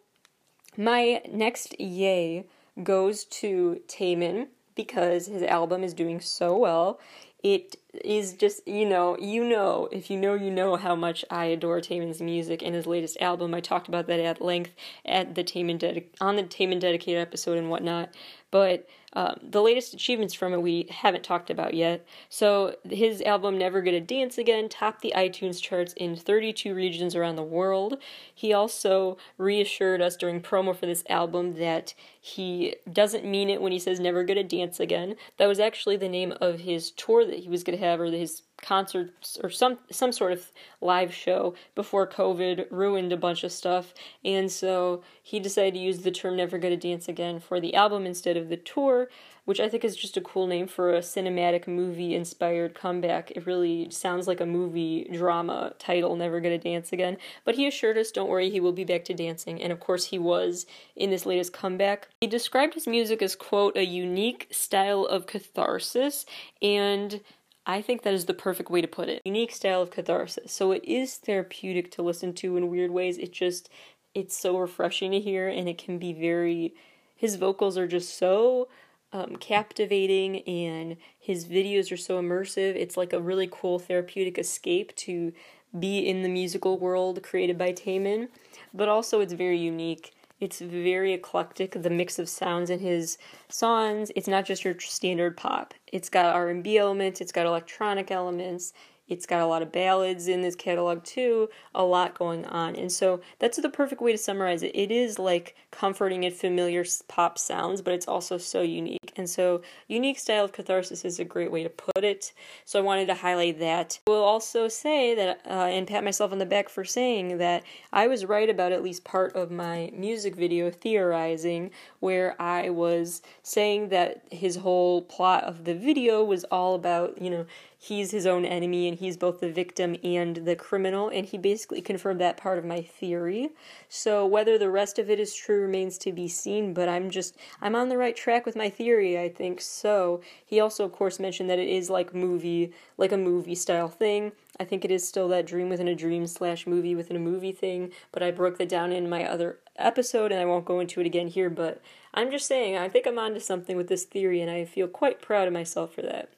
my 0.76 1.22
next 1.30 1.78
yay 1.80 2.46
goes 2.82 3.24
to 3.24 3.80
Taemin 3.88 4.48
because 4.74 5.26
his 5.26 5.42
album 5.42 5.82
is 5.82 5.94
doing 5.94 6.20
so 6.20 6.56
well. 6.56 7.00
It 7.42 7.76
is 8.04 8.32
just 8.34 8.66
you 8.66 8.86
know 8.86 9.16
you 9.18 9.44
know 9.44 9.88
if 9.92 10.10
you 10.10 10.16
know 10.16 10.34
you 10.34 10.50
know 10.50 10.76
how 10.76 10.94
much 10.94 11.24
I 11.30 11.46
adore 11.46 11.80
Taemin's 11.80 12.20
music 12.20 12.62
and 12.62 12.74
his 12.74 12.86
latest 12.86 13.16
album. 13.20 13.54
I 13.54 13.60
talked 13.60 13.88
about 13.88 14.06
that 14.06 14.20
at 14.20 14.40
length 14.40 14.72
at 15.04 15.34
the 15.34 15.44
Taemin 15.44 15.78
dedic- 15.78 16.14
on 16.20 16.36
the 16.36 16.42
Taemin 16.42 16.80
dedicated 16.80 17.20
episode 17.20 17.58
and 17.58 17.70
whatnot. 17.70 18.14
But 18.50 18.88
um, 19.16 19.40
the 19.42 19.62
latest 19.62 19.94
achievements 19.94 20.34
from 20.34 20.52
it 20.52 20.60
we 20.60 20.86
haven't 20.90 21.24
talked 21.24 21.48
about 21.48 21.72
yet. 21.72 22.06
So 22.28 22.76
his 22.88 23.22
album 23.22 23.56
Never 23.56 23.80
Gonna 23.80 24.00
Dance 24.00 24.36
Again 24.36 24.68
topped 24.68 25.00
the 25.00 25.14
iTunes 25.16 25.60
charts 25.60 25.94
in 25.94 26.16
32 26.16 26.74
regions 26.74 27.14
around 27.14 27.36
the 27.36 27.42
world. 27.42 27.96
He 28.34 28.52
also 28.52 29.16
reassured 29.38 30.02
us 30.02 30.16
during 30.16 30.42
promo 30.42 30.76
for 30.76 30.84
this 30.84 31.02
album 31.08 31.54
that 31.54 31.94
he 32.20 32.76
doesn't 32.92 33.24
mean 33.24 33.48
it 33.48 33.62
when 33.62 33.72
he 33.72 33.78
says 33.78 33.98
Never 33.98 34.22
Gonna 34.22 34.44
Dance 34.44 34.80
Again. 34.80 35.16
That 35.38 35.46
was 35.46 35.60
actually 35.60 35.96
the 35.96 36.10
name 36.10 36.34
of 36.38 36.60
his 36.60 36.90
tour 36.90 37.24
that 37.24 37.38
he 37.38 37.48
was 37.48 37.64
gonna 37.64 37.78
have, 37.78 37.85
or 37.94 38.06
his 38.06 38.42
concerts 38.62 39.38
or 39.42 39.50
some 39.50 39.78
some 39.90 40.10
sort 40.12 40.32
of 40.32 40.50
live 40.80 41.12
show 41.12 41.54
before 41.74 42.06
COVID 42.06 42.66
ruined 42.70 43.12
a 43.12 43.16
bunch 43.16 43.44
of 43.44 43.52
stuff, 43.52 43.92
and 44.24 44.50
so 44.50 45.02
he 45.22 45.38
decided 45.38 45.74
to 45.74 45.80
use 45.80 45.98
the 45.98 46.10
term 46.10 46.36
"Never 46.36 46.58
Gonna 46.58 46.76
Dance 46.76 47.08
Again" 47.08 47.38
for 47.38 47.60
the 47.60 47.74
album 47.74 48.06
instead 48.06 48.36
of 48.36 48.48
the 48.48 48.56
tour, 48.56 49.10
which 49.44 49.60
I 49.60 49.68
think 49.68 49.84
is 49.84 49.94
just 49.94 50.16
a 50.16 50.22
cool 50.22 50.46
name 50.46 50.66
for 50.66 50.94
a 50.94 51.00
cinematic 51.00 51.66
movie 51.66 52.14
inspired 52.14 52.74
comeback. 52.74 53.30
It 53.32 53.46
really 53.46 53.90
sounds 53.90 54.26
like 54.26 54.40
a 54.40 54.46
movie 54.46 55.04
drama 55.12 55.74
title, 55.78 56.16
"Never 56.16 56.40
Gonna 56.40 56.56
Dance 56.56 56.92
Again." 56.94 57.18
But 57.44 57.56
he 57.56 57.66
assured 57.66 57.98
us, 57.98 58.10
"Don't 58.10 58.30
worry, 58.30 58.48
he 58.48 58.60
will 58.60 58.72
be 58.72 58.84
back 58.84 59.04
to 59.04 59.14
dancing," 59.14 59.62
and 59.62 59.70
of 59.70 59.80
course 59.80 60.06
he 60.06 60.18
was 60.18 60.64
in 60.96 61.10
this 61.10 61.26
latest 61.26 61.52
comeback. 61.52 62.08
He 62.22 62.26
described 62.26 62.72
his 62.72 62.86
music 62.86 63.20
as 63.20 63.36
quote 63.36 63.76
a 63.76 63.84
unique 63.84 64.48
style 64.50 65.04
of 65.04 65.26
catharsis 65.26 66.24
and 66.62 67.20
I 67.66 67.82
think 67.82 68.02
that 68.02 68.14
is 68.14 68.26
the 68.26 68.34
perfect 68.34 68.70
way 68.70 68.80
to 68.80 68.86
put 68.88 69.08
it. 69.08 69.22
Unique 69.24 69.50
style 69.50 69.82
of 69.82 69.90
catharsis. 69.90 70.52
So 70.52 70.70
it 70.70 70.84
is 70.84 71.16
therapeutic 71.16 71.90
to 71.92 72.02
listen 72.02 72.32
to 72.34 72.56
in 72.56 72.70
weird 72.70 72.92
ways. 72.92 73.18
It 73.18 73.32
just 73.32 73.68
it's 74.14 74.36
so 74.38 74.56
refreshing 74.56 75.10
to 75.10 75.20
hear 75.20 75.48
and 75.48 75.68
it 75.68 75.76
can 75.76 75.98
be 75.98 76.12
very 76.12 76.74
his 77.14 77.36
vocals 77.36 77.76
are 77.76 77.88
just 77.88 78.16
so 78.16 78.68
um, 79.12 79.36
captivating 79.36 80.40
and 80.42 80.96
his 81.18 81.46
videos 81.46 81.90
are 81.90 81.96
so 81.96 82.20
immersive. 82.20 82.76
It's 82.76 82.96
like 82.96 83.12
a 83.12 83.20
really 83.20 83.48
cool 83.50 83.78
therapeutic 83.78 84.38
escape 84.38 84.94
to 84.96 85.32
be 85.78 85.98
in 85.98 86.22
the 86.22 86.28
musical 86.28 86.78
world 86.78 87.22
created 87.22 87.58
by 87.58 87.72
Taemin, 87.72 88.28
but 88.72 88.88
also 88.88 89.20
it's 89.20 89.32
very 89.32 89.58
unique 89.58 90.12
it's 90.40 90.60
very 90.60 91.12
eclectic. 91.12 91.82
The 91.82 91.90
mix 91.90 92.18
of 92.18 92.28
sounds 92.28 92.68
in 92.70 92.80
his 92.80 93.16
songs. 93.48 94.12
It's 94.14 94.28
not 94.28 94.44
just 94.44 94.64
your 94.64 94.78
standard 94.80 95.36
pop. 95.36 95.74
It's 95.92 96.08
got 96.08 96.34
R 96.34 96.50
and 96.50 96.62
B 96.62 96.76
elements. 96.76 97.20
It's 97.20 97.32
got 97.32 97.46
electronic 97.46 98.10
elements. 98.10 98.72
It's 99.08 99.26
got 99.26 99.40
a 99.40 99.46
lot 99.46 99.62
of 99.62 99.72
ballads 99.72 100.28
in 100.28 100.42
this 100.42 100.56
catalog 100.56 101.04
too, 101.04 101.48
a 101.74 101.84
lot 101.84 102.18
going 102.18 102.44
on. 102.46 102.74
And 102.76 102.90
so 102.90 103.20
that's 103.38 103.58
the 103.58 103.68
perfect 103.68 104.00
way 104.00 104.12
to 104.12 104.18
summarize 104.18 104.62
it. 104.62 104.72
It 104.74 104.90
is 104.90 105.18
like 105.18 105.54
comforting 105.70 106.24
and 106.24 106.34
familiar 106.34 106.84
pop 107.06 107.38
sounds, 107.38 107.82
but 107.82 107.94
it's 107.94 108.08
also 108.08 108.38
so 108.38 108.62
unique. 108.62 109.12
And 109.16 109.28
so, 109.28 109.62
unique 109.88 110.18
style 110.18 110.44
of 110.44 110.52
catharsis 110.52 111.04
is 111.04 111.18
a 111.18 111.24
great 111.24 111.50
way 111.50 111.62
to 111.62 111.70
put 111.70 112.04
it. 112.04 112.32
So, 112.64 112.78
I 112.78 112.82
wanted 112.82 113.06
to 113.06 113.14
highlight 113.14 113.58
that. 113.60 113.98
We'll 114.06 114.22
also 114.22 114.68
say 114.68 115.14
that, 115.14 115.40
uh, 115.46 115.68
and 115.70 115.86
pat 115.86 116.04
myself 116.04 116.32
on 116.32 116.38
the 116.38 116.46
back 116.46 116.68
for 116.68 116.84
saying 116.84 117.38
that 117.38 117.62
I 117.92 118.08
was 118.08 118.24
right 118.24 118.48
about 118.48 118.72
at 118.72 118.82
least 118.82 119.04
part 119.04 119.34
of 119.34 119.50
my 119.50 119.90
music 119.94 120.34
video 120.34 120.70
theorizing, 120.70 121.70
where 122.00 122.40
I 122.40 122.70
was 122.70 123.22
saying 123.42 123.88
that 123.88 124.22
his 124.30 124.56
whole 124.56 125.02
plot 125.02 125.44
of 125.44 125.64
the 125.64 125.74
video 125.74 126.22
was 126.22 126.44
all 126.44 126.74
about, 126.74 127.20
you 127.20 127.30
know, 127.30 127.46
he's 127.86 128.10
his 128.10 128.26
own 128.26 128.44
enemy 128.44 128.88
and 128.88 128.98
he's 128.98 129.16
both 129.16 129.40
the 129.40 129.50
victim 129.50 129.96
and 130.02 130.36
the 130.36 130.56
criminal, 130.56 131.08
and 131.08 131.26
he 131.26 131.38
basically 131.38 131.80
confirmed 131.80 132.20
that 132.20 132.36
part 132.36 132.58
of 132.58 132.64
my 132.64 132.82
theory. 132.82 133.50
So 133.88 134.26
whether 134.26 134.58
the 134.58 134.70
rest 134.70 134.98
of 134.98 135.08
it 135.08 135.20
is 135.20 135.34
true 135.34 135.62
remains 135.62 135.96
to 135.98 136.12
be 136.12 136.28
seen, 136.28 136.74
but 136.74 136.88
I'm 136.88 137.10
just 137.10 137.36
I'm 137.60 137.76
on 137.76 137.88
the 137.88 137.98
right 137.98 138.16
track 138.16 138.44
with 138.44 138.56
my 138.56 138.68
theory, 138.68 139.18
I 139.18 139.28
think. 139.28 139.60
So 139.60 140.20
he 140.44 140.60
also 140.60 140.84
of 140.84 140.92
course 140.92 141.20
mentioned 141.20 141.48
that 141.50 141.58
it 141.58 141.68
is 141.68 141.88
like 141.88 142.14
movie 142.14 142.72
like 142.98 143.12
a 143.12 143.16
movie 143.16 143.54
style 143.54 143.88
thing. 143.88 144.32
I 144.58 144.64
think 144.64 144.84
it 144.84 144.90
is 144.90 145.06
still 145.06 145.28
that 145.28 145.46
dream 145.46 145.68
within 145.68 145.88
a 145.88 145.94
dream 145.94 146.26
slash 146.26 146.66
movie 146.66 146.94
within 146.94 147.16
a 147.16 147.20
movie 147.20 147.52
thing, 147.52 147.92
but 148.10 148.22
I 148.22 148.30
broke 148.30 148.58
that 148.58 148.68
down 148.68 148.90
in 148.90 149.08
my 149.08 149.24
other 149.24 149.58
episode 149.76 150.32
and 150.32 150.40
I 150.40 150.46
won't 150.46 150.64
go 150.64 150.80
into 150.80 151.00
it 151.00 151.06
again 151.06 151.28
here, 151.28 151.50
but 151.50 151.80
I'm 152.14 152.30
just 152.30 152.46
saying 152.46 152.76
I 152.76 152.88
think 152.88 153.06
I'm 153.06 153.18
onto 153.18 153.40
something 153.40 153.76
with 153.76 153.88
this 153.88 154.04
theory 154.04 154.40
and 154.40 154.50
I 154.50 154.64
feel 154.64 154.88
quite 154.88 155.20
proud 155.20 155.46
of 155.46 155.52
myself 155.52 155.94
for 155.94 156.02
that. 156.02 156.30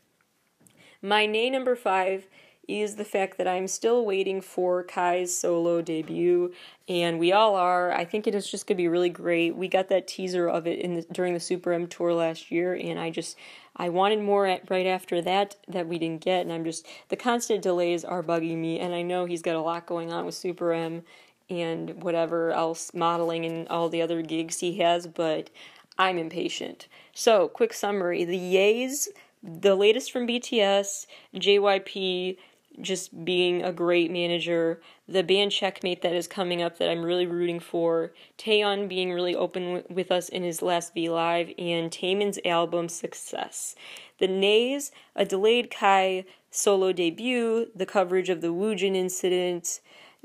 My 1.02 1.26
nay 1.26 1.48
number 1.48 1.76
five 1.76 2.26
is 2.66 2.96
the 2.96 3.04
fact 3.04 3.38
that 3.38 3.48
I'm 3.48 3.66
still 3.68 4.04
waiting 4.04 4.40
for 4.40 4.82
Kai's 4.82 5.36
solo 5.36 5.80
debut, 5.80 6.52
and 6.88 7.18
we 7.18 7.32
all 7.32 7.54
are. 7.54 7.92
I 7.92 8.04
think 8.04 8.26
it 8.26 8.34
is 8.34 8.50
just 8.50 8.66
gonna 8.66 8.76
be 8.76 8.88
really 8.88 9.08
great. 9.08 9.56
We 9.56 9.68
got 9.68 9.88
that 9.88 10.08
teaser 10.08 10.48
of 10.48 10.66
it 10.66 10.80
in 10.80 10.96
the, 10.96 11.02
during 11.12 11.34
the 11.34 11.40
Super 11.40 11.72
M 11.72 11.86
tour 11.86 12.12
last 12.12 12.50
year, 12.50 12.74
and 12.74 12.98
I 12.98 13.10
just 13.10 13.38
I 13.76 13.88
wanted 13.88 14.20
more 14.20 14.46
at, 14.46 14.68
right 14.70 14.86
after 14.86 15.22
that 15.22 15.56
that 15.68 15.86
we 15.86 15.98
didn't 15.98 16.24
get, 16.24 16.42
and 16.42 16.52
I'm 16.52 16.64
just 16.64 16.86
the 17.08 17.16
constant 17.16 17.62
delays 17.62 18.04
are 18.04 18.22
bugging 18.22 18.58
me, 18.58 18.80
and 18.80 18.92
I 18.92 19.02
know 19.02 19.24
he's 19.24 19.42
got 19.42 19.56
a 19.56 19.60
lot 19.60 19.86
going 19.86 20.12
on 20.12 20.26
with 20.26 20.34
Super 20.34 20.72
M 20.72 21.04
and 21.48 22.02
whatever 22.02 22.50
else 22.50 22.92
modeling 22.92 23.44
and 23.44 23.68
all 23.68 23.88
the 23.88 24.02
other 24.02 24.20
gigs 24.20 24.58
he 24.60 24.78
has, 24.78 25.06
but 25.06 25.48
I'm 25.96 26.18
impatient. 26.18 26.88
So, 27.14 27.48
quick 27.48 27.72
summary: 27.72 28.24
the 28.24 28.36
Yays 28.36 29.08
the 29.42 29.74
latest 29.74 30.12
from 30.12 30.26
BTS, 30.26 31.06
JYP 31.34 32.36
just 32.80 33.24
being 33.24 33.62
a 33.62 33.72
great 33.72 34.10
manager, 34.10 34.80
the 35.08 35.22
band 35.22 35.50
Checkmate 35.50 36.02
that 36.02 36.14
is 36.14 36.28
coming 36.28 36.62
up 36.62 36.78
that 36.78 36.88
I'm 36.88 37.02
really 37.02 37.26
rooting 37.26 37.60
for, 37.60 38.12
Taeyong 38.38 38.88
being 38.88 39.12
really 39.12 39.34
open 39.34 39.82
with 39.88 40.10
us 40.10 40.28
in 40.28 40.42
his 40.42 40.62
last 40.62 40.94
V 40.94 41.08
Live, 41.08 41.50
and 41.58 41.90
Taemin's 41.90 42.38
album 42.44 42.88
Success. 42.88 43.74
The 44.18 44.28
Nays, 44.28 44.92
a 45.16 45.24
delayed 45.24 45.70
Kai 45.70 46.24
solo 46.50 46.92
debut, 46.92 47.68
the 47.74 47.86
coverage 47.86 48.28
of 48.28 48.40
the 48.40 48.48
Woojin 48.48 48.94
incident, 48.94 49.80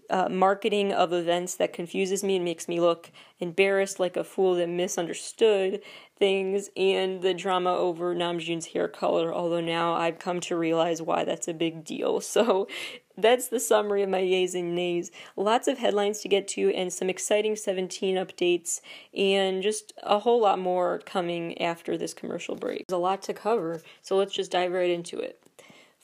uh, 0.10 0.30
marketing 0.30 0.92
of 0.92 1.14
events 1.14 1.56
that 1.56 1.74
confuses 1.74 2.24
me 2.24 2.36
and 2.36 2.46
makes 2.46 2.68
me 2.68 2.80
look 2.80 3.12
embarrassed 3.40 4.00
like 4.00 4.16
a 4.16 4.24
fool 4.24 4.56
that 4.56 4.70
misunderstood 4.70 5.82
things, 6.18 6.70
and 6.78 7.22
the 7.22 7.34
drama 7.34 7.72
over 7.76 8.16
Namjoon's 8.16 8.68
hair 8.68 8.88
color, 8.88 9.34
although 9.34 9.60
now 9.60 9.94
I've 9.94 10.20
come 10.20 10.40
to 10.42 10.56
realize 10.56 11.02
why 11.02 11.26
that's 11.26 11.48
a 11.48 11.54
big 11.54 11.84
deal. 11.84 12.22
So 12.34 12.68
that's 13.16 13.48
the 13.50 13.60
summary 13.60 14.02
of 14.02 14.10
my 14.10 14.22
yays 14.22 14.56
and 14.56 14.74
nays. 14.74 15.12
Lots 15.36 15.68
of 15.68 15.78
headlines 15.78 16.20
to 16.22 16.28
get 16.28 16.48
to, 16.50 16.74
and 16.74 16.92
some 16.92 17.10
exciting 17.10 17.56
17 17.56 18.16
updates, 18.16 18.82
and 19.14 19.62
just 19.62 19.94
a 20.02 20.20
whole 20.20 20.42
lot 20.42 20.58
more 20.58 21.00
coming 21.06 21.62
after 21.62 21.96
this 21.96 22.14
commercial 22.14 22.56
break. 22.56 22.86
There's 22.88 22.96
a 22.96 23.02
lot 23.02 23.22
to 23.24 23.34
cover, 23.34 23.82
so 24.02 24.18
let's 24.18 24.34
just 24.34 24.52
dive 24.52 24.72
right 24.72 24.90
into 24.90 25.20
it. 25.20 25.43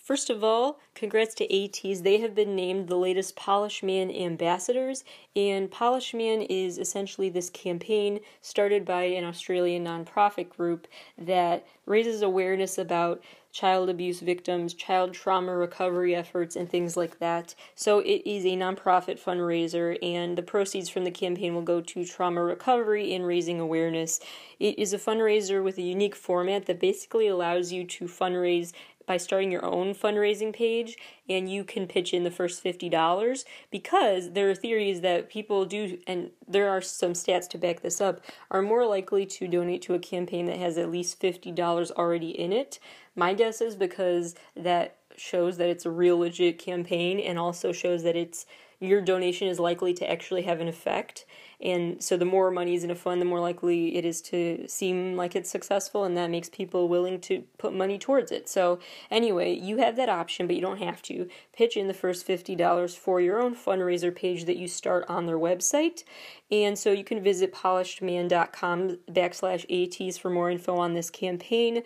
First 0.09 0.31
of 0.31 0.43
all, 0.43 0.79
congrats 0.95 1.35
to 1.35 1.47
ATEEZ. 1.53 2.01
They 2.01 2.17
have 2.17 2.33
been 2.33 2.55
named 2.55 2.87
the 2.87 2.97
latest 2.97 3.35
Polished 3.35 3.83
Man 3.83 4.09
ambassadors, 4.09 5.03
and 5.35 5.69
Polished 5.69 6.15
Man 6.15 6.41
is 6.41 6.79
essentially 6.79 7.29
this 7.29 7.51
campaign 7.51 8.19
started 8.41 8.85
by 8.85 9.03
an 9.03 9.23
Australian 9.23 9.85
nonprofit 9.85 10.49
group 10.49 10.87
that 11.15 11.67
raises 11.85 12.23
awareness 12.23 12.79
about 12.79 13.21
child 13.51 13.89
abuse 13.89 14.19
victims, 14.19 14.73
child 14.73 15.13
trauma 15.13 15.55
recovery 15.55 16.15
efforts, 16.15 16.55
and 16.55 16.69
things 16.69 16.95
like 16.95 17.17
that. 17.19 17.55
So 17.75 17.99
it 17.99 18.21
is 18.25 18.45
a 18.45 18.49
nonprofit 18.49 19.19
fundraiser, 19.19 19.97
and 20.03 20.37
the 20.37 20.43
proceeds 20.43 20.89
from 20.89 21.03
the 21.03 21.11
campaign 21.11 21.55
will 21.55 21.63
go 21.63 21.81
to 21.81 22.05
trauma 22.05 22.43
recovery 22.43 23.13
and 23.13 23.25
raising 23.25 23.59
awareness. 23.59 24.19
It 24.59 24.77
is 24.77 24.93
a 24.93 24.99
fundraiser 24.99 25.63
with 25.63 25.77
a 25.77 25.83
unique 25.83 26.15
format 26.15 26.67
that 26.67 26.79
basically 26.79 27.27
allows 27.27 27.71
you 27.71 27.85
to 27.85 28.05
fundraise 28.05 28.71
by 29.09 29.17
starting 29.17 29.51
your 29.51 29.65
own 29.65 29.95
fundraising 29.95 30.53
page 30.53 30.95
and 31.27 31.51
you 31.51 31.63
can 31.63 31.87
pitch 31.87 32.13
in 32.13 32.23
the 32.23 32.29
first 32.29 32.63
$50 32.63 33.43
because 33.71 34.33
there 34.33 34.47
are 34.51 34.53
theories 34.53 35.01
that 35.01 35.31
people 35.31 35.65
do 35.65 35.97
and 36.05 36.29
there 36.47 36.69
are 36.69 36.79
some 36.79 37.13
stats 37.13 37.49
to 37.49 37.57
back 37.57 37.81
this 37.81 37.99
up 37.99 38.21
are 38.51 38.61
more 38.61 38.85
likely 38.85 39.25
to 39.25 39.47
donate 39.47 39.81
to 39.81 39.95
a 39.95 39.99
campaign 39.99 40.45
that 40.45 40.57
has 40.57 40.77
at 40.77 40.91
least 40.91 41.19
$50 41.19 41.89
already 41.93 42.29
in 42.29 42.53
it. 42.53 42.77
My 43.15 43.33
guess 43.33 43.61
is 43.61 43.75
because 43.75 44.35
that 44.55 44.97
shows 45.17 45.57
that 45.57 45.69
it's 45.69 45.87
a 45.87 45.91
real 45.91 46.19
legit 46.19 46.59
campaign 46.59 47.19
and 47.19 47.39
also 47.39 47.71
shows 47.71 48.03
that 48.03 48.15
it's 48.15 48.45
your 48.79 49.01
donation 49.01 49.47
is 49.47 49.59
likely 49.59 49.93
to 49.95 50.09
actually 50.09 50.43
have 50.43 50.59
an 50.59 50.67
effect 50.67 51.25
and 51.61 52.01
so 52.01 52.15
the 52.15 52.25
more 52.25 52.51
money 52.51 52.73
is 52.73 52.85
in 52.85 52.91
a 52.91 52.95
fund, 52.95 53.21
the 53.21 53.25
more 53.25 53.41
likely 53.41 53.97
it 53.97 54.05
is 54.05 54.21
to 54.21 54.65
seem 54.67 55.17
like 55.17 55.35
it's 55.35 55.49
successful, 55.49 56.05
and 56.05 56.15
that 56.15 56.29
makes 56.29 56.47
people 56.47 56.87
willing 56.87 57.19
to 57.21 57.43
put 57.57 57.73
money 57.73 57.97
towards 57.97 58.31
it. 58.31 58.47
So, 58.47 58.79
anyway, 59.11 59.53
you 59.53 59.77
have 59.77 59.97
that 59.97 60.07
option, 60.07 60.47
but 60.47 60.55
you 60.55 60.61
don't 60.61 60.77
have 60.77 61.01
to. 61.03 61.27
Pitch 61.51 61.75
in 61.75 61.87
the 61.87 61.93
first 61.93 62.25
$50 62.25 62.95
for 62.95 63.19
your 63.19 63.41
own 63.41 63.55
fundraiser 63.55 64.15
page 64.15 64.45
that 64.45 64.55
you 64.55 64.69
start 64.69 65.03
on 65.09 65.25
their 65.25 65.37
website. 65.37 66.03
And 66.49 66.79
so 66.79 66.91
you 66.91 67.03
can 67.03 67.21
visit 67.21 67.53
polishedman.com 67.53 68.99
backslash 69.11 69.65
ATEEZ 69.69 70.17
for 70.17 70.29
more 70.29 70.49
info 70.49 70.77
on 70.77 70.93
this 70.93 71.09
campaign. 71.09 71.83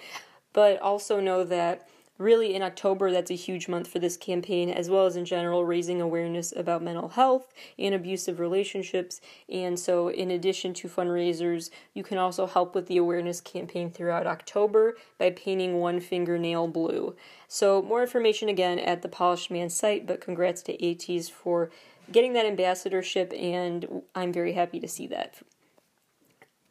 But 0.54 0.80
also 0.82 1.20
know 1.20 1.44
that 1.46 1.90
really 2.18 2.54
in 2.54 2.62
October, 2.62 3.12
that's 3.12 3.32
a 3.32 3.36
huge 3.36 3.68
month 3.68 3.88
for 3.88 4.00
this 4.00 4.18
campaign, 4.18 4.70
as 4.70 4.90
well 4.90 5.06
as 5.06 5.16
in 5.16 5.26
general 5.26 5.66
raising 5.66 6.02
awareness 6.02 6.54
about 6.56 6.84
mental 6.84 7.10
health 7.10 7.54
and 7.78 7.96
abusive 7.96 8.40
relationships. 8.40 9.20
And 9.50 9.80
so, 9.80 10.10
in 10.10 10.32
addition 10.32 10.74
to 10.76 10.88
fundraisers, 10.88 11.70
you 11.94 12.04
can 12.04 12.18
also 12.18 12.46
help 12.46 12.76
with 12.76 12.88
the 12.88 12.98
awareness 12.98 13.42
campaign 13.42 13.90
throughout 13.92 14.28
October 14.28 14.96
by 15.18 15.32
painting 15.32 15.80
one 15.80 16.00
fingernail 16.00 16.68
blue. 16.68 17.16
So, 17.48 17.82
more 17.82 18.02
information 18.02 18.50
again 18.50 18.80
at 18.80 19.02
the 19.02 19.10
Polished 19.10 19.52
Man 19.52 19.70
site, 19.70 20.06
but 20.06 20.22
congrats 20.22 20.62
to 20.64 20.78
ATEEZ 20.78 21.30
for 21.30 21.72
getting 22.12 22.34
that 22.34 22.46
ambassadorship, 22.46 23.34
and 23.34 24.04
I'm 24.14 24.34
very 24.34 24.54
happy 24.54 24.80
to 24.80 24.88
see 24.88 25.08
that 25.08 25.36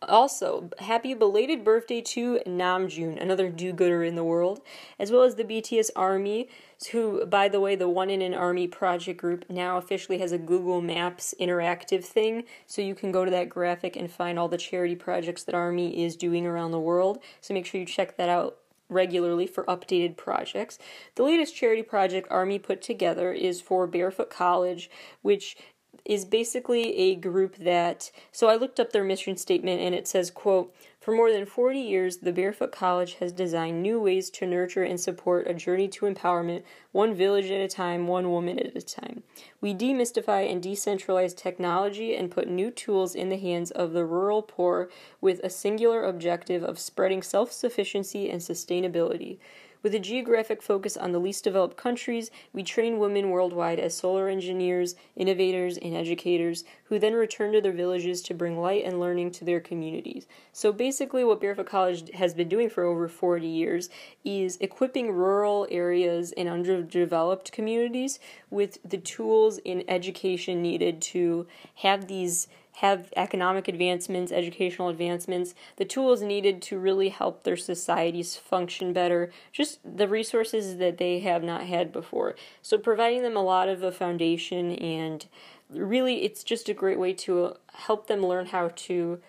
also, 0.09 0.71
happy 0.79 1.15
belated 1.15 1.65
birthday 1.65 2.01
to 2.01 2.41
Namjoon, 2.47 3.21
another 3.21 3.49
do-gooder 3.49 4.03
in 4.03 4.15
the 4.15 4.25
world, 4.25 4.61
as 4.99 5.11
well 5.11 5.23
as 5.23 5.35
the 5.35 5.45
BTS 5.45 5.91
Army, 5.97 6.49
who, 6.91 7.25
by 7.27 7.49
the 7.49 7.61
way, 7.61 7.75
the 7.77 7.89
One 7.89 8.11
in 8.11 8.23
an 8.23 8.35
Army 8.35 8.67
project 8.67 9.21
group 9.21 9.45
now 9.49 9.77
officially 9.77 10.19
has 10.19 10.33
a 10.33 10.39
Google 10.39 10.81
Maps 10.81 11.35
interactive 11.41 12.05
thing, 12.05 12.45
so 12.67 12.83
you 12.83 12.95
can 12.95 13.13
go 13.13 13.25
to 13.25 13.31
that 13.31 13.49
graphic 13.49 13.97
and 13.97 14.11
find 14.11 14.39
all 14.39 14.49
the 14.49 14.59
charity 14.59 14.97
projects 14.97 15.45
that 15.45 15.55
Army 15.55 16.05
is 16.05 16.17
doing 16.17 16.47
around 16.47 16.73
the 16.73 16.81
world. 16.81 17.19
So 17.41 17.55
make 17.55 17.67
sure 17.67 17.81
you 17.81 17.87
check 17.87 18.17
that 18.17 18.29
out 18.29 18.59
regularly 18.93 19.47
for 19.47 19.65
updated 19.65 20.17
projects. 20.17 20.79
The 21.15 21.23
latest 21.23 21.57
charity 21.57 21.83
project 21.83 22.29
Army 22.31 22.59
put 22.59 22.83
together 22.83 23.33
is 23.33 23.61
for 23.61 23.87
Barefoot 23.87 24.31
College, 24.31 24.91
which 25.23 25.57
is 26.05 26.25
basically 26.25 26.97
a 26.99 27.15
group 27.15 27.57
that 27.57 28.11
so 28.33 28.49
I 28.49 28.57
looked 28.57 28.81
up 28.81 28.93
their 28.93 29.05
mission 29.05 29.37
statement 29.37 29.81
and 29.81 29.95
it 29.95 30.09
says 30.09 30.31
quote 30.31 30.75
for 31.03 31.15
more 31.15 31.33
than 31.33 31.47
40 31.47 31.79
years 31.79 32.19
the 32.19 32.33
Barefoot 32.33 32.71
College 32.71 33.15
has 33.15 33.33
designed 33.33 33.83
new 33.83 34.01
ways 34.01 34.31
to 34.31 34.47
nurture 34.47 34.85
and 34.85 35.01
support 35.01 35.49
a 35.49 35.55
journey 35.55 35.89
to 35.89 36.07
empowerment 36.07 36.63
one 36.93 37.13
village 37.15 37.51
at 37.51 37.61
a 37.61 37.69
time 37.69 38.07
one 38.07 38.31
woman 38.31 38.59
at 38.59 38.77
a 38.77 38.83
time. 38.83 39.25
We 39.61 39.75
demystify 39.75 40.51
and 40.51 40.63
decentralize 40.63 41.37
technology 41.37 42.15
and 42.15 42.31
put 42.31 42.49
new 42.49 42.71
tools 42.71 43.17
in 43.17 43.31
the 43.31 43.37
hands 43.37 43.73
of 43.73 43.93
the 43.93 44.05
rural 44.05 44.43
poor 44.43 44.91
with 45.21 45.41
a 45.43 45.51
singular 45.51 46.05
objective 46.05 46.63
of 46.63 46.79
spreading 46.79 47.23
self-sufficiency 47.23 48.31
and 48.31 48.41
sustainability 48.41 49.39
with 49.83 49.95
a 49.95 49.99
geographic 49.99 50.63
focus 50.63 50.97
on 50.97 51.13
the 51.13 51.19
least 51.19 51.45
developed 51.45 51.77
countries, 51.77 52.31
we 52.53 52.63
train 52.63 52.99
women 52.99 53.31
worldwide 53.31 53.79
as 53.79 53.97
solar 53.97 54.29
engineers, 54.29 54.95
innovators, 55.17 55.77
and 55.79 55.95
educators 55.95 56.65
who 56.85 56.99
then 56.99 57.15
return 57.15 57.53
to 57.53 57.61
their 57.61 57.73
villages 57.73 58.23
to 58.23 58.35
bring 58.35 58.59
light 58.59 58.85
and 58.85 59.01
learning 59.01 59.31
to 59.33 59.45
their 59.45 59.61
communities. 59.61 60.27
So 60.53 60.73
basically, 60.73 61.25
what 61.25 61.41
Barefoot 61.41 61.67
College 61.67 62.11
has 62.15 62.35
been 62.35 62.49
doing 62.49 62.71
for 62.71 62.85
over 62.85 63.09
40 63.09 63.47
years 63.47 63.91
is 64.25 64.57
equipping 64.61 65.11
rural 65.11 65.67
areas 65.71 66.33
and 66.37 66.49
underdeveloped 66.49 67.53
communities 67.53 68.19
with 68.51 68.79
the 68.85 68.99
tools 68.99 69.59
and 69.65 69.85
education 69.89 70.63
needed 70.63 71.01
to 71.03 71.47
have 71.77 72.07
these 72.07 72.47
have 72.83 73.13
economic 73.17 73.69
advancements, 73.69 74.33
educational 74.33 74.89
advancements, 74.89 75.55
the 75.77 75.85
tools 75.85 76.21
needed 76.21 76.61
to 76.61 76.77
really 76.77 77.11
help 77.11 77.45
their 77.45 77.57
societies 77.57 78.35
function 78.35 78.93
better, 78.93 79.31
just 79.53 79.79
the 79.85 80.09
resources 80.09 80.79
that 80.79 80.99
they 80.99 81.21
have 81.21 81.45
not 81.45 81.63
had 81.63 81.93
before. 81.93 82.35
So, 82.61 82.77
providing 82.79 83.23
them 83.23 83.37
a 83.37 83.43
lot 83.43 83.69
of 83.69 83.85
a 83.85 83.93
foundation, 83.93 84.73
and 84.73 85.25
really, 85.71 86.25
it's 86.25 86.43
just 86.43 86.69
a 86.69 86.75
great 86.75 86.99
way 86.99 87.13
to 87.13 87.55
help 87.73 88.09
them 88.09 88.21
learn 88.21 88.47
how 88.47 88.73
to 88.75 89.21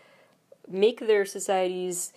make 0.67 1.01
their 1.01 1.23
societies 1.23 2.11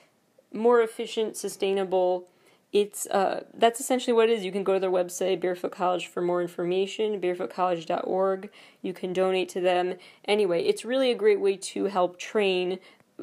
more 0.55 0.81
efficient, 0.81 1.37
sustainable, 1.37 2.29
it's 2.77 3.07
uh, 3.07 3.45
that's 3.55 3.81
essentially 3.81 4.13
what 4.13 4.29
it 4.29 4.33
is. 4.33 4.45
You 4.45 4.53
can 4.53 4.63
go 4.63 4.75
to 4.75 4.81
their 4.81 4.91
website, 4.91 5.41
Barefoot 5.41 5.73
College, 5.73 6.09
for 6.09 6.21
more 6.21 6.43
information, 6.43 7.19
barefootcollege.org. 7.19 8.51
You 8.83 8.93
can 8.93 9.15
donate 9.15 9.49
to 9.51 9.63
them. 9.63 9.95
Anyway, 10.27 10.63
it's 10.63 10.85
really 10.85 11.11
a 11.11 11.15
great 11.15 11.41
way 11.41 11.57
to 11.57 11.85
help 11.87 12.19
train, 12.19 12.79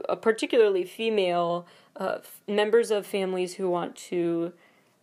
uh, 0.09 0.15
particularly 0.15 0.83
female 0.85 1.67
uh, 1.97 2.17
members 2.47 2.89
of 2.89 3.05
families 3.05 3.53
who 3.53 3.69
want 3.69 3.95
to 3.95 4.53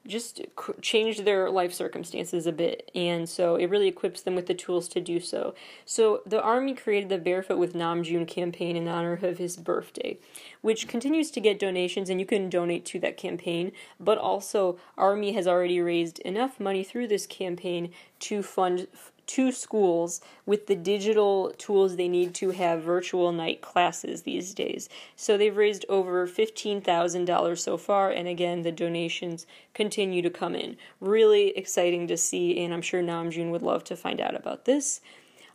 just 0.07 0.40
change 0.80 1.24
their 1.24 1.51
life 1.51 1.72
circumstances 1.72 2.46
a 2.46 2.53
bit. 2.53 2.90
And 2.94 3.28
so 3.28 3.57
it 3.57 3.66
really 3.66 3.88
equips 3.88 4.22
them 4.22 4.34
with 4.34 4.46
the 4.46 4.55
tools 4.55 4.88
to 4.88 5.01
do 5.01 5.20
so. 5.20 5.55
So 5.84 6.22
the 6.24 6.42
Army 6.42 6.74
created 6.74 7.11
the 7.11 7.18
Barefoot 7.18 7.59
with 7.59 7.74
Namjoon 7.74 8.26
campaign 8.26 8.76
in 8.76 8.88
honor 8.88 9.18
of 9.22 9.38
his 9.38 9.57
birthday, 9.57 10.18
which 10.62 10.88
continues 10.88 11.30
to 11.32 11.40
get 11.40 11.59
donations, 11.59 12.09
and 12.09 12.18
you 12.18 12.26
can 12.26 12.48
donate 12.48 12.84
to 12.86 12.98
that 13.01 13.16
campaign. 13.16 13.72
But 13.98 14.18
also, 14.18 14.78
Army 14.96 15.32
has 15.32 15.46
already 15.46 15.80
raised 15.80 16.18
enough 16.20 16.59
money 16.59 16.82
through 16.82 17.09
this 17.09 17.26
campaign 17.26 17.92
to 18.20 18.42
fund 18.42 18.88
to 19.31 19.53
schools 19.53 20.20
with 20.45 20.66
the 20.66 20.74
digital 20.74 21.53
tools 21.57 21.95
they 21.95 22.09
need 22.09 22.35
to 22.35 22.51
have 22.51 22.83
virtual 22.83 23.31
night 23.31 23.61
classes 23.61 24.22
these 24.22 24.53
days. 24.53 24.89
So 25.14 25.39
they've 25.39 25.57
raised 25.57 25.85
over 25.89 26.26
$15,000 26.26 27.59
so 27.59 27.76
far, 27.76 28.11
and 28.11 28.26
again, 28.26 28.62
the 28.62 28.72
donations 28.72 29.47
continue 29.72 30.20
to 30.22 30.31
come 30.31 30.57
in. 30.57 30.76
Really 31.01 31.57
exciting 31.57 32.09
to 32.09 32.16
see, 32.16 32.59
and 32.59 32.74
I'm 32.74 32.83
sure 32.83 33.05
Namjoon 33.05 33.53
would 33.53 33.62
love 33.62 33.85
to 33.85 33.97
find 33.97 34.20
out 34.20 34.35
about 34.35 34.64
this. 34.64 35.01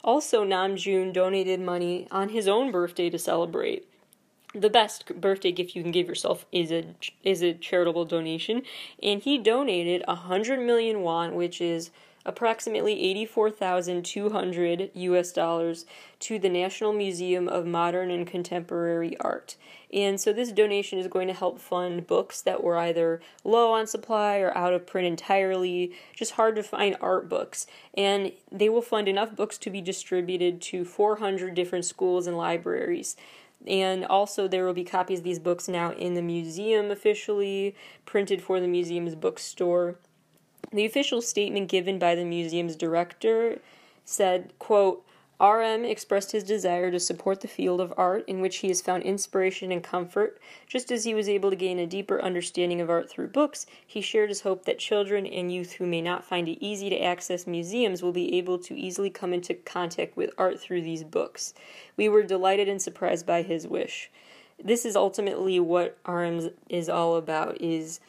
Also, 0.06 0.46
Namjoon 0.46 1.12
donated 1.12 1.60
money 1.60 2.08
on 2.12 2.30
his 2.30 2.48
own 2.48 2.72
birthday 2.72 3.10
to 3.10 3.20
celebrate 3.20 3.90
the 4.54 4.70
best 4.70 5.20
birthday 5.20 5.52
gift 5.52 5.76
you 5.76 5.82
can 5.82 5.92
give 5.92 6.08
yourself 6.08 6.46
is 6.54 6.72
a 6.72 6.96
is 7.26 7.44
a 7.44 7.54
charitable 7.54 8.06
donation 8.06 8.62
and 9.04 9.24
he 9.24 9.38
donated 9.38 10.02
100 10.08 10.62
million 10.62 11.02
won 11.02 11.36
which 11.36 11.60
is 11.60 11.92
approximately 12.26 13.04
84,200 13.04 14.92
US 14.94 15.32
dollars 15.32 15.86
to 16.20 16.40
the 16.40 16.50
National 16.50 16.92
Museum 16.92 17.48
of 17.48 17.66
Modern 17.66 18.10
and 18.10 18.26
Contemporary 18.26 19.16
Art. 19.20 19.56
And 19.94 20.20
so 20.20 20.34
this 20.34 20.52
donation 20.52 21.00
is 21.00 21.08
going 21.08 21.28
to 21.28 21.34
help 21.34 21.60
fund 21.60 22.08
books 22.08 22.42
that 22.42 22.64
were 22.64 22.78
either 22.78 23.22
low 23.44 23.72
on 23.72 23.88
supply 23.88 24.38
or 24.38 24.56
out 24.58 24.74
of 24.74 24.88
print 24.88 25.08
entirely, 25.08 25.94
just 26.16 26.34
hard 26.34 26.56
to 26.56 26.64
find 26.64 26.98
art 27.00 27.30
books. 27.30 27.68
And 27.94 28.34
they 28.52 28.68
will 28.68 28.82
fund 28.82 29.08
enough 29.08 29.36
books 29.36 29.58
to 29.60 29.70
be 29.70 29.82
distributed 29.82 30.62
to 30.64 30.84
400 30.84 31.54
different 31.54 31.86
schools 31.86 32.28
and 32.28 32.36
libraries. 32.36 33.16
And 33.68 34.06
also, 34.06 34.48
there 34.48 34.66
will 34.66 34.74
be 34.74 34.84
copies 34.84 35.20
of 35.20 35.24
these 35.24 35.40
books 35.40 35.68
now 35.68 35.92
in 35.94 36.14
the 36.14 36.22
museum 36.22 36.92
officially, 36.92 37.76
printed 38.06 38.42
for 38.42 38.60
the 38.60 38.68
museum's 38.68 39.16
bookstore. 39.16 39.96
The 40.72 40.86
official 40.86 41.22
statement 41.22 41.70
given 41.70 42.00
by 42.00 42.16
the 42.16 42.26
museum's 42.26 42.76
director 42.76 43.60
said, 44.04 44.54
quote, 44.60 45.06
RM 45.40 45.84
expressed 45.84 46.32
his 46.32 46.46
desire 46.46 46.90
to 46.92 47.00
support 47.00 47.42
the 47.42 47.48
field 47.50 47.82
of 47.82 47.94
art 47.98 48.24
in 48.26 48.40
which 48.40 48.58
he 48.58 48.70
has 48.70 48.82
found 48.82 49.04
inspiration 49.04 49.70
and 49.70 49.84
comfort. 49.84 50.40
Just 50.66 50.92
as 50.92 51.04
he 51.04 51.14
was 51.14 51.28
able 51.28 51.50
to 51.50 51.58
gain 51.58 51.78
a 51.78 51.86
deeper 51.86 52.22
understanding 52.22 52.80
of 52.80 52.90
art 52.90 53.10
through 53.10 53.28
books, 53.28 53.66
he 53.86 54.00
shared 54.00 54.30
his 54.30 54.42
hope 54.42 54.64
that 54.64 54.80
children 54.80 55.26
and 55.28 55.52
youth 55.52 55.74
who 55.74 55.86
may 55.86 56.02
not 56.02 56.24
find 56.24 56.48
it 56.48 56.64
easy 56.64 56.90
to 56.90 57.04
access 57.04 57.46
museums 57.46 58.02
will 58.02 58.14
be 58.14 58.38
able 58.38 58.58
to 58.60 58.80
easily 58.80 59.10
come 59.10 59.34
into 59.34 59.54
contact 59.54 60.16
with 60.16 60.32
art 60.38 60.58
through 60.58 60.82
these 60.82 61.04
books. 61.04 61.54
We 61.98 62.08
were 62.08 62.24
delighted 62.24 62.70
and 62.70 62.82
surprised 62.82 63.26
by 63.26 63.42
his 63.42 63.68
wish. 63.68 64.10
This 64.64 64.86
is 64.86 64.96
ultimately 64.96 65.60
what 65.60 65.98
RM 66.08 66.52
is 66.70 66.88
all 66.88 67.18
about 67.18 67.60
is 67.60 68.00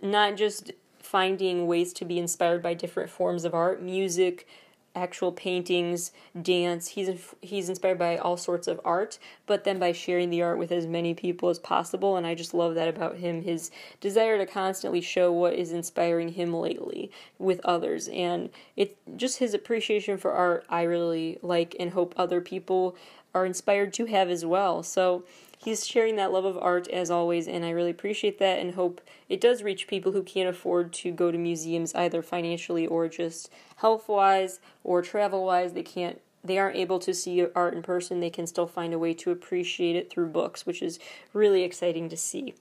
not 0.00 0.36
just 0.36 0.70
finding 1.10 1.66
ways 1.66 1.94
to 1.94 2.04
be 2.04 2.18
inspired 2.18 2.62
by 2.62 2.74
different 2.74 3.08
forms 3.08 3.46
of 3.46 3.54
art, 3.54 3.82
music, 3.82 4.46
actual 4.94 5.32
paintings, 5.32 6.12
dance. 6.42 6.88
He's 6.88 7.08
he's 7.40 7.70
inspired 7.70 7.98
by 7.98 8.18
all 8.18 8.36
sorts 8.36 8.68
of 8.68 8.78
art, 8.84 9.18
but 9.46 9.64
then 9.64 9.78
by 9.78 9.92
sharing 9.92 10.28
the 10.28 10.42
art 10.42 10.58
with 10.58 10.70
as 10.70 10.86
many 10.86 11.14
people 11.14 11.48
as 11.48 11.58
possible. 11.58 12.16
And 12.16 12.26
I 12.26 12.34
just 12.34 12.52
love 12.52 12.74
that 12.74 12.88
about 12.88 13.16
him. 13.16 13.42
His 13.42 13.70
desire 14.00 14.36
to 14.36 14.44
constantly 14.44 15.00
show 15.00 15.32
what 15.32 15.54
is 15.54 15.72
inspiring 15.72 16.30
him 16.30 16.52
lately 16.52 17.10
with 17.38 17.60
others, 17.64 18.08
and 18.08 18.50
it 18.76 18.98
just 19.16 19.38
his 19.38 19.54
appreciation 19.54 20.18
for 20.18 20.32
art. 20.32 20.66
I 20.68 20.82
really 20.82 21.38
like 21.40 21.74
and 21.80 21.90
hope 21.90 22.12
other 22.18 22.42
people 22.42 22.96
are 23.34 23.46
inspired 23.46 23.92
to 23.94 24.06
have 24.06 24.28
as 24.28 24.44
well. 24.44 24.82
So 24.82 25.24
he's 25.58 25.86
sharing 25.86 26.16
that 26.16 26.32
love 26.32 26.44
of 26.44 26.58
art 26.58 26.88
as 26.88 27.10
always, 27.10 27.48
and 27.48 27.64
I 27.64 27.70
really 27.70 27.90
appreciate 27.90 28.38
that 28.38 28.58
and 28.58 28.74
hope 28.74 29.00
it 29.28 29.40
does 29.40 29.62
reach 29.62 29.86
people 29.86 30.12
who 30.12 30.22
can't 30.22 30.48
afford 30.48 30.92
to 30.94 31.10
go 31.10 31.30
to 31.30 31.38
museums 31.38 31.94
either 31.94 32.22
financially 32.22 32.86
or 32.86 33.08
just 33.08 33.50
health 33.76 34.08
wise 34.08 34.60
or 34.84 35.02
travel 35.02 35.44
wise. 35.44 35.72
They 35.72 35.82
can't 35.82 36.20
they 36.44 36.58
aren't 36.58 36.76
able 36.76 36.98
to 37.00 37.12
see 37.12 37.44
art 37.54 37.74
in 37.74 37.82
person, 37.82 38.20
they 38.20 38.30
can 38.30 38.46
still 38.46 38.66
find 38.66 38.94
a 38.94 38.98
way 38.98 39.12
to 39.12 39.30
appreciate 39.30 39.96
it 39.96 40.08
through 40.08 40.28
books, 40.28 40.64
which 40.64 40.80
is 40.80 40.98
really 41.32 41.62
exciting 41.62 42.08
to 42.08 42.16
see. 42.16 42.54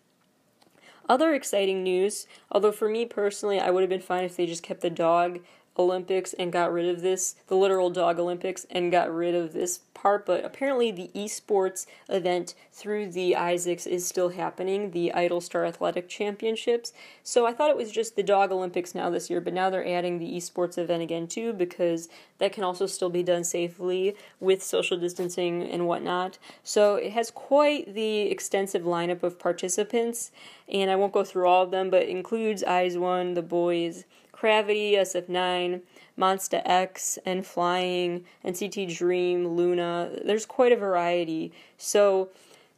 Other 1.07 1.33
exciting 1.33 1.83
news, 1.83 2.27
although 2.51 2.71
for 2.71 2.89
me 2.89 3.05
personally, 3.05 3.59
I 3.59 3.69
would 3.69 3.81
have 3.81 3.89
been 3.89 4.01
fine 4.01 4.25
if 4.25 4.35
they 4.35 4.45
just 4.45 4.63
kept 4.63 4.81
the 4.81 4.89
dog 4.89 5.39
Olympics 5.77 6.33
and 6.33 6.51
got 6.51 6.71
rid 6.71 6.87
of 6.87 7.01
this, 7.01 7.35
the 7.47 7.55
literal 7.55 7.89
dog 7.89 8.19
Olympics, 8.19 8.65
and 8.69 8.91
got 8.91 9.13
rid 9.13 9.35
of 9.35 9.53
this 9.53 9.79
part. 9.93 10.25
But 10.25 10.45
apparently, 10.45 10.91
the 10.91 11.11
esports 11.15 11.85
event 12.09 12.53
through 12.71 13.11
the 13.11 13.33
ISACs 13.33 13.87
is 13.87 14.07
still 14.07 14.29
happening, 14.29 14.91
the 14.91 15.13
Idol 15.13 15.41
Star 15.41 15.65
Athletic 15.65 16.07
Championships. 16.07 16.93
So 17.23 17.45
I 17.45 17.53
thought 17.53 17.69
it 17.69 17.77
was 17.77 17.91
just 17.91 18.15
the 18.15 18.23
dog 18.23 18.51
Olympics 18.51 18.93
now 18.93 19.09
this 19.09 19.29
year, 19.29 19.41
but 19.41 19.53
now 19.53 19.69
they're 19.69 19.87
adding 19.87 20.19
the 20.19 20.31
esports 20.37 20.77
event 20.77 21.03
again 21.03 21.27
too 21.27 21.53
because 21.53 22.07
that 22.37 22.53
can 22.53 22.63
also 22.63 22.85
still 22.85 23.09
be 23.09 23.23
done 23.23 23.43
safely 23.43 24.15
with 24.39 24.63
social 24.63 24.97
distancing 24.97 25.63
and 25.63 25.87
whatnot. 25.87 26.37
So 26.63 26.95
it 26.95 27.11
has 27.13 27.31
quite 27.31 27.93
the 27.93 28.21
extensive 28.21 28.83
lineup 28.83 29.23
of 29.23 29.39
participants, 29.39 30.31
and 30.71 30.91
I 30.91 30.95
won't 30.95 31.13
go 31.13 31.23
through 31.23 31.47
all 31.47 31.63
of 31.63 31.71
them, 31.71 31.89
but 31.89 32.07
includes 32.07 32.63
Eyes 32.63 32.97
One, 32.97 33.33
THE 33.33 33.43
BOYZ. 33.43 34.03
CRAVITY, 34.39 34.91
SF9, 34.93 35.81
Monsta 36.17 36.61
X, 36.63 37.17
N.Flying, 37.25 38.23
NCT 38.45 38.95
Dream, 38.95 39.47
Luna. 39.47 40.11
There's 40.23 40.45
quite 40.45 40.71
a 40.71 40.75
variety. 40.75 41.51
So 41.77 42.29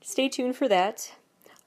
stay 0.01 0.30
tuned 0.30 0.55
for 0.55 0.70
that. 0.70 1.12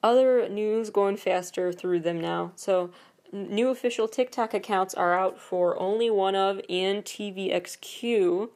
Other 0.02 0.48
news 0.48 0.88
going 0.88 1.18
faster 1.18 1.72
through 1.72 2.00
them 2.00 2.20
now. 2.20 2.52
So 2.56 2.90
new 3.32 3.68
official 3.68 4.08
TikTok 4.08 4.54
accounts 4.54 4.94
are 4.94 5.12
out 5.12 5.38
for 5.38 5.76
OnlyOneOf 5.76 6.64
and 6.70 7.04
TVXQ. 7.04 8.48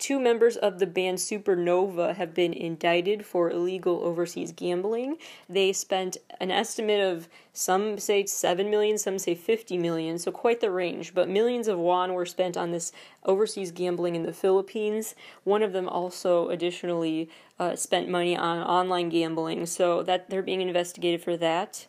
Two 0.00 0.18
members 0.18 0.56
of 0.56 0.78
the 0.78 0.86
band 0.86 1.18
Supernova 1.18 2.16
have 2.16 2.32
been 2.32 2.54
indicted 2.54 3.26
for 3.26 3.50
illegal 3.50 4.02
overseas 4.02 4.50
gambling. 4.50 5.18
They 5.46 5.74
spent 5.74 6.16
an 6.40 6.50
estimate 6.50 7.02
of 7.02 7.28
some 7.52 7.98
say 7.98 8.24
7 8.24 8.70
million, 8.70 8.96
some 8.96 9.18
say 9.18 9.34
50 9.34 9.76
million, 9.76 10.18
so 10.18 10.32
quite 10.32 10.60
the 10.62 10.70
range, 10.70 11.12
but 11.12 11.28
millions 11.28 11.68
of 11.68 11.78
won 11.78 12.14
were 12.14 12.24
spent 12.24 12.56
on 12.56 12.70
this 12.70 12.92
overseas 13.26 13.72
gambling 13.72 14.16
in 14.16 14.22
the 14.22 14.32
Philippines. 14.32 15.14
One 15.44 15.62
of 15.62 15.74
them 15.74 15.86
also 15.86 16.48
additionally 16.48 17.28
uh, 17.58 17.76
spent 17.76 18.08
money 18.08 18.34
on 18.34 18.56
online 18.56 19.10
gambling, 19.10 19.66
so 19.66 20.02
that 20.04 20.30
they're 20.30 20.42
being 20.42 20.62
investigated 20.62 21.22
for 21.22 21.36
that. 21.36 21.86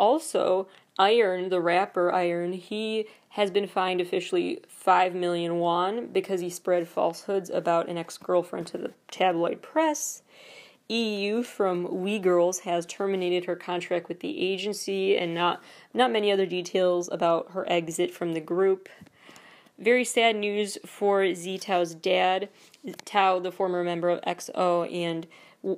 Also, 0.00 0.66
Iron, 0.98 1.50
the 1.50 1.60
rapper 1.60 2.10
Iron, 2.10 2.54
he 2.54 3.04
has 3.34 3.50
been 3.50 3.66
fined 3.66 4.00
officially 4.00 4.60
5 4.66 5.14
million 5.14 5.58
won 5.58 6.06
because 6.06 6.40
he 6.40 6.48
spread 6.48 6.88
falsehoods 6.88 7.50
about 7.50 7.86
an 7.90 7.98
ex 7.98 8.16
girlfriend 8.16 8.66
to 8.68 8.78
the 8.78 8.92
tabloid 9.10 9.60
press. 9.60 10.22
EU 10.88 11.42
from 11.42 12.00
We 12.02 12.18
Girls 12.18 12.60
has 12.60 12.86
terminated 12.86 13.44
her 13.44 13.54
contract 13.54 14.08
with 14.08 14.20
the 14.20 14.40
agency 14.40 15.18
and 15.18 15.34
not 15.34 15.62
not 15.92 16.10
many 16.10 16.32
other 16.32 16.46
details 16.46 17.10
about 17.12 17.50
her 17.52 17.70
exit 17.70 18.10
from 18.10 18.32
the 18.32 18.40
group. 18.40 18.88
Very 19.78 20.04
sad 20.04 20.34
news 20.34 20.78
for 20.86 21.34
Z 21.34 21.58
Tao's 21.58 21.94
dad, 21.94 22.48
Tao, 23.04 23.38
the 23.38 23.52
former 23.52 23.84
member 23.84 24.08
of 24.08 24.22
EXO 24.22 24.90
and 24.90 25.26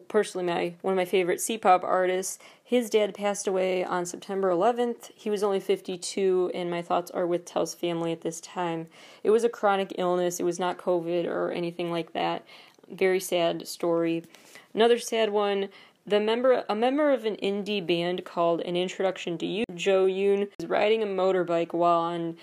personally 0.08 0.46
my 0.46 0.74
one 0.82 0.92
of 0.92 0.96
my 0.96 1.04
favorite 1.04 1.40
C-pop 1.40 1.82
artists. 1.84 2.38
His 2.62 2.88
dad 2.88 3.14
passed 3.14 3.46
away 3.46 3.84
on 3.84 4.06
September 4.06 4.50
11th. 4.50 5.10
He 5.14 5.28
was 5.28 5.42
only 5.42 5.60
52, 5.60 6.52
and 6.54 6.70
my 6.70 6.82
thoughts 6.82 7.10
are 7.10 7.26
with 7.26 7.44
Tao's 7.44 7.74
family 7.74 8.12
at 8.12 8.22
this 8.22 8.40
time. 8.40 8.86
It 9.22 9.30
was 9.30 9.44
a 9.44 9.48
chronic 9.48 9.92
illness. 9.98 10.40
It 10.40 10.44
was 10.44 10.58
not 10.58 10.78
COVID 10.78 11.26
or 11.26 11.50
anything 11.50 11.90
like 11.90 12.12
that. 12.12 12.46
Very 12.90 13.20
sad 13.20 13.66
story. 13.68 14.24
Another 14.74 14.98
sad 14.98 15.30
one. 15.30 15.68
The 16.04 16.18
member, 16.18 16.64
a 16.68 16.74
member 16.74 17.12
of 17.12 17.24
an 17.24 17.36
indie 17.36 17.86
band 17.86 18.24
called 18.24 18.60
An 18.62 18.74
Introduction 18.74 19.38
to 19.38 19.46
You, 19.46 19.64
Jo 19.74 20.06
Yoon, 20.06 20.48
was 20.58 20.68
riding 20.68 21.02
a 21.02 21.06
motorbike 21.06 21.72
while 21.72 22.00
on 22.00 22.36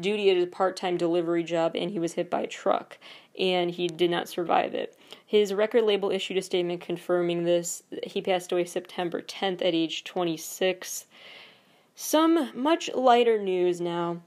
duty 0.00 0.30
at 0.30 0.42
a 0.42 0.46
part-time 0.46 0.96
delivery 0.96 1.42
job, 1.42 1.72
and 1.74 1.90
he 1.90 1.98
was 1.98 2.14
hit 2.14 2.30
by 2.30 2.42
a 2.42 2.46
truck, 2.46 2.98
and 3.38 3.70
he 3.70 3.88
did 3.88 4.10
not 4.10 4.28
survive 4.28 4.74
it. 4.74 4.96
His 5.26 5.54
record 5.54 5.84
label 5.84 6.10
issued 6.10 6.36
a 6.36 6.42
statement 6.42 6.80
confirming 6.80 7.44
this. 7.44 7.82
He 8.04 8.20
passed 8.20 8.52
away 8.52 8.64
September 8.64 9.20
10th 9.20 9.62
at 9.62 9.74
age 9.74 10.04
26. 10.04 11.06
Some 11.94 12.50
much 12.54 12.90
lighter 12.94 13.38
news 13.38 13.80
now. 13.80 14.22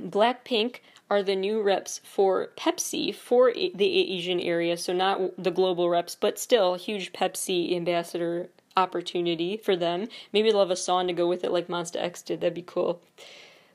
Blackpink 0.00 0.76
are 1.08 1.22
the 1.22 1.36
new 1.36 1.62
reps 1.62 2.00
for 2.04 2.50
Pepsi 2.56 3.14
for 3.14 3.52
the 3.52 4.14
Asian 4.14 4.40
area, 4.40 4.76
so 4.76 4.92
not 4.92 5.20
the 5.42 5.50
global 5.50 5.88
reps, 5.88 6.16
but 6.16 6.38
still 6.38 6.74
huge 6.74 7.12
Pepsi 7.12 7.74
ambassador 7.74 8.48
opportunity 8.76 9.56
for 9.56 9.76
them. 9.76 10.08
Maybe 10.32 10.50
they'll 10.50 10.60
have 10.60 10.70
a 10.70 10.76
song 10.76 11.06
to 11.06 11.12
go 11.12 11.26
with 11.26 11.44
it 11.44 11.52
like 11.52 11.68
Monsta 11.68 11.96
X 11.96 12.22
did. 12.22 12.40
That'd 12.40 12.54
be 12.54 12.62
cool. 12.62 13.00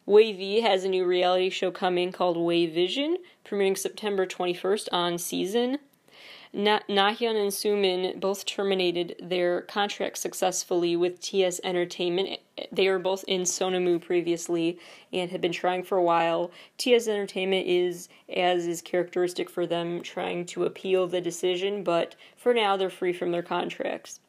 WayV 0.08 0.64
has 0.64 0.84
a 0.84 0.90
new 0.90 1.06
reality 1.06 1.50
show 1.52 1.70
coming 1.70 2.12
called 2.12 2.36
WayVision, 2.36 3.18
premiering 3.46 3.78
September 3.78 4.26
21st 4.26 4.88
on 4.92 5.14
Seezn. 5.14 5.78
Na- 6.52 6.80
Nahyun 6.90 7.40
and 7.40 7.52
Sumin 7.52 8.20
both 8.20 8.46
terminated 8.46 9.16
their 9.22 9.62
contract 9.62 10.18
successfully 10.18 10.96
with 10.96 11.22
TS 11.22 11.62
Entertainment. 11.64 12.40
They 12.72 12.90
were 12.90 13.00
both 13.00 13.24
in 13.28 13.44
Sonamoo 13.44 14.02
previously 14.02 14.80
and 15.14 15.30
had 15.30 15.40
been 15.40 15.54
trying 15.54 15.84
for 15.84 16.00
a 16.00 16.04
while. 16.04 16.52
TS 16.80 17.08
Entertainment 17.08 17.68
is, 17.68 18.10
as 18.36 18.66
is 18.66 18.82
characteristic 18.82 19.52
for 19.52 19.68
them, 19.68 20.02
trying 20.02 20.46
to 20.48 20.66
appeal 20.66 21.08
the 21.08 21.22
decision, 21.22 21.84
but 21.84 22.16
for 22.36 22.56
now 22.56 22.76
they're 22.76 22.90
free 22.90 23.14
from 23.14 23.32
their 23.32 23.44
contracts. 23.44 24.20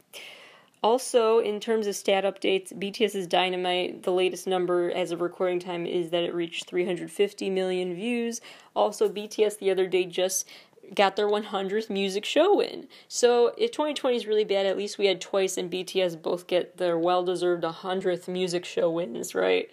Also, 0.82 1.38
in 1.38 1.60
terms 1.60 1.86
of 1.86 1.94
stat 1.94 2.24
updates, 2.24 2.72
BTS's 2.72 3.28
Dynamite, 3.28 4.02
the 4.02 4.10
latest 4.10 4.48
number 4.48 4.90
as 4.90 5.12
of 5.12 5.20
recording 5.20 5.60
time 5.60 5.86
is 5.86 6.10
that 6.10 6.24
it 6.24 6.34
reached 6.34 6.66
350 6.66 7.50
million 7.50 7.94
views. 7.94 8.40
Also, 8.74 9.08
BTS 9.08 9.58
the 9.58 9.70
other 9.70 9.86
day 9.86 10.04
just 10.04 10.48
got 10.94 11.14
their 11.14 11.28
100th 11.28 11.88
music 11.88 12.24
show 12.24 12.56
win. 12.56 12.88
So 13.06 13.54
if 13.56 13.70
2020 13.70 14.16
is 14.16 14.26
really 14.26 14.44
bad, 14.44 14.66
at 14.66 14.76
least 14.76 14.98
we 14.98 15.06
had 15.06 15.20
Twice 15.20 15.56
and 15.56 15.70
BTS 15.70 16.20
both 16.20 16.48
get 16.48 16.76
their 16.76 16.98
well 16.98 17.24
deserved 17.24 17.62
100th 17.62 18.26
music 18.26 18.64
show 18.64 18.90
wins, 18.90 19.36
right? 19.36 19.70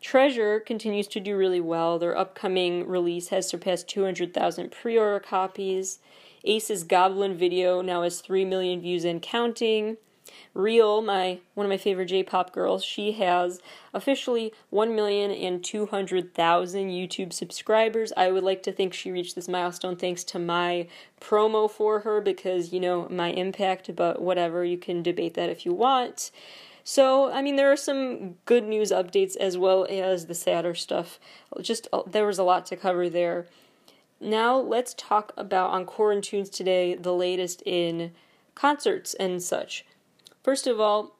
Treasure 0.00 0.58
continues 0.58 1.06
to 1.08 1.20
do 1.20 1.36
really 1.36 1.60
well. 1.60 2.00
Their 2.00 2.18
upcoming 2.18 2.88
release 2.88 3.28
has 3.28 3.48
surpassed 3.48 3.88
200,000 3.88 4.72
pre 4.72 4.98
order 4.98 5.20
copies. 5.20 6.00
A.C.E's 6.44 6.82
Goblin 6.82 7.36
video 7.36 7.80
now 7.80 8.02
has 8.02 8.20
3 8.20 8.44
million 8.44 8.80
views 8.80 9.04
and 9.04 9.22
counting. 9.22 9.98
Reol, 10.54 11.04
my 11.04 11.40
one 11.54 11.66
of 11.66 11.70
my 11.70 11.76
favorite 11.76 12.06
J-pop 12.06 12.52
girls, 12.52 12.84
she 12.84 13.12
has 13.12 13.60
officially 13.94 14.52
1,200,000 14.72 16.32
YouTube 16.32 17.32
subscribers. 17.32 18.12
I 18.16 18.30
would 18.30 18.44
like 18.44 18.62
to 18.64 18.72
think 18.72 18.92
she 18.92 19.10
reached 19.10 19.34
this 19.34 19.48
milestone 19.48 19.96
thanks 19.96 20.24
to 20.24 20.38
my 20.38 20.88
promo 21.20 21.70
for 21.70 22.00
her 22.00 22.20
because, 22.20 22.72
you 22.72 22.80
know, 22.80 23.08
my 23.08 23.30
impact, 23.30 23.94
but 23.96 24.20
whatever, 24.20 24.64
you 24.64 24.76
can 24.78 25.02
debate 25.02 25.34
that 25.34 25.48
if 25.48 25.64
you 25.64 25.72
want. 25.72 26.30
So, 26.84 27.30
I 27.30 27.42
mean, 27.42 27.56
there 27.56 27.70
are 27.70 27.76
some 27.76 28.34
good 28.44 28.64
news 28.64 28.90
updates 28.90 29.36
as 29.36 29.56
well 29.56 29.86
as 29.88 30.26
the 30.26 30.34
sadder 30.34 30.74
stuff. 30.74 31.20
Just 31.60 31.88
uh, 31.92 32.02
there 32.06 32.26
was 32.26 32.38
a 32.38 32.44
lot 32.44 32.66
to 32.66 32.76
cover 32.76 33.08
there. 33.08 33.46
Now, 34.20 34.56
let's 34.56 34.94
talk 34.94 35.32
about 35.36 35.70
on 35.70 35.86
Quarantunes 35.86 36.50
today 36.50 36.94
the 36.94 37.12
latest 37.12 37.62
in 37.64 38.12
concerts 38.54 39.14
and 39.14 39.42
such. 39.42 39.84
First 40.42 40.66
of 40.66 40.80
all, 40.80 41.16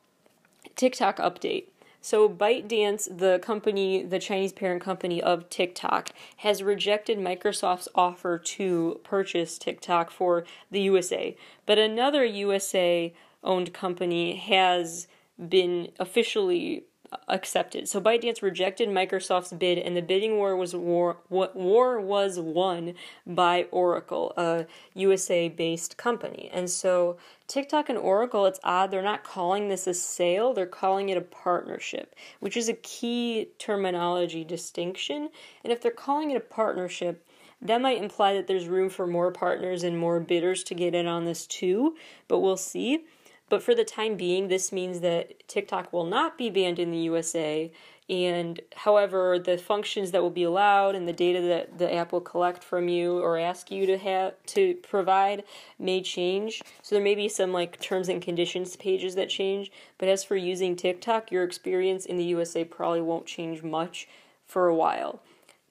TikTok 0.74 1.18
update. 1.18 1.66
So, 2.04 2.28
ByteDance, 2.28 3.16
the 3.18 3.38
company, 3.38 4.02
the 4.02 4.18
Chinese 4.18 4.52
parent 4.52 4.82
company 4.82 5.22
of 5.22 5.48
TikTok, 5.48 6.10
has 6.38 6.60
rejected 6.60 7.18
Microsoft's 7.18 7.86
offer 7.94 8.38
to 8.38 9.00
purchase 9.04 9.56
TikTok 9.56 10.10
for 10.10 10.44
the 10.72 10.80
USA. 10.80 11.36
But 11.64 11.78
another 11.78 12.24
USA 12.24 13.14
owned 13.44 13.72
company 13.72 14.34
has 14.34 15.06
been 15.48 15.92
officially 16.00 16.84
accepted. 17.28 17.88
So 17.88 18.00
ByteDance 18.00 18.42
rejected 18.42 18.88
Microsoft's 18.88 19.52
bid, 19.52 19.78
and 19.78 19.96
the 19.96 20.02
bidding 20.02 20.36
war 20.36 20.56
was 20.56 20.74
war 20.74 21.18
war 21.28 22.00
was 22.00 22.38
won 22.38 22.94
by 23.26 23.66
Oracle, 23.70 24.32
a 24.36 24.66
USA-based 24.94 25.96
company. 25.96 26.50
And 26.52 26.68
so 26.68 27.16
TikTok 27.48 27.88
and 27.88 27.98
Oracle, 27.98 28.46
it's 28.46 28.60
odd 28.64 28.90
they're 28.90 29.02
not 29.02 29.24
calling 29.24 29.68
this 29.68 29.86
a 29.86 29.94
sale; 29.94 30.54
they're 30.54 30.66
calling 30.66 31.08
it 31.08 31.18
a 31.18 31.22
partnership, 31.22 32.14
which 32.40 32.56
is 32.56 32.68
a 32.68 32.74
key 32.74 33.48
terminology 33.58 34.44
distinction. 34.44 35.30
And 35.64 35.72
if 35.72 35.80
they're 35.80 35.90
calling 35.90 36.30
it 36.30 36.36
a 36.36 36.40
partnership, 36.40 37.24
that 37.60 37.80
might 37.80 38.02
imply 38.02 38.34
that 38.34 38.48
there's 38.48 38.66
room 38.66 38.90
for 38.90 39.06
more 39.06 39.30
partners 39.30 39.84
and 39.84 39.96
more 39.96 40.18
bidders 40.18 40.64
to 40.64 40.74
get 40.74 40.94
in 40.94 41.06
on 41.06 41.24
this 41.24 41.46
too, 41.46 41.96
but 42.26 42.40
we'll 42.40 42.56
see. 42.56 43.04
But 43.52 43.62
for 43.62 43.74
the 43.74 43.84
time 43.84 44.16
being, 44.16 44.48
this 44.48 44.72
means 44.72 45.00
that 45.00 45.46
TikTok 45.46 45.92
will 45.92 46.06
not 46.06 46.38
be 46.38 46.48
banned 46.48 46.78
in 46.78 46.90
the 46.90 47.00
USA. 47.00 47.70
And 48.08 48.58
however, 48.74 49.38
the 49.38 49.58
functions 49.58 50.10
that 50.12 50.22
will 50.22 50.30
be 50.30 50.44
allowed 50.44 50.94
and 50.94 51.06
the 51.06 51.12
data 51.12 51.42
that 51.42 51.76
the 51.76 51.92
app 51.92 52.12
will 52.12 52.22
collect 52.22 52.64
from 52.64 52.88
you 52.88 53.18
or 53.18 53.36
ask 53.36 53.70
you 53.70 53.84
to 53.84 53.98
have 53.98 54.36
to 54.46 54.76
provide 54.76 55.44
may 55.78 56.00
change. 56.00 56.62
So 56.80 56.94
there 56.94 57.04
may 57.04 57.14
be 57.14 57.28
some 57.28 57.52
like 57.52 57.78
terms 57.78 58.08
and 58.08 58.22
conditions 58.22 58.74
pages 58.76 59.16
that 59.16 59.28
change. 59.28 59.70
But 59.98 60.08
as 60.08 60.24
for 60.24 60.34
using 60.34 60.74
TikTok, 60.74 61.30
your 61.30 61.44
experience 61.44 62.06
in 62.06 62.16
the 62.16 62.24
USA 62.24 62.64
probably 62.64 63.02
won't 63.02 63.26
change 63.26 63.62
much 63.62 64.08
for 64.46 64.68
a 64.68 64.74
while. 64.74 65.20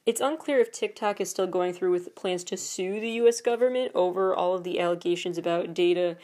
It's 0.03 0.21
unclear 0.21 0.59
if 0.59 0.71
TikTok 0.71 1.21
is 1.21 1.29
still 1.29 1.45
going 1.45 1.73
through 1.73 1.91
with 1.91 2.15
plans 2.15 2.43
to 2.45 2.57
sue 2.57 2.99
the 2.99 3.11
U.S. 3.11 3.39
government 3.39 3.91
over 3.93 4.33
all 4.33 4.55
of 4.55 4.63
the 4.63 4.79
allegations 4.79 5.37
about 5.37 5.75
data, 5.75 6.17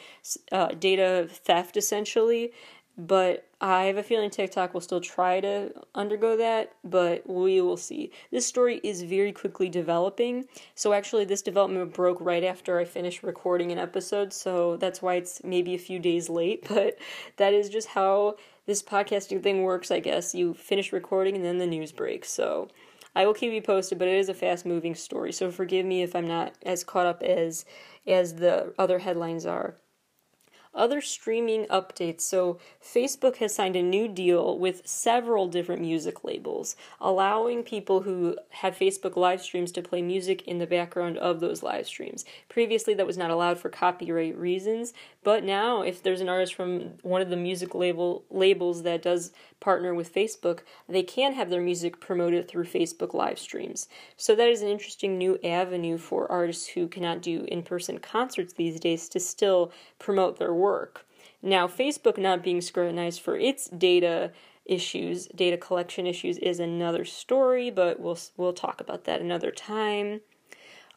uh, 0.51 0.69
data 0.69 1.27
theft, 1.29 1.77
essentially. 1.77 2.53
But 2.97 3.47
I 3.61 3.83
have 3.83 3.97
a 3.97 4.01
feeling 4.01 4.31
TikTok 4.31 4.73
will 4.73 4.81
still 4.81 4.99
try 4.99 5.39
to 5.41 5.71
undergo 5.93 6.35
that, 6.37 6.73
but 6.83 7.29
we 7.29 7.61
will 7.61 7.77
see. 7.77 8.11
This 8.31 8.47
story 8.47 8.81
is 8.83 9.03
very 9.03 9.31
quickly 9.31 9.69
developing. 9.69 10.45
So, 10.73 10.93
actually, 10.93 11.25
this 11.25 11.43
development 11.43 11.93
broke 11.93 12.19
right 12.19 12.43
after 12.43 12.79
I 12.79 12.85
finished 12.85 13.21
recording 13.21 13.71
an 13.71 13.77
episode, 13.77 14.33
so 14.33 14.77
that's 14.77 15.03
why 15.03 15.15
it's 15.15 15.43
maybe 15.43 15.75
a 15.75 15.79
few 15.79 15.99
days 15.99 16.27
late. 16.27 16.67
But 16.77 16.97
that 17.37 17.53
is 17.53 17.69
just 17.69 17.89
how 17.89 18.37
this 18.65 18.81
podcasting 18.81 19.43
thing 19.43 19.61
works, 19.61 19.91
I 19.91 19.99
guess. 19.99 20.33
You 20.33 20.55
finish 20.55 20.91
recording 20.91 21.35
and 21.35 21.45
then 21.45 21.59
the 21.59 21.67
news 21.67 21.91
breaks. 21.91 22.31
So, 22.31 22.69
I 23.17 23.25
will 23.25 23.33
keep 23.33 23.51
you 23.51 23.63
posted, 23.63 23.97
but 23.97 24.07
it 24.07 24.13
is 24.13 24.29
a 24.29 24.33
fast 24.35 24.63
moving 24.63 24.93
story, 24.93 25.33
so 25.33 25.49
forgive 25.49 25.87
me 25.87 26.03
if 26.03 26.15
I'm 26.15 26.27
not 26.27 26.53
as 26.61 26.83
caught 26.83 27.07
up 27.07 27.23
as 27.23 27.65
as 28.05 28.35
the 28.35 28.75
other 28.77 28.99
headlines 28.99 29.43
are. 29.43 29.77
Other 30.71 31.01
streaming 31.01 31.65
updates. 31.65 32.21
So, 32.21 32.59
Facebook 32.79 33.37
has 33.37 33.55
signed 33.55 33.75
a 33.75 33.81
new 33.81 34.07
deal 34.07 34.59
with 34.59 34.87
several 34.87 35.47
different 35.47 35.81
music 35.81 36.23
labels, 36.23 36.75
allowing 37.01 37.63
people 37.63 38.01
who 38.01 38.37
have 38.49 38.77
Facebook 38.77 39.15
live 39.15 39.41
streams 39.41 39.71
to 39.71 39.81
play 39.81 40.03
music 40.03 40.43
in 40.43 40.59
the 40.59 40.67
background 40.67 41.17
of 41.17 41.39
those 41.39 41.63
live 41.63 41.87
streams. 41.87 42.23
Previously, 42.49 42.93
that 42.93 43.07
was 43.07 43.17
not 43.17 43.31
allowed 43.31 43.57
for 43.57 43.69
copyright 43.69 44.37
reasons, 44.37 44.93
but 45.27 45.43
now, 45.43 45.81
if 45.81 46.01
there's 46.01 46.21
an 46.21 46.29
artist 46.29 46.53
from 46.53 46.93
one 47.01 47.21
of 47.21 47.29
the 47.29 47.35
music 47.35 47.75
label 47.75 48.23
labels 48.29 48.83
that 48.83 49.01
does 49.01 49.33
partner 49.59 49.93
with 49.93 50.15
Facebook, 50.15 50.61
they 50.87 51.03
can 51.03 51.33
have 51.33 51.49
their 51.49 51.61
music 51.61 51.99
promoted 51.99 52.47
through 52.47 52.63
Facebook 52.63 53.13
live 53.13 53.37
streams. 53.37 53.89
So 54.15 54.35
that 54.35 54.47
is 54.47 54.61
an 54.61 54.69
interesting 54.69 55.17
new 55.17 55.37
avenue 55.43 55.97
for 55.97 56.31
artists 56.31 56.67
who 56.67 56.87
cannot 56.87 57.21
do 57.21 57.43
in-person 57.49 57.97
concerts 57.97 58.53
these 58.53 58.79
days 58.79 59.09
to 59.09 59.19
still 59.19 59.73
promote 59.99 60.39
their 60.39 60.53
work. 60.53 61.05
Now, 61.41 61.67
Facebook 61.67 62.17
not 62.17 62.41
being 62.41 62.61
scrutinized 62.61 63.19
for 63.19 63.35
its 63.35 63.67
data 63.67 64.31
issues, 64.63 65.27
data 65.27 65.57
collection 65.57 66.07
issues 66.07 66.37
is 66.37 66.61
another 66.61 67.03
story, 67.03 67.69
but 67.69 67.99
we'll 67.99 68.17
we'll 68.37 68.53
talk 68.53 68.79
about 68.79 69.03
that 69.03 69.19
another 69.19 69.51
time. 69.51 70.21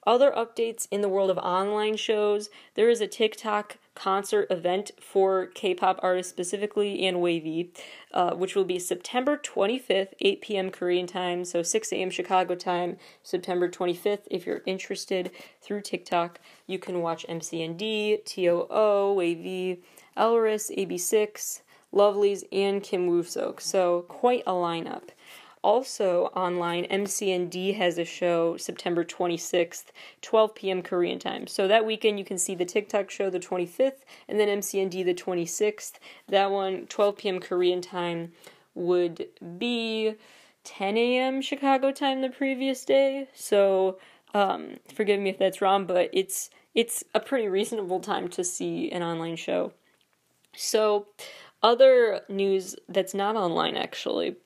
Other 0.07 0.31
updates 0.31 0.89
in 0.91 1.03
the 1.03 1.09
world 1.09 1.31
of 1.31 1.37
online 1.39 1.97
shows. 1.97 2.49
There 2.75 2.89
is 2.89 3.03
a 3.03 3.07
TikTok 3.07 3.77
concert 3.95 4.47
event 4.51 4.93
for 4.99 5.47
K 5.49 5.75
pop 5.75 6.01
artists 6.03 6.33
specifically 6.33 7.07
and 7.07 7.19
WayV, 7.19 7.69
uh, 8.13 8.35
which 8.35 8.55
will 8.55 8.65
be 8.65 8.79
September 8.79 9.37
25th, 9.37 10.15
8 10.21 10.41
p.m. 10.41 10.71
Korean 10.71 11.07
time, 11.07 11.45
so 11.45 11.63
6 11.63 11.93
a.m. 11.93 12.09
Chicago 12.09 12.55
time, 12.55 12.97
September 13.23 13.69
25th. 13.69 14.23
If 14.31 14.47
you're 14.47 14.63
interested 14.65 15.33
through 15.61 15.83
TikTok, 15.83 16.41
you 16.67 16.79
can 16.79 17.03
watch 17.03 17.27
MCND, 17.29 18.25
TOO, 18.25 18.67
WayV, 18.71 19.81
Elris, 20.17 20.71
AB6IX, 20.77 21.61
Lovelyz, 21.93 22.45
and 22.51 22.83
Kim 22.83 23.07
Woo 23.07 23.23
Seok. 23.23 23.61
So, 23.61 24.03
quite 24.09 24.45
a 24.47 24.53
lineup. 24.53 25.11
Also 25.63 26.27
online, 26.35 26.85
MCND 26.85 27.77
has 27.77 27.99
a 27.99 28.05
show 28.05 28.57
September 28.57 29.05
26th, 29.05 29.87
12 30.23 30.55
p.m. 30.55 30.83
Korean 30.83 31.19
time. 31.19 31.47
So 31.47 31.69
that 31.69 31.85
weekend 31.85 32.19
you 32.19 32.25
can 32.25 32.39
see 32.39 32.55
the 32.55 32.65
TikTok 32.65 33.11
show 33.11 33.29
the 33.29 33.39
25th 33.39 34.05
and 34.29 34.41
then 34.41 34.61
MCND 34.61 35.05
the 35.05 35.15
26th. 35.15 35.95
That 36.29 36.51
one, 36.51 36.87
12 36.87 37.17
p.m. 37.19 37.41
Korean 37.41 37.83
time, 37.83 38.33
would 38.75 39.27
be 39.59 40.15
10 40.65 40.97
a.m. 40.97 41.43
Chicago 41.43 41.93
time 41.93 42.21
the 42.21 42.31
previous 42.31 42.85
day. 42.85 43.29
So 43.35 43.99
um, 44.35 44.77
forgive 44.95 45.21
me 45.21 45.31
if 45.31 45.39
that's 45.39 45.61
wrong, 45.61 45.87
but 45.87 46.11
it's 46.13 46.51
it's 46.75 47.03
a 47.15 47.21
pretty 47.21 47.49
reasonable 47.49 48.01
time 48.01 48.29
to 48.29 48.45
see 48.45 48.91
an 48.93 49.03
online 49.03 49.37
show. 49.37 49.73
So, 50.55 51.09
other 51.63 52.21
news 52.29 52.77
that's 52.89 53.13
not 53.15 53.37
online 53.37 53.77
actually. 53.77 54.37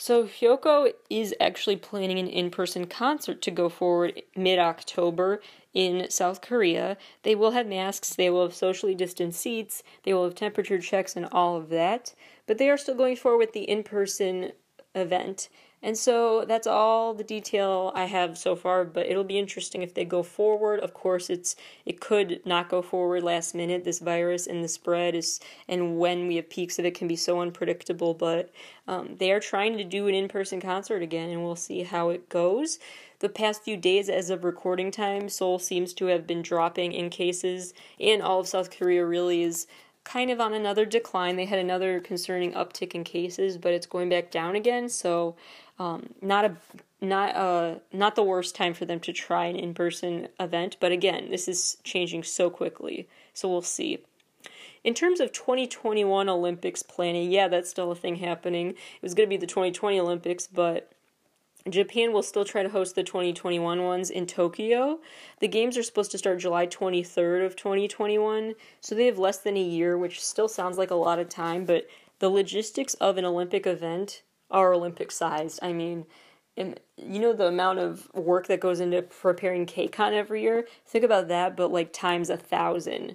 So 0.00 0.28
Hyukoh 0.28 0.92
is 1.10 1.34
actually 1.40 1.74
planning 1.74 2.20
an 2.20 2.28
in-person 2.28 2.86
concert 2.86 3.42
to 3.42 3.50
go 3.50 3.68
forward 3.68 4.22
mid-October 4.36 5.40
in 5.74 6.08
South 6.08 6.40
Korea. 6.40 6.96
They 7.24 7.34
will 7.34 7.50
have 7.50 7.66
masks, 7.66 8.14
they 8.14 8.30
will 8.30 8.44
have 8.44 8.54
socially 8.54 8.94
distanced 8.94 9.40
seats, 9.40 9.82
they 10.04 10.14
will 10.14 10.22
have 10.22 10.36
temperature 10.36 10.78
checks 10.78 11.16
and 11.16 11.26
all 11.32 11.56
of 11.56 11.68
that, 11.70 12.14
but 12.46 12.58
they 12.58 12.70
are 12.70 12.78
still 12.78 12.94
going 12.94 13.16
forward 13.16 13.38
with 13.38 13.54
the 13.54 13.68
in-person 13.68 14.52
event. 14.94 15.48
And 15.80 15.96
so 15.96 16.44
that's 16.44 16.66
all 16.66 17.14
the 17.14 17.22
detail 17.22 17.92
I 17.94 18.06
have 18.06 18.36
so 18.36 18.56
far, 18.56 18.84
but 18.84 19.06
it'll 19.06 19.22
be 19.22 19.38
interesting 19.38 19.82
if 19.82 19.94
they 19.94 20.04
go 20.04 20.24
forward. 20.24 20.80
Of 20.80 20.92
course, 20.92 21.30
it's 21.30 21.54
it 21.86 22.00
could 22.00 22.40
not 22.44 22.68
go 22.68 22.82
forward 22.82 23.22
last 23.22 23.54
minute. 23.54 23.84
This 23.84 24.00
virus 24.00 24.48
and 24.48 24.64
the 24.64 24.68
spread 24.68 25.14
is 25.14 25.38
and 25.68 25.98
when 25.98 26.26
we 26.26 26.36
have 26.36 26.50
peaks 26.50 26.80
of 26.80 26.84
it 26.84 26.94
can 26.94 27.06
be 27.06 27.14
so 27.14 27.40
unpredictable, 27.40 28.12
but 28.12 28.50
um, 28.88 29.16
they 29.18 29.30
are 29.30 29.40
trying 29.40 29.78
to 29.78 29.84
do 29.84 30.08
an 30.08 30.14
in-person 30.14 30.60
concert 30.60 31.00
again 31.02 31.30
and 31.30 31.44
we'll 31.44 31.54
see 31.54 31.84
how 31.84 32.08
it 32.08 32.28
goes. 32.28 32.80
The 33.20 33.28
past 33.28 33.62
few 33.62 33.76
days 33.76 34.08
as 34.08 34.30
of 34.30 34.44
recording 34.44 34.90
time, 34.90 35.28
Seoul 35.28 35.60
seems 35.60 35.92
to 35.94 36.06
have 36.06 36.26
been 36.26 36.42
dropping 36.42 36.92
in 36.92 37.08
cases 37.08 37.72
and 38.00 38.20
all 38.20 38.40
of 38.40 38.48
South 38.48 38.76
Korea 38.76 39.06
really 39.06 39.42
is 39.42 39.68
kind 40.08 40.30
of 40.30 40.40
on 40.40 40.54
another 40.54 40.86
decline. 40.86 41.36
They 41.36 41.44
had 41.44 41.58
another 41.58 42.00
concerning 42.00 42.52
uptick 42.52 42.94
in 42.94 43.04
cases, 43.04 43.58
but 43.58 43.74
it's 43.74 43.86
going 43.86 44.08
back 44.08 44.30
down 44.30 44.56
again. 44.56 44.88
So 44.88 45.36
um, 45.78 46.10
not 46.20 46.44
a 46.44 46.56
not 47.00 47.36
uh 47.36 47.76
not 47.92 48.16
the 48.16 48.22
worst 48.22 48.54
time 48.54 48.74
for 48.74 48.84
them 48.84 48.98
to 49.00 49.12
try 49.12 49.46
an 49.46 49.56
in-person 49.56 50.28
event 50.40 50.76
but 50.80 50.90
again 50.90 51.30
this 51.30 51.46
is 51.46 51.76
changing 51.84 52.22
so 52.22 52.50
quickly 52.50 53.08
so 53.32 53.48
we'll 53.48 53.62
see 53.62 53.98
in 54.82 54.94
terms 54.94 55.20
of 55.20 55.32
2021 55.32 56.28
olympics 56.28 56.82
planning 56.82 57.30
yeah 57.30 57.46
that's 57.46 57.70
still 57.70 57.92
a 57.92 57.94
thing 57.94 58.16
happening 58.16 58.70
it 58.70 59.02
was 59.02 59.14
going 59.14 59.28
to 59.28 59.30
be 59.30 59.36
the 59.36 59.46
2020 59.46 60.00
olympics 60.00 60.48
but 60.48 60.92
Japan 61.68 62.12
will 62.12 62.22
still 62.22 62.44
try 62.44 62.62
to 62.62 62.68
host 62.68 62.94
the 62.94 63.02
2021 63.02 63.82
ones 63.82 64.10
in 64.10 64.26
Tokyo. 64.26 65.00
The 65.40 65.48
games 65.48 65.76
are 65.76 65.82
supposed 65.82 66.10
to 66.12 66.18
start 66.18 66.38
July 66.38 66.66
23rd 66.66 67.44
of 67.44 67.56
2021, 67.56 68.54
so 68.80 68.94
they 68.94 69.06
have 69.06 69.18
less 69.18 69.38
than 69.38 69.56
a 69.56 69.62
year, 69.62 69.98
which 69.98 70.24
still 70.24 70.48
sounds 70.48 70.78
like 70.78 70.90
a 70.90 70.94
lot 70.94 71.18
of 71.18 71.28
time, 71.28 71.66
but 71.66 71.86
the 72.20 72.30
logistics 72.30 72.94
of 72.94 73.18
an 73.18 73.24
Olympic 73.24 73.66
event 73.66 74.22
are 74.50 74.72
Olympic 74.74 75.10
sized. 75.10 75.58
I 75.62 75.72
mean, 75.72 76.06
you 76.56 77.20
know 77.20 77.32
the 77.32 77.46
amount 77.46 77.78
of 77.78 78.08
work 78.14 78.48
that 78.48 78.60
goes 78.60 78.80
into 78.80 79.02
preparing 79.02 79.66
KCON 79.66 80.12
every 80.12 80.42
year? 80.42 80.66
Think 80.86 81.04
about 81.04 81.28
that, 81.28 81.56
but 81.56 81.70
like 81.72 81.92
times 81.92 82.30
a 82.30 82.36
thousand. 82.36 83.14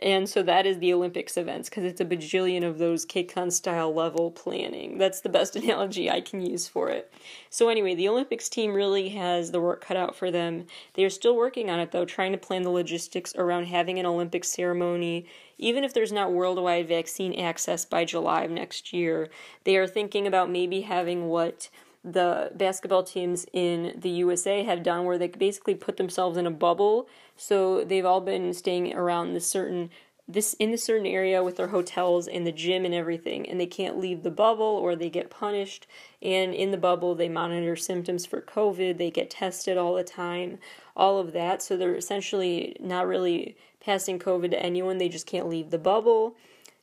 And 0.00 0.28
so 0.28 0.42
that 0.42 0.66
is 0.66 0.78
the 0.78 0.92
Olympics 0.92 1.36
events 1.38 1.68
because 1.68 1.84
it's 1.84 2.00
a 2.00 2.04
bajillion 2.04 2.62
of 2.62 2.78
those 2.78 3.06
KCON 3.06 3.50
style 3.50 3.94
level 3.94 4.30
planning. 4.30 4.98
That's 4.98 5.20
the 5.20 5.28
best 5.28 5.56
analogy 5.56 6.10
I 6.10 6.20
can 6.20 6.40
use 6.40 6.68
for 6.68 6.90
it. 6.90 7.12
So, 7.48 7.68
anyway, 7.68 7.94
the 7.94 8.08
Olympics 8.08 8.48
team 8.48 8.74
really 8.74 9.08
has 9.10 9.50
the 9.50 9.60
work 9.60 9.82
cut 9.82 9.96
out 9.96 10.14
for 10.14 10.30
them. 10.30 10.66
They 10.94 11.04
are 11.04 11.10
still 11.10 11.34
working 11.34 11.70
on 11.70 11.80
it 11.80 11.92
though, 11.92 12.04
trying 12.04 12.32
to 12.32 12.38
plan 12.38 12.62
the 12.62 12.70
logistics 12.70 13.34
around 13.36 13.66
having 13.66 13.98
an 13.98 14.06
Olympic 14.06 14.44
ceremony. 14.44 15.26
Even 15.58 15.84
if 15.84 15.94
there's 15.94 16.12
not 16.12 16.32
worldwide 16.32 16.88
vaccine 16.88 17.34
access 17.40 17.86
by 17.86 18.04
July 18.04 18.42
of 18.42 18.50
next 18.50 18.92
year, 18.92 19.30
they 19.64 19.76
are 19.76 19.86
thinking 19.86 20.26
about 20.26 20.50
maybe 20.50 20.82
having 20.82 21.28
what 21.28 21.70
the 22.06 22.52
basketball 22.54 23.02
teams 23.02 23.46
in 23.52 23.94
the 23.98 24.10
USA 24.10 24.62
have 24.62 24.84
done, 24.84 25.04
where 25.04 25.18
they 25.18 25.26
basically 25.26 25.74
put 25.74 25.96
themselves 25.96 26.36
in 26.36 26.46
a 26.46 26.50
bubble. 26.50 27.08
So 27.36 27.84
they've 27.84 28.04
all 28.06 28.20
been 28.20 28.54
staying 28.54 28.94
around 28.94 29.34
this 29.34 29.46
certain 29.46 29.90
this 30.28 30.54
in 30.54 30.72
this 30.72 30.82
certain 30.82 31.06
area 31.06 31.42
with 31.42 31.56
their 31.56 31.68
hotels 31.68 32.26
and 32.26 32.44
the 32.44 32.52
gym 32.52 32.84
and 32.84 32.92
everything, 32.94 33.48
and 33.48 33.60
they 33.60 33.66
can't 33.66 33.98
leave 33.98 34.22
the 34.22 34.30
bubble 34.30 34.64
or 34.64 34.96
they 34.96 35.10
get 35.10 35.30
punished. 35.30 35.86
And 36.20 36.52
in 36.52 36.72
the 36.72 36.76
bubble, 36.76 37.14
they 37.14 37.28
monitor 37.28 37.76
symptoms 37.76 38.26
for 38.26 38.40
COVID. 38.40 38.98
They 38.98 39.10
get 39.10 39.30
tested 39.30 39.76
all 39.76 39.94
the 39.94 40.04
time, 40.04 40.58
all 40.96 41.18
of 41.18 41.32
that. 41.32 41.62
So 41.62 41.76
they're 41.76 41.94
essentially 41.94 42.76
not 42.80 43.06
really 43.06 43.56
passing 43.80 44.18
COVID 44.18 44.50
to 44.50 44.62
anyone. 44.62 44.98
They 44.98 45.08
just 45.08 45.26
can't 45.26 45.48
leave 45.48 45.70
the 45.70 45.78
bubble. 45.78 46.36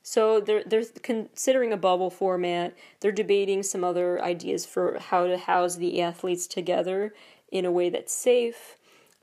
So 0.06 0.38
they're 0.38 0.62
they're 0.64 0.84
considering 1.02 1.72
a 1.72 1.78
bubble 1.78 2.10
format. 2.10 2.76
They're 3.00 3.10
debating 3.10 3.62
some 3.62 3.82
other 3.82 4.22
ideas 4.22 4.66
for 4.66 4.98
how 5.00 5.26
to 5.26 5.38
house 5.38 5.76
the 5.76 6.02
athletes 6.02 6.46
together 6.46 7.14
in 7.50 7.64
a 7.64 7.72
way 7.72 7.88
that's 7.88 8.12
safe 8.12 8.76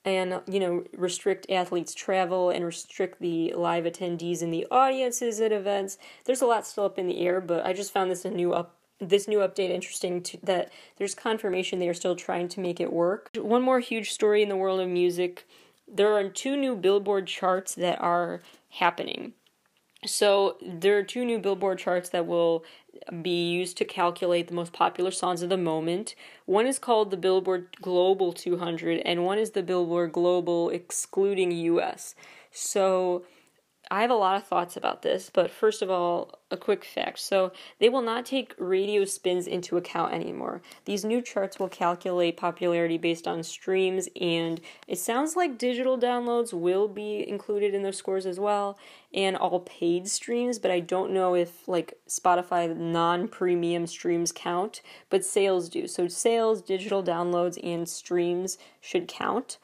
and 0.04 0.42
you 0.48 0.60
know 0.60 0.84
restrict 0.98 1.46
athletes 1.52 1.94
travel 1.94 2.50
and 2.50 2.66
restrict 2.66 3.22
the 3.22 3.54
live 3.54 3.84
attendees 3.84 4.42
and 4.42 4.52
the 4.52 4.66
audiences 4.72 5.40
at 5.40 5.52
events. 5.52 6.00
There's 6.26 6.42
a 6.42 6.48
lot 6.48 6.66
still 6.66 6.86
up 6.86 6.98
in 6.98 7.06
the 7.06 7.20
air, 7.20 7.40
but 7.40 7.64
I 7.64 7.74
just 7.74 7.94
found 7.94 8.10
this 8.10 8.26
a 8.26 8.32
new 8.32 8.52
up 8.52 8.76
this 8.98 9.28
new 9.28 9.38
update 9.38 9.70
interesting 9.70 10.24
to, 10.24 10.38
that 10.42 10.72
there's 10.98 11.14
confirmation 11.14 11.78
they 11.78 11.90
are 11.90 11.94
still 11.94 12.16
trying 12.16 12.48
to 12.48 12.60
make 12.60 12.80
it 12.80 12.92
work. 12.92 13.30
One 13.36 13.62
more 13.62 13.80
huge 13.80 14.12
story 14.12 14.42
in 14.42 14.50
the 14.50 14.56
world 14.56 14.80
of 14.80 14.90
music. 14.90 15.48
There 15.88 16.14
are 16.14 16.28
two 16.30 16.58
new 16.58 16.76
Billboard 16.76 17.28
charts 17.28 17.76
that 17.76 18.02
are 18.02 18.42
happening. 18.70 19.34
So 20.06 20.58
there 20.62 20.98
are 20.98 21.04
two 21.04 21.24
new 21.24 21.38
Billboard 21.38 21.78
charts 21.78 22.10
that 22.10 22.26
will 22.26 22.64
be 23.22 23.52
used 23.52 23.78
to 23.78 23.86
calculate 23.86 24.48
the 24.48 24.54
most 24.54 24.74
popular 24.74 25.12
songs 25.12 25.44
of 25.44 25.50
the 25.50 25.58
moment. 25.58 26.16
One 26.46 26.66
is 26.66 26.80
called 26.80 27.12
the 27.12 27.18
Billboard 27.18 27.68
Global 27.82 28.34
200 28.34 29.00
and 29.06 29.26
one 29.26 29.38
is 29.38 29.52
the 29.52 29.62
Billboard 29.62 30.12
Global 30.12 30.70
excluding 30.72 31.52
US. 31.52 32.16
So 32.52 33.26
I 33.92 34.04
have 34.04 34.10
a 34.10 34.16
lot 34.16 34.38
of 34.38 34.48
thoughts 34.48 34.78
about 34.78 35.02
this, 35.02 35.30
but 35.32 35.52
first 35.52 35.82
of 35.82 35.92
all, 35.92 36.40
a 36.50 36.56
quick 36.56 36.86
fact. 36.86 37.20
So, 37.20 37.52
they 37.80 37.90
will 37.90 38.02
not 38.02 38.26
take 38.26 38.56
radio 38.58 39.04
spins 39.04 39.48
into 39.48 39.76
account 39.76 40.14
anymore. 40.14 40.62
These 40.86 41.04
new 41.04 41.22
charts 41.22 41.60
will 41.60 41.68
calculate 41.68 42.38
popularity 42.38 42.98
based 42.98 43.28
on 43.28 43.44
streams, 43.44 44.08
and 44.20 44.62
it 44.88 44.98
sounds 44.98 45.36
like 45.36 45.58
digital 45.58 46.00
downloads 46.00 46.54
will 46.54 46.88
be 46.88 47.28
included 47.28 47.74
in 47.74 47.84
those 47.84 47.98
scores 47.98 48.26
as 48.26 48.40
well, 48.40 48.78
and 49.14 49.36
all 49.36 49.60
paid 49.60 50.08
streams, 50.08 50.58
but 50.58 50.72
I 50.72 50.80
don't 50.80 51.12
know 51.12 51.36
if 51.36 51.68
like 51.68 51.96
Spotify 52.08 52.74
non 52.74 53.28
premium 53.28 53.88
streams 53.88 54.32
count, 54.32 54.82
but 55.10 55.26
sales 55.26 55.68
do. 55.68 55.86
So, 55.86 56.08
sales, 56.08 56.62
digital 56.62 57.04
downloads, 57.04 57.60
and 57.62 57.90
streams 57.90 58.58
should 58.80 59.10
count, 59.10 59.58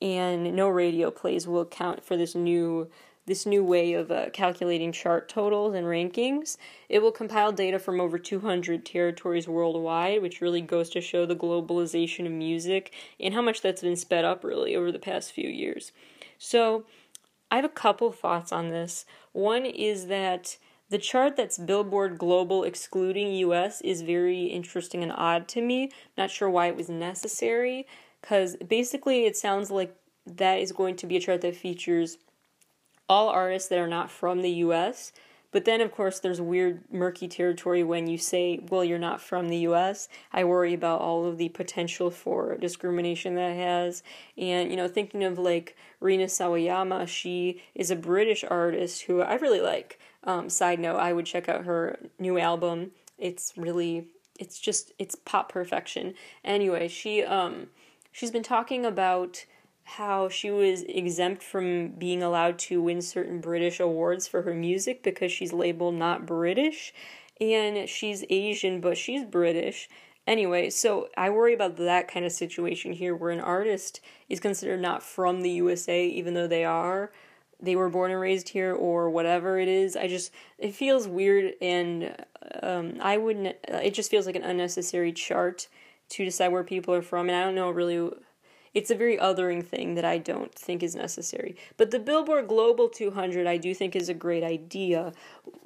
and 0.00 0.54
no 0.54 0.68
radio 0.68 1.10
plays 1.10 1.48
will 1.48 1.66
count 1.66 2.04
for 2.04 2.16
this 2.16 2.36
new 2.36 2.88
this 3.26 3.46
new 3.46 3.62
way 3.62 3.92
of 3.92 4.10
uh, 4.10 4.30
calculating 4.30 4.92
chart 4.92 5.28
totals 5.28 5.74
and 5.74 5.86
rankings. 5.86 6.56
It 6.88 7.00
will 7.00 7.12
compile 7.12 7.52
data 7.52 7.78
from 7.78 8.00
over 8.00 8.18
200 8.18 8.84
territories 8.84 9.46
worldwide, 9.46 10.22
which 10.22 10.40
really 10.40 10.60
goes 10.60 10.90
to 10.90 11.00
show 11.00 11.24
the 11.24 11.36
globalization 11.36 12.26
of 12.26 12.32
music 12.32 12.92
and 13.20 13.34
how 13.34 13.42
much 13.42 13.62
that's 13.62 13.82
been 13.82 13.96
sped 13.96 14.24
up 14.24 14.42
really 14.42 14.74
over 14.74 14.90
the 14.90 14.98
past 14.98 15.32
few 15.32 15.48
years. 15.48 15.92
So, 16.38 16.84
I 17.52 17.56
have 17.56 17.64
a 17.66 17.68
couple 17.68 18.10
thoughts 18.12 18.50
on 18.50 18.70
this. 18.70 19.04
One 19.32 19.66
is 19.66 20.06
that 20.06 20.56
the 20.88 20.98
chart 20.98 21.36
that's 21.36 21.58
Billboard 21.58 22.18
Global 22.18 22.64
excluding 22.64 23.32
US 23.34 23.82
is 23.82 24.02
very 24.02 24.44
interesting 24.44 25.02
and 25.02 25.12
odd 25.12 25.48
to 25.48 25.60
me. 25.60 25.90
Not 26.18 26.30
sure 26.30 26.50
why 26.50 26.66
it 26.68 26.76
was 26.76 26.88
necessary, 26.88 27.86
because 28.20 28.56
basically 28.56 29.26
it 29.26 29.36
sounds 29.36 29.70
like 29.70 29.94
that 30.26 30.60
is 30.60 30.72
going 30.72 30.96
to 30.96 31.06
be 31.06 31.16
a 31.16 31.20
chart 31.20 31.42
that 31.42 31.56
features 31.56 32.18
all 33.08 33.28
artists 33.28 33.68
that 33.68 33.78
are 33.78 33.88
not 33.88 34.10
from 34.10 34.42
the 34.42 34.50
US. 34.50 35.12
But 35.52 35.66
then, 35.66 35.82
of 35.82 35.92
course, 35.92 36.18
there's 36.18 36.40
weird, 36.40 36.82
murky 36.90 37.28
territory 37.28 37.84
when 37.84 38.06
you 38.06 38.16
say, 38.16 38.58
well, 38.70 38.82
you're 38.82 38.98
not 38.98 39.20
from 39.20 39.50
the 39.50 39.58
US. 39.58 40.08
I 40.32 40.44
worry 40.44 40.72
about 40.72 41.02
all 41.02 41.26
of 41.26 41.36
the 41.36 41.50
potential 41.50 42.10
for 42.10 42.56
discrimination 42.56 43.34
that 43.34 43.54
has. 43.54 44.02
And, 44.38 44.70
you 44.70 44.76
know, 44.76 44.88
thinking 44.88 45.22
of 45.24 45.38
like 45.38 45.76
Rina 46.00 46.24
Sawayama, 46.24 47.06
she 47.06 47.62
is 47.74 47.90
a 47.90 47.96
British 47.96 48.44
artist 48.48 49.02
who 49.02 49.20
I 49.20 49.34
really 49.34 49.60
like. 49.60 50.00
Um, 50.24 50.48
side 50.48 50.80
note, 50.80 50.96
I 50.96 51.12
would 51.12 51.26
check 51.26 51.50
out 51.50 51.64
her 51.64 51.98
new 52.18 52.38
album. 52.38 52.92
It's 53.18 53.52
really, 53.54 54.08
it's 54.40 54.58
just, 54.58 54.92
it's 54.98 55.14
pop 55.14 55.52
perfection. 55.52 56.14
Anyway, 56.44 56.88
she, 56.88 57.22
um, 57.22 57.66
she's 58.10 58.30
been 58.30 58.42
talking 58.42 58.86
about 58.86 59.44
how 59.84 60.28
she 60.28 60.50
was 60.50 60.82
exempt 60.82 61.42
from 61.42 61.88
being 61.88 62.22
allowed 62.22 62.58
to 62.58 62.82
win 62.82 63.02
certain 63.02 63.40
British 63.40 63.80
awards 63.80 64.28
for 64.28 64.42
her 64.42 64.54
music 64.54 65.02
because 65.02 65.32
she's 65.32 65.52
labeled 65.52 65.94
not 65.94 66.26
British 66.26 66.94
and 67.40 67.88
she's 67.88 68.24
Asian 68.30 68.80
but 68.80 68.96
she's 68.96 69.24
British. 69.24 69.88
Anyway, 70.26 70.70
so 70.70 71.08
I 71.16 71.30
worry 71.30 71.52
about 71.52 71.76
that 71.76 72.06
kind 72.06 72.24
of 72.24 72.30
situation 72.30 72.92
here 72.92 73.14
where 73.14 73.32
an 73.32 73.40
artist 73.40 74.00
is 74.28 74.38
considered 74.38 74.80
not 74.80 75.02
from 75.02 75.40
the 75.40 75.50
USA 75.50 76.06
even 76.06 76.34
though 76.34 76.46
they 76.46 76.64
are. 76.64 77.10
They 77.60 77.76
were 77.76 77.88
born 77.88 78.10
and 78.10 78.20
raised 78.20 78.50
here 78.50 78.72
or 78.72 79.10
whatever 79.10 79.58
it 79.58 79.68
is. 79.68 79.96
I 79.96 80.06
just 80.06 80.32
it 80.58 80.74
feels 80.74 81.08
weird 81.08 81.54
and 81.60 82.24
um, 82.62 82.98
I 83.00 83.16
wouldn't 83.16 83.56
it 83.66 83.94
just 83.94 84.10
feels 84.10 84.26
like 84.26 84.36
an 84.36 84.44
unnecessary 84.44 85.12
chart 85.12 85.68
to 86.10 86.24
decide 86.24 86.48
where 86.48 86.64
people 86.64 86.94
are 86.94 87.02
from 87.02 87.28
and 87.28 87.36
I 87.36 87.44
don't 87.44 87.56
know 87.56 87.70
really 87.70 88.10
it's 88.74 88.90
a 88.90 88.94
very 88.94 89.16
othering 89.16 89.64
thing 89.64 89.94
that 89.94 90.04
I 90.04 90.18
don't 90.18 90.54
think 90.54 90.82
is 90.82 90.96
necessary. 90.96 91.56
But 91.76 91.90
the 91.90 91.98
Billboard 91.98 92.48
Global 92.48 92.88
200 92.88 93.46
I 93.46 93.56
do 93.58 93.74
think 93.74 93.94
is 93.94 94.08
a 94.08 94.14
great 94.14 94.42
idea. 94.42 95.12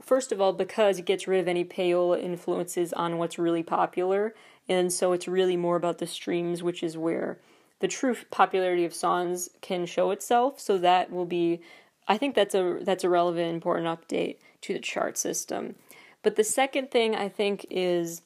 First 0.03 0.33
of 0.33 0.41
all, 0.41 0.53
because 0.53 0.99
it 0.99 1.07
gets 1.07 1.29
rid 1.29 1.41
of 1.41 1.49
any 1.49 1.65
payola 1.65 2.21
influences 2.21 2.93
on 2.93 3.19
what's 3.19 3.39
really 3.39 3.63
popular, 3.63 4.35
and 4.69 4.93
so 4.93 5.13
it's 5.13 5.29
really 5.29 5.57
more 5.57 5.77
about 5.77 5.99
the 5.99 6.07
streams, 6.07 6.63
which 6.63 6.83
is 6.83 6.99
where 6.99 7.39
the 7.79 7.89
true 7.89 8.17
popularity 8.31 8.85
of 8.85 8.95
songs 8.95 9.49
can 9.61 9.87
show 9.87 10.11
itself. 10.11 10.59
So 10.59 10.79
that 10.79 11.11
will 11.13 11.27
be, 11.27 11.61
I 12.09 12.19
think 12.19 12.35
that's 12.35 12.55
a 12.55 12.79
that's 12.83 13.05
a 13.05 13.09
relevant, 13.09 13.55
important 13.55 13.87
update 13.87 14.39
to 14.63 14.73
the 14.73 14.81
chart 14.81 15.17
system. 15.17 15.77
But 16.23 16.37
the 16.37 16.45
second 16.45 16.91
thing 16.91 17.15
I 17.15 17.29
think 17.29 17.67
is 17.71 18.23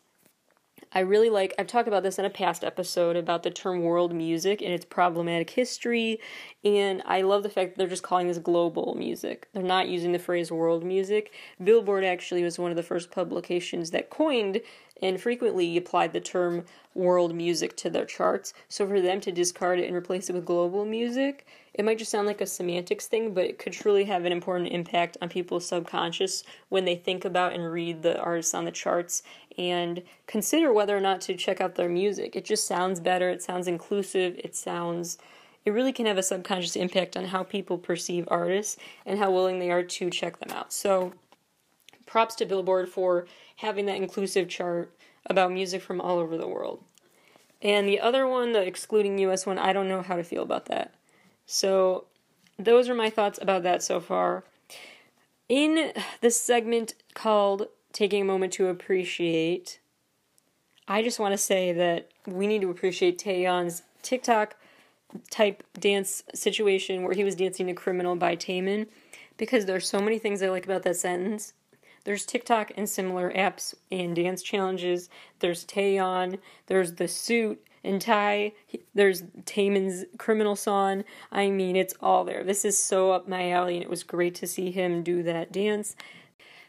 I 0.93 1.01
really 1.01 1.31
like, 1.31 1.55
I've 1.57 1.69
talked 1.69 1.87
about 1.87 2.03
this 2.03 2.19
in 2.19 2.25
a 2.25 2.31
past 2.31 2.65
episode 2.65 3.15
about 3.15 3.45
the 3.45 3.51
term 3.51 3.83
world 3.83 4.13
music 4.13 4.61
and 4.61 4.73
its 4.73 4.85
problematic 4.85 5.51
history. 5.51 6.19
And 6.65 7.01
I 7.07 7.23
love 7.23 7.45
the 7.45 7.49
fact 7.49 7.71
that 7.71 7.79
they're 7.79 7.87
just 7.87 8.03
calling 8.03 8.27
this 8.27 8.39
global 8.39 8.97
music. 8.97 9.49
They're 9.53 9.63
not 9.63 9.89
using 9.89 10.11
the 10.11 10.19
phrase 10.19 10.51
world 10.51 10.85
music. 10.85 11.33
Billboard 11.63 12.03
actually 12.03 12.43
was 12.43 12.59
one 12.59 12.73
of 12.73 12.77
the 12.77 12.83
first 12.83 13.13
publications 13.13 13.93
that 13.93 14.11
coined 14.11 14.61
and 15.03 15.21
frequently 15.21 15.77
applied 15.77 16.13
the 16.13 16.21
term 16.21 16.65
world 16.95 17.35
music 17.35 17.77
to 17.77 17.91
their 17.91 18.05
charts. 18.05 18.53
So 18.69 18.87
for 18.87 19.01
them 19.01 19.21
to 19.21 19.33
discard 19.33 19.79
it 19.79 19.87
and 19.87 19.97
replace 19.97 20.29
it 20.29 20.35
with 20.35 20.45
global 20.45 20.85
music, 20.85 21.47
it 21.75 21.85
might 21.85 21.99
just 21.99 22.11
sound 22.11 22.27
like 22.27 22.41
a 22.41 22.47
semantics 22.47 23.07
thing, 23.07 23.33
but 23.33 23.45
it 23.45 23.59
could 23.59 23.73
truly 23.73 24.05
have 24.05 24.25
an 24.25 24.33
important 24.33 24.71
impact 24.71 25.17
on 25.23 25.29
people's 25.29 25.67
subconscious 25.67 26.43
when 26.69 26.85
they 26.85 26.97
think 26.97 27.25
about 27.25 27.53
and 27.53 27.73
read 27.73 28.03
the 28.03 28.19
artists 28.21 28.55
on 28.55 28.65
the 28.65 28.71
charts 28.71 29.23
and 29.57 30.03
consider 30.27 30.73
whether 30.73 30.97
or 30.97 31.01
not 31.01 31.21
to 31.23 31.35
check 31.35 31.61
out 31.61 31.77
their 31.77 31.89
music. 31.89 32.35
It 32.37 32.45
just 32.45 32.67
sounds 32.67 33.01
better, 33.01 33.31
it 33.31 33.43
sounds 33.43 33.69
inclusive, 33.69 34.39
it 34.39 34.55
sounds 34.55 35.19
it 35.65 35.73
really 35.73 35.93
can 35.93 36.07
have 36.07 36.17
a 36.17 36.23
subconscious 36.23 36.75
impact 36.75 37.19
on 37.19 37.27
how 37.27 37.43
people 37.43 37.77
perceive 37.77 38.27
artists 38.29 38.79
and 39.05 39.19
how 39.19 39.31
willing 39.31 39.59
they 39.59 39.71
are 39.71 39.83
to 39.83 40.09
check 40.09 40.39
them 40.39 40.57
out. 40.57 40.73
So 40.73 41.13
props 42.11 42.35
to 42.35 42.45
Billboard 42.45 42.89
for 42.89 43.27
having 43.57 43.87
that 43.87 43.97
inclusive 43.97 44.49
chart 44.49 44.93
about 45.27 45.53
music 45.53 45.81
from 45.81 46.01
all 46.01 46.19
over 46.19 46.37
the 46.37 46.49
world. 46.49 46.83
And 47.63 47.87
the 47.87 48.01
other 48.01 48.27
one, 48.27 48.53
the 48.53 48.67
excluding 48.67 49.19
US 49.19 49.47
one, 49.47 49.59
I 49.59 49.73
don't 49.73 49.89
know 49.89 50.03
how 50.03 50.17
to 50.17 50.25
feel 50.25 50.43
about 50.43 50.67
that. 50.67 50.93
So, 51.47 52.07
those 52.59 52.89
are 52.89 52.95
my 52.95 53.11
thoughts 53.11 53.39
about 53.41 53.63
that 53.63 53.83
so 53.83 54.01
far. 54.01 54.45
In 55.49 55.93
this 56.21 56.39
segment 56.41 56.95
called 57.15 57.69
Taking 57.93 58.23
a 58.23 58.25
Moment 58.25 58.53
to 58.55 58.67
Appreciate, 58.67 59.79
I 60.89 61.03
just 61.03 61.21
want 61.21 61.33
to 61.33 61.39
say 61.39 61.73
that 61.73 62.11
we 62.27 62.47
need 62.47 62.61
to 62.63 62.71
appreciate 62.71 63.19
Taeyong's 63.19 63.83
TikTok 64.03 64.57
type 65.31 65.63
dance 65.79 66.23
situation 66.35 67.03
where 67.03 67.15
he 67.15 67.25
was 67.25 67.37
dancing 67.37 67.69
to 67.69 67.73
Criminal 67.73 68.17
by 68.17 68.37
Taemin 68.37 68.87
because 69.37 69.67
there's 69.67 69.89
so 69.89 70.01
many 70.01 70.19
things 70.19 70.43
I 70.43 70.49
like 70.49 70.65
about 70.65 70.83
that 70.83 70.97
sentence. 70.97 71.53
There's 72.05 72.27
TikTok 72.27 72.73
and 72.77 72.89
similar 72.89 73.33
apps 73.33 73.75
and 73.91 74.17
dance 74.17 74.43
challenges. 74.43 75.09
There's 75.41 75.65
Taeyong. 75.65 76.39
There's 76.67 76.95
the 76.95 77.09
suit 77.09 77.65
and 77.85 78.01
tie. 78.01 78.53
There's 78.95 79.23
Taemin's 79.45 80.05
criminal 80.19 80.57
song. 80.57 81.05
I 81.31 81.51
mean, 81.51 81.77
it's 81.77 81.95
all 82.01 82.25
there. 82.25 82.45
This 82.45 82.65
is 82.65 82.83
so 82.83 83.13
up 83.13 83.29
my 83.29 83.51
alley, 83.51 83.75
and 83.75 83.83
it 83.83 83.91
was 83.91 84.03
great 84.03 84.35
to 84.37 84.47
see 84.47 84.71
him 84.71 85.03
do 85.03 85.23
that 85.23 85.53
dance. 85.53 85.97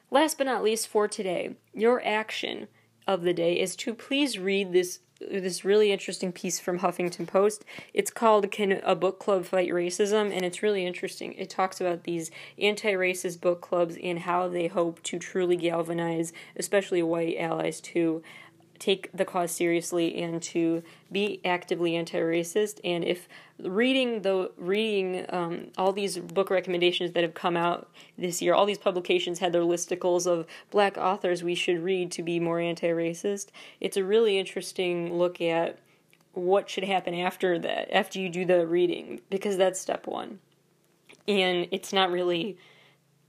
Last 0.10 0.38
but 0.38 0.48
not 0.48 0.64
least 0.64 0.88
for 0.88 1.08
today, 1.08 1.56
your 1.74 2.06
action 2.06 2.68
of 3.08 3.24
the 3.24 3.34
day 3.34 3.60
is 3.60 3.76
to 3.78 3.94
please 3.94 4.38
read 4.38 4.74
this 4.74 5.00
this 5.30 5.64
really 5.64 5.92
interesting 5.92 6.32
piece 6.32 6.60
from 6.60 6.80
Huffington 6.80 7.28
Post. 7.28 7.66
It's 7.94 8.12
called 8.12 8.50
Can 8.52 8.74
a 8.84 8.96
Book 8.96 9.20
Club 9.20 9.46
Fight 9.46 9.70
Racism? 9.70 10.34
And 10.34 10.44
it's 10.44 10.64
really 10.64 10.86
interesting. 10.86 11.34
It 11.34 11.50
talks 11.50 11.80
about 11.80 12.04
these 12.04 12.32
anti 12.60 12.94
racist 12.94 13.42
book 13.42 13.62
clubs 13.62 13.98
and 14.02 14.20
how 14.20 14.48
they 14.48 14.68
hope 14.68 15.02
to 15.04 15.20
truly 15.20 15.56
galvanize, 15.56 16.34
especially 16.56 17.04
white 17.04 17.38
allies, 17.38 17.82
to 17.82 18.22
take 18.82 19.10
the 19.14 19.24
cause 19.24 19.52
seriously 19.52 20.22
and 20.22 20.42
to 20.42 20.82
be 21.12 21.40
actively 21.46 21.96
anti-racist. 21.96 22.80
And 22.84 23.04
if 23.04 23.30
reading 23.60 24.24
the 24.24 24.52
reading 24.58 25.26
um, 25.30 25.68
all 25.78 25.94
these 25.94 26.18
book 26.18 26.50
recommendations 26.50 27.12
that 27.12 27.22
have 27.22 27.36
come 27.36 27.56
out 27.56 27.92
this 28.18 28.42
year 28.42 28.56
all 28.56 28.66
these 28.66 28.80
publications 28.80 29.38
had 29.38 29.54
their 29.54 29.62
listicles 29.62 30.26
of 30.26 30.48
black 30.72 30.98
authors 30.98 31.44
we 31.44 31.54
should 31.54 31.84
read 31.84 32.12
to 32.12 32.24
be 32.24 32.40
more 32.40 32.60
anti-racist 32.60 33.50
it's 33.80 33.98
a 33.98 34.04
really 34.04 34.40
interesting 34.40 35.16
look 35.16 35.40
at 35.40 35.78
what 36.34 36.70
should 36.70 36.84
happen 36.84 37.14
after 37.14 37.60
that 37.60 37.94
after 37.96 38.20
you 38.20 38.30
do 38.30 38.46
the 38.46 38.66
reading 38.66 39.20
because 39.30 39.58
that's 39.58 39.80
step 39.80 40.08
one. 40.08 40.40
And 41.28 41.68
it's 41.72 41.94
not 41.94 42.12
really 42.12 42.58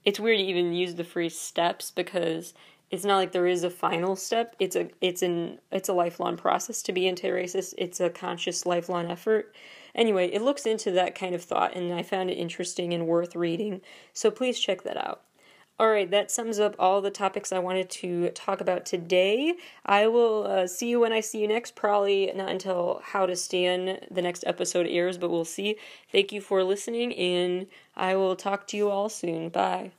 it's 0.05 0.21
weird 0.21 0.39
to 0.39 0.45
even 0.45 0.73
use 0.73 0.95
the 0.95 1.05
phrase 1.05 1.39
steps 1.39 1.91
because 1.91 2.55
it's 2.93 3.07
not 3.07 3.17
like 3.17 3.33
there 3.33 3.47
is 3.47 3.65
a 3.65 3.71
final 3.71 4.15
step. 4.15 4.55
It's 4.61 4.77
a 4.77 4.91
it's 5.01 5.23
an 5.23 5.59
it's 5.73 5.89
a 5.89 5.95
lifelong 5.95 6.37
process 6.37 6.83
to 6.83 6.93
be 6.93 7.09
anti-racist. 7.09 7.75
It's 7.79 8.01
a 8.01 8.11
conscious 8.11 8.67
lifelong 8.67 9.11
effort. 9.11 9.55
Anyway, 9.95 10.29
it 10.29 10.43
looks 10.43 10.67
into 10.67 10.91
that 10.93 11.15
kind 11.15 11.35
of 11.35 11.43
thought 11.43 11.75
and 11.75 11.93
I 11.93 12.03
found 12.03 12.31
it 12.31 12.35
interesting 12.35 12.93
and 12.93 13.07
worth 13.07 13.35
reading. 13.35 13.81
So 14.13 14.31
please 14.31 14.61
check 14.61 14.83
that 14.83 14.99
out. 14.99 15.23
All 15.81 15.89
right, 15.89 16.09
that 16.11 16.31
sums 16.31 16.61
up 16.61 16.77
all 16.79 17.01
the 17.01 17.11
topics 17.11 17.51
I 17.51 17.59
wanted 17.59 17.89
to 17.91 18.29
talk 18.31 18.61
about 18.61 18.85
today. 18.85 19.55
I 19.87 20.07
will 20.07 20.47
uh, 20.47 20.67
see 20.67 20.91
you 20.91 21.01
when 21.01 21.15
I 21.15 21.21
see 21.21 21.41
you 21.41 21.49
next. 21.49 21.75
Probably 21.75 22.31
not 22.37 22.51
until 22.51 23.01
How 23.03 23.25
to 23.25 23.35
Stand 23.35 24.07
the 24.11 24.23
next 24.23 24.45
episode 24.47 24.87
airs, 24.87 25.17
but 25.17 25.31
we'll 25.31 25.47
see. 25.47 25.77
Thank 26.13 26.31
you 26.31 26.43
for 26.43 26.63
listening, 26.63 27.15
and 27.15 27.67
I 27.97 28.15
will 28.17 28.37
talk 28.37 28.67
to 28.69 28.77
you 28.77 28.91
all 28.91 29.09
soon. 29.09 29.49
Bye. 29.49 29.93